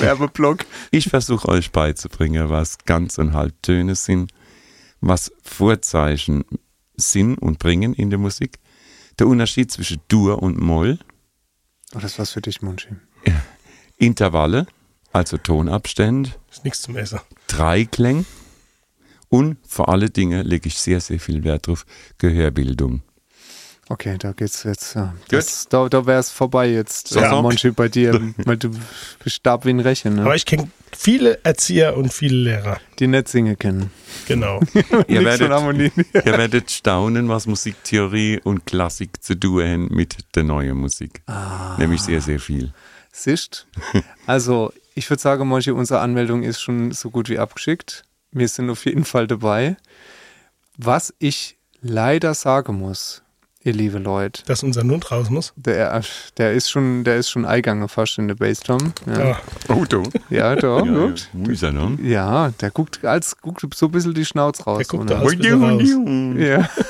Werbeblock. 0.00 0.64
ich 0.90 1.08
versuche 1.08 1.48
euch 1.48 1.70
beizubringen, 1.70 2.48
was 2.48 2.78
Ganz- 2.78 3.18
und 3.18 3.34
Halbtöne 3.34 3.94
sind, 3.94 4.32
was 5.00 5.32
Vorzeichen 5.42 6.44
sind 6.96 7.36
und 7.36 7.58
bringen 7.58 7.94
in 7.94 8.10
der 8.10 8.18
Musik, 8.18 8.58
der 9.18 9.28
Unterschied 9.28 9.70
zwischen 9.70 10.00
Dur 10.08 10.42
und 10.42 10.60
Moll, 10.60 10.98
Oh, 11.94 11.98
das 11.98 12.18
war's 12.18 12.30
für 12.30 12.40
dich, 12.40 12.62
Munchi. 12.62 12.88
Intervalle, 14.00 14.66
also 15.12 15.36
Tonabstände, 15.36 16.30
Ist 16.50 16.64
nichts 16.64 16.82
zum 16.82 16.96
Essen. 16.96 17.20
Dreiklang 17.48 18.24
und 19.28 19.58
vor 19.66 19.88
alle 19.90 20.10
Dinge 20.10 20.42
lege 20.42 20.68
ich 20.68 20.78
sehr, 20.78 21.00
sehr 21.00 21.20
viel 21.20 21.44
Wert 21.44 21.66
drauf, 21.66 21.84
Gehörbildung. 22.18 23.02
Okay, 23.90 24.16
da 24.18 24.30
geht's 24.30 24.62
jetzt. 24.62 24.94
Ja. 24.94 25.14
Das, 25.28 25.66
da 25.68 25.88
da 25.88 26.06
wäre 26.06 26.20
es 26.20 26.30
vorbei 26.30 26.68
jetzt, 26.70 27.08
So, 27.08 27.18
ja. 27.20 27.30
so. 27.30 27.42
Monchi, 27.42 27.72
bei 27.72 27.88
dir, 27.88 28.12
weil 28.38 28.56
du 28.56 28.70
bist 29.22 29.36
stark 29.36 29.64
wie 29.66 29.70
ein 29.70 29.80
Rechen, 29.80 30.14
ne? 30.14 30.22
Aber 30.22 30.36
ich 30.36 30.46
kenne 30.46 30.70
viele 30.96 31.40
Erzieher 31.42 31.96
und 31.96 32.12
viele 32.12 32.36
Lehrer. 32.36 32.80
die 33.00 33.08
nicht 33.08 33.26
singen 33.26 33.58
können. 33.58 33.90
Genau. 34.28 34.60
Ihr 35.08 35.24
werdet, 35.24 35.50
ihr 36.14 36.38
werdet 36.38 36.70
staunen, 36.70 37.28
was 37.28 37.46
Musiktheorie 37.46 38.40
und 38.44 38.64
Klassik 38.64 39.22
zu 39.24 39.34
tun 39.34 39.64
haben 39.64 39.88
mit 39.90 40.16
der 40.36 40.44
neuen 40.44 40.76
Musik. 40.78 41.22
Nämlich 41.78 42.00
sehr, 42.02 42.20
sehr 42.20 42.38
viel. 42.38 42.72
Sicht. 43.12 43.66
Also, 44.26 44.72
ich 44.94 45.08
würde 45.10 45.20
sagen, 45.22 45.46
Monchi, 45.48 45.70
unsere 45.70 46.00
Anmeldung 46.00 46.42
ist 46.42 46.60
schon 46.60 46.92
so 46.92 47.10
gut 47.10 47.28
wie 47.28 47.38
abgeschickt. 47.38 48.04
Wir 48.32 48.48
sind 48.48 48.70
auf 48.70 48.84
jeden 48.84 49.04
Fall 49.04 49.26
dabei. 49.26 49.76
Was 50.76 51.12
ich 51.18 51.56
leider 51.82 52.34
sagen 52.34 52.78
muss, 52.78 53.22
ihr 53.62 53.72
liebe 53.72 53.98
Leute, 53.98 54.42
Dass 54.46 54.62
unser 54.62 54.84
Mund 54.84 55.10
raus 55.10 55.28
muss. 55.28 55.52
der, 55.56 56.02
der 56.38 56.52
ist 56.52 56.70
schon, 56.70 57.04
der 57.04 57.16
ist 57.16 57.28
schon 57.30 57.44
eingegangen 57.44 57.88
fast 57.88 58.16
in 58.18 58.28
der 58.28 58.34
Bassdrum. 58.36 58.94
Ja, 59.06 59.32
Ah, 59.32 59.40
Oh, 59.68 59.84
du. 59.86 60.02
ja 60.30 60.54
da, 60.56 60.78
Ja, 60.84 60.92
guckt. 60.92 61.28
Er 61.62 61.72
noch? 61.72 61.98
Ja, 61.98 62.50
der 62.60 62.70
guckt, 62.70 63.04
als, 63.04 63.36
guckt 63.40 63.62
so 63.74 63.86
ein 63.86 63.92
bisschen 63.92 64.14
die 64.14 64.24
Schnauze 64.24 64.62
raus. 64.64 64.78
Der 64.78 64.86
guckt 64.86 65.08
so, 65.10 65.14
da 65.14 65.20
ne? 65.20 65.24
aus. 65.26 65.36
bisschen 65.36 66.36
raus. 66.36 66.40
Ja. 66.40 66.68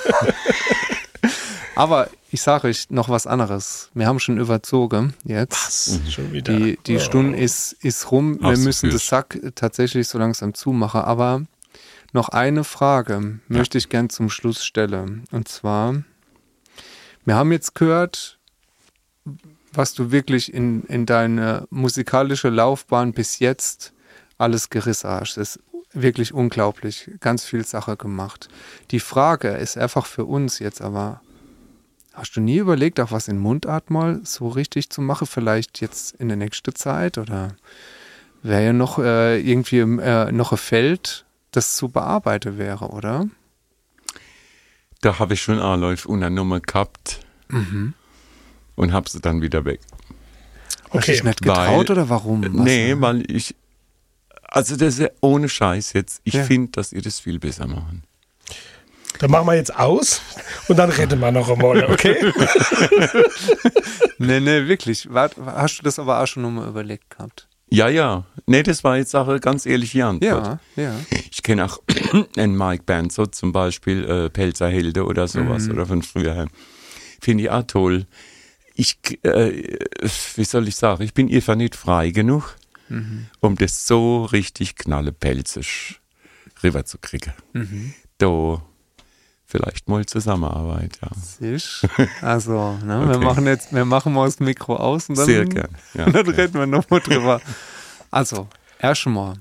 Aber 1.81 2.11
ich 2.31 2.43
sage 2.43 2.69
euch 2.69 2.91
noch 2.91 3.09
was 3.09 3.27
anderes. 3.27 3.91
Wir 3.95 4.07
haben 4.07 4.21
schon 4.21 4.37
überzogen 4.39 5.15
jetzt. 5.25 5.53
Was? 5.67 6.01
Schon 6.13 6.31
wieder. 6.33 6.55
Die, 6.55 6.79
die 6.87 6.97
Oh. 6.97 7.01
Stunde 7.01 7.39
ist, 7.39 7.73
ist 7.73 8.11
rum. 8.13 8.39
Wir 8.41 8.51
Hast 8.51 8.65
müssen 8.65 8.91
das. 8.91 9.07
Sack 9.07 9.41
tatsächlich 9.55 10.07
so 10.07 10.19
langsam 10.19 10.53
zumachen. 10.53 11.01
Aber 11.01 11.43
noch 12.13 12.29
eine 12.29 12.65
Frage 12.65 13.41
möchte 13.49 13.79
ich 13.79 13.89
gern 13.89 14.11
zum 14.11 14.29
Schluss 14.29 14.63
stellen. 14.63 15.25
Und 15.31 15.49
zwar, 15.49 16.03
wir 17.25 17.35
haben 17.35 17.51
jetzt 17.51 17.75
gehört, 17.75 18.39
was 19.73 19.95
du 19.95 20.11
wirklich 20.11 20.53
in, 20.53 20.83
in 20.85 21.07
deine 21.07 21.67
musikalische 21.71 22.51
Laufbahn 22.51 23.15
bis 23.15 23.39
jetzt 23.39 23.95
alles 24.37 24.69
gerissen 24.69 25.09
hast. 25.09 25.39
Das 25.39 25.57
ist 25.57 25.61
wirklich 25.95 26.35
unglaublich. 26.35 27.11
Ganz 27.21 27.45
viel 27.45 27.65
Sache 27.65 27.97
gemacht. 27.97 28.49
Die 28.91 29.01
Frage 29.01 29.49
ist 29.49 29.79
einfach 29.79 30.05
für 30.05 30.27
uns 30.27 30.59
jetzt 30.59 30.83
aber, 30.83 31.23
Hast 32.21 32.37
du 32.37 32.43
nie 32.43 32.59
überlegt, 32.59 33.01
auch 33.01 33.13
was 33.13 33.29
in 33.29 33.39
Mundart 33.39 33.89
mal 33.89 34.21
so 34.25 34.49
richtig 34.49 34.91
zu 34.91 35.01
machen? 35.01 35.27
Vielleicht 35.27 35.81
jetzt 35.81 36.15
in 36.17 36.29
der 36.29 36.37
nächsten 36.37 36.75
Zeit? 36.75 37.17
Oder 37.17 37.57
wäre 38.43 38.63
ja 38.63 38.73
noch 38.75 38.99
äh, 38.99 39.41
irgendwie 39.41 39.79
äh, 39.79 40.31
noch 40.31 40.53
ein 40.53 40.59
Feld, 40.59 41.25
das 41.51 41.77
zu 41.77 41.89
bearbeiten 41.89 42.59
wäre, 42.59 42.89
oder? 42.91 43.27
Da 45.01 45.19
habe 45.19 45.33
ich 45.33 45.41
schon 45.41 45.59
Anläufe 45.61 46.09
unter 46.09 46.29
Nummer 46.29 46.61
gehabt 46.61 47.21
Mhm. 47.49 47.95
und 48.77 48.93
habe 48.93 49.09
sie 49.09 49.21
dann 49.21 49.41
wieder 49.41 49.65
weg. 49.65 49.81
Hast 50.91 50.93
du 50.93 50.99
Okay, 50.99 51.13
dich 51.13 51.25
nicht 51.25 51.41
getraut 51.41 51.89
weil- 51.89 51.91
oder 51.91 52.09
warum? 52.11 52.43
Was? 52.43 52.65
Nee, 52.65 52.95
weil 52.99 53.29
ich, 53.31 53.55
also 54.43 54.77
das 54.77 54.95
ist 54.95 55.01
ja 55.01 55.09
ohne 55.23 55.49
Scheiß 55.49 55.95
jetzt. 55.95 56.21
Ich 56.25 56.35
Ja. 56.35 56.45
finde, 56.45 56.73
dass 56.73 56.93
ihr 56.93 57.01
das 57.01 57.19
viel 57.19 57.39
besser 57.39 57.67
machen. 57.67 58.03
Dann 59.21 59.31
machen 59.31 59.47
wir 59.47 59.55
jetzt 59.55 59.75
aus 59.77 60.21
und 60.69 60.77
dann 60.79 60.91
retten 60.91 61.21
wir 61.21 61.31
noch 61.31 61.49
einmal, 61.49 61.85
okay? 61.85 62.17
Nee, 64.19 64.41
nee, 64.41 64.67
wirklich. 64.69 65.09
Wart, 65.13 65.37
hast 65.39 65.79
du 65.79 65.83
das 65.83 65.99
aber 65.99 66.21
auch 66.23 66.27
schon 66.27 66.43
nochmal 66.43 66.69
überlegt 66.69 67.09
gehabt? 67.11 67.49
Ja, 67.71 67.89
ja. 67.89 68.25
Nee, 68.47 68.63
das 68.63 68.85
war 68.85 68.97
jetzt 68.99 69.15
auch 69.17 69.29
eine 69.29 69.41
ganz 69.41 69.65
ehrliche 69.65 70.05
Antwort. 70.05 70.59
Ja, 70.77 70.83
ja. 70.83 70.95
Ich 71.31 71.43
kenne 71.43 71.65
auch 71.65 71.79
einen 72.37 72.57
Mike 72.57 72.83
Banzo 72.85 73.27
zum 73.27 73.53
Beispiel, 73.53 74.05
äh, 74.05 74.29
Pelzerhelde 74.31 75.05
oder 75.07 75.27
sowas, 75.29 75.65
Mhm. 75.67 75.73
oder 75.73 75.87
von 75.87 76.03
früher. 76.03 76.49
Finde 77.21 77.45
ich 77.45 77.51
auch 77.51 77.63
toll. 77.63 78.07
Ich, 78.75 78.99
äh, 79.25 79.63
wie 80.37 80.45
soll 80.45 80.69
ich 80.69 80.77
sagen, 80.77 81.03
ich 81.03 81.15
bin 81.15 81.33
einfach 81.33 81.55
nicht 81.55 81.77
frei 81.77 82.11
genug, 82.11 82.57
Mhm. 82.89 83.27
um 83.41 83.57
das 83.57 83.87
so 83.87 84.25
richtig 84.25 84.77
knallepelzig 84.77 86.01
rüberzukriegen. 86.63 87.33
Mhm. 87.55 87.95
Da 88.19 88.61
vielleicht 89.51 89.89
mal 89.89 90.07
Zusammenarbeit, 90.07 90.99
ja. 91.03 91.09
Siehst? 91.21 91.87
Also, 92.23 92.79
ne, 92.85 93.09
wir 93.09 93.17
Okay. 93.17 93.25
machen 93.25 93.47
jetzt, 93.47 93.75
wir 93.75 93.85
machen 93.85 94.13
mal 94.13 94.27
das 94.27 94.39
Mikro 94.41 94.77
aus 94.77 95.09
und 95.09 95.19
dann, 95.19 95.27
Sehr 95.27 95.45
gern. 95.45 95.77
Ja, 95.95 96.07
und 96.07 96.15
dann 96.15 96.29
okay. 96.29 96.41
reden 96.43 96.55
wir 96.55 96.67
nochmal 96.67 97.01
drüber. 97.01 97.41
Also, 98.11 98.49
erstmal, 98.79 99.35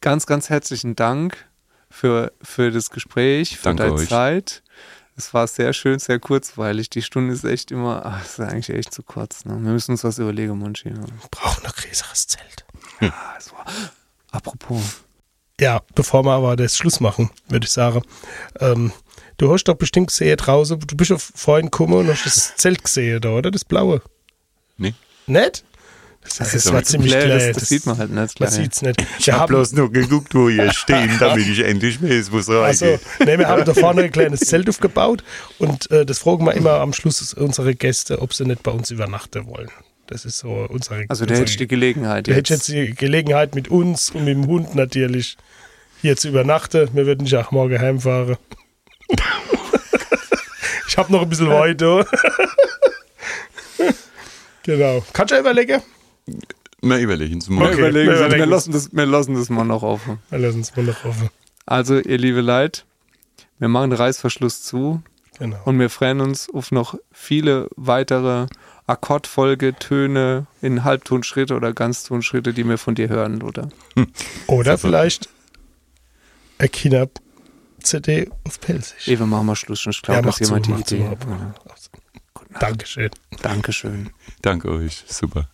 ganz, 0.00 0.26
ganz 0.26 0.50
herzlichen 0.50 0.94
Dank 0.96 1.36
für, 1.90 2.32
für 2.42 2.70
das 2.70 2.90
Gespräch, 2.90 3.56
für 3.56 3.64
Danke 3.64 3.84
deine 3.84 3.94
euch. 3.94 4.08
Zeit. 4.08 4.62
Es 5.16 5.32
war 5.32 5.46
sehr 5.46 5.72
schön, 5.72 6.00
sehr 6.00 6.18
kurzweilig. 6.18 6.90
Die 6.90 7.00
Stunde 7.02 7.32
ist 7.34 7.44
echt 7.44 7.70
immer, 7.70 8.02
ach, 8.04 8.24
ist 8.24 8.40
eigentlich 8.40 8.70
echt 8.76 8.92
zu 8.92 9.02
kurz. 9.04 9.44
Ne? 9.44 9.52
Wir 9.62 9.72
müssen 9.72 9.92
uns 9.92 10.02
was 10.02 10.18
überlegen, 10.18 10.58
Monchi. 10.58 10.90
Brauchen 11.30 11.62
noch 11.62 11.76
größeres 11.76 12.26
Zelt. 12.26 12.64
Also, 13.00 13.52
apropos, 14.32 14.82
Ja, 15.60 15.80
bevor 15.94 16.24
wir 16.24 16.32
aber 16.32 16.56
das 16.56 16.76
Schluss 16.76 16.98
machen, 16.98 17.30
würde 17.48 17.64
ich 17.66 17.70
sagen. 17.72 18.02
Ähm, 18.58 18.90
du 19.38 19.52
hast 19.52 19.64
doch 19.64 19.76
bestimmt 19.76 20.08
gesehen 20.08 20.36
draußen, 20.36 20.78
du 20.78 20.96
bist 20.96 21.10
ja 21.10 21.16
vorhin 21.18 21.66
gekommen 21.66 21.94
und 21.94 22.08
hast 22.08 22.26
das 22.26 22.56
Zelt 22.56 22.84
gesehen 22.84 23.20
da, 23.20 23.30
oder? 23.30 23.50
Das 23.50 23.64
blaue. 23.64 24.02
Nee. 24.76 24.94
Nicht? 25.26 25.64
Das, 26.24 26.38
das, 26.38 26.54
ist 26.54 26.72
war 26.72 26.82
ziemlich 26.82 27.12
klar. 27.12 27.26
das, 27.26 27.52
das 27.52 27.68
sieht 27.68 27.84
man 27.84 27.98
halt 27.98 28.10
nicht. 28.10 28.40
Man 28.40 28.48
klar. 28.48 28.50
sieht 28.50 28.72
es 28.72 28.80
nicht. 28.80 29.04
Ich 29.18 29.30
habe 29.30 29.46
bloß 29.46 29.72
nur 29.72 29.92
geguckt, 29.92 30.34
wo 30.34 30.48
ihr 30.48 30.72
stehen, 30.72 31.10
damit 31.20 31.46
ich 31.46 31.60
endlich 31.60 32.02
weiß, 32.02 32.32
wo 32.32 32.38
es 32.38 32.48
also, 32.48 32.98
nee, 33.20 33.38
wir 33.38 33.46
haben 33.46 33.64
da 33.64 33.74
vorne 33.74 34.04
ein 34.04 34.10
kleines 34.10 34.40
Zelt 34.40 34.68
aufgebaut 34.68 35.22
und 35.58 35.90
äh, 35.90 36.06
das 36.06 36.20
fragen 36.20 36.46
wir 36.46 36.54
immer 36.54 36.80
am 36.80 36.94
Schluss 36.94 37.34
unsere 37.34 37.74
Gäste, 37.74 38.22
ob 38.22 38.32
sie 38.32 38.46
nicht 38.46 38.62
bei 38.62 38.70
uns 38.70 38.90
übernachten 38.90 39.46
wollen. 39.46 39.68
Das 40.06 40.24
ist 40.24 40.38
so 40.38 40.66
unsere. 40.68 41.04
Also, 41.08 41.26
hättest 41.26 41.54
du 41.54 41.58
die 41.58 41.68
Gelegenheit. 41.68 42.26
Du 42.26 42.34
hättest 42.34 42.68
jetzt 42.68 42.68
die 42.68 42.94
Gelegenheit 42.94 43.54
mit 43.54 43.68
uns 43.68 44.10
und 44.10 44.24
mit 44.24 44.34
dem 44.34 44.46
Hund 44.46 44.74
natürlich 44.74 45.36
hier 46.00 46.16
zu 46.16 46.28
übernachten. 46.28 46.88
Wir 46.92 47.06
würden 47.06 47.24
nicht 47.24 47.36
auch 47.36 47.50
morgen 47.50 47.78
heimfahren. 47.78 48.36
ich 50.88 50.96
habe 50.98 51.12
noch 51.12 51.22
ein 51.22 51.28
bisschen 51.28 51.50
weiter. 51.50 52.06
genau. 54.62 55.04
Kannst 55.12 55.32
du 55.32 55.38
überlegen? 55.38 55.82
Wir 56.82 56.98
überlegen 56.98 57.38
es 57.38 57.48
Wir 57.48 57.56
mal. 57.56 57.68
Okay. 57.68 57.78
überlegen, 57.78 58.10
wir 58.12 58.30
wir, 58.30 58.46
lassen 58.46 58.72
das, 58.72 58.94
wir 58.94 59.06
lassen 59.06 59.34
das 59.34 59.48
mal 59.48 59.64
noch 59.64 59.82
offen. 59.82 60.18
Wir 60.30 60.38
lassen 60.38 60.58
uns 60.58 60.76
mal 60.76 60.84
noch 60.84 61.04
offen. 61.04 61.30
Also, 61.66 61.98
ihr 61.98 62.18
liebe 62.18 62.40
Leid, 62.42 62.84
wir 63.58 63.68
machen 63.68 63.90
den 63.90 63.98
Reißverschluss 63.98 64.62
zu 64.62 65.02
Genau. 65.38 65.56
und 65.64 65.80
wir 65.80 65.90
freuen 65.90 66.20
uns 66.20 66.48
auf 66.52 66.70
noch 66.70 66.96
viele 67.10 67.68
weitere 67.74 68.46
Akkordfolge, 68.86 69.74
Töne 69.74 70.46
in 70.60 70.84
Halbtonschritte 70.84 71.56
oder 71.56 71.72
Ganztonschritte, 71.72 72.52
die 72.52 72.68
wir 72.68 72.78
von 72.78 72.94
dir 72.94 73.08
hören, 73.08 73.42
oder? 73.42 73.68
Oder 74.46 74.78
vielleicht 74.78 75.28
eine 76.58 76.68
China-CD 77.84 78.30
auf 78.44 78.60
Pelzig. 78.60 79.08
Eva, 79.08 79.26
machen 79.26 79.46
wir 79.46 79.56
Schluss, 79.56 79.82
sonst 79.82 80.02
klaut 80.02 80.16
Ja, 80.16 80.22
das 80.22 80.40
mach 80.40 80.46
zu, 80.46 80.54
jemand 80.56 80.90
die. 80.90 80.94
Idee. 80.94 81.16
Dankeschön. 82.58 83.10
Dankeschön. 83.42 84.10
Danke 84.42 84.70
euch. 84.70 85.04
Super. 85.06 85.48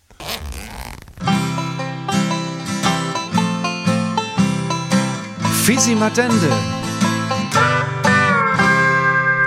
Fisi 5.63 5.95
Matende. 5.95 6.49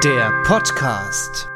Der 0.02 0.30
Podcast. 0.42 1.53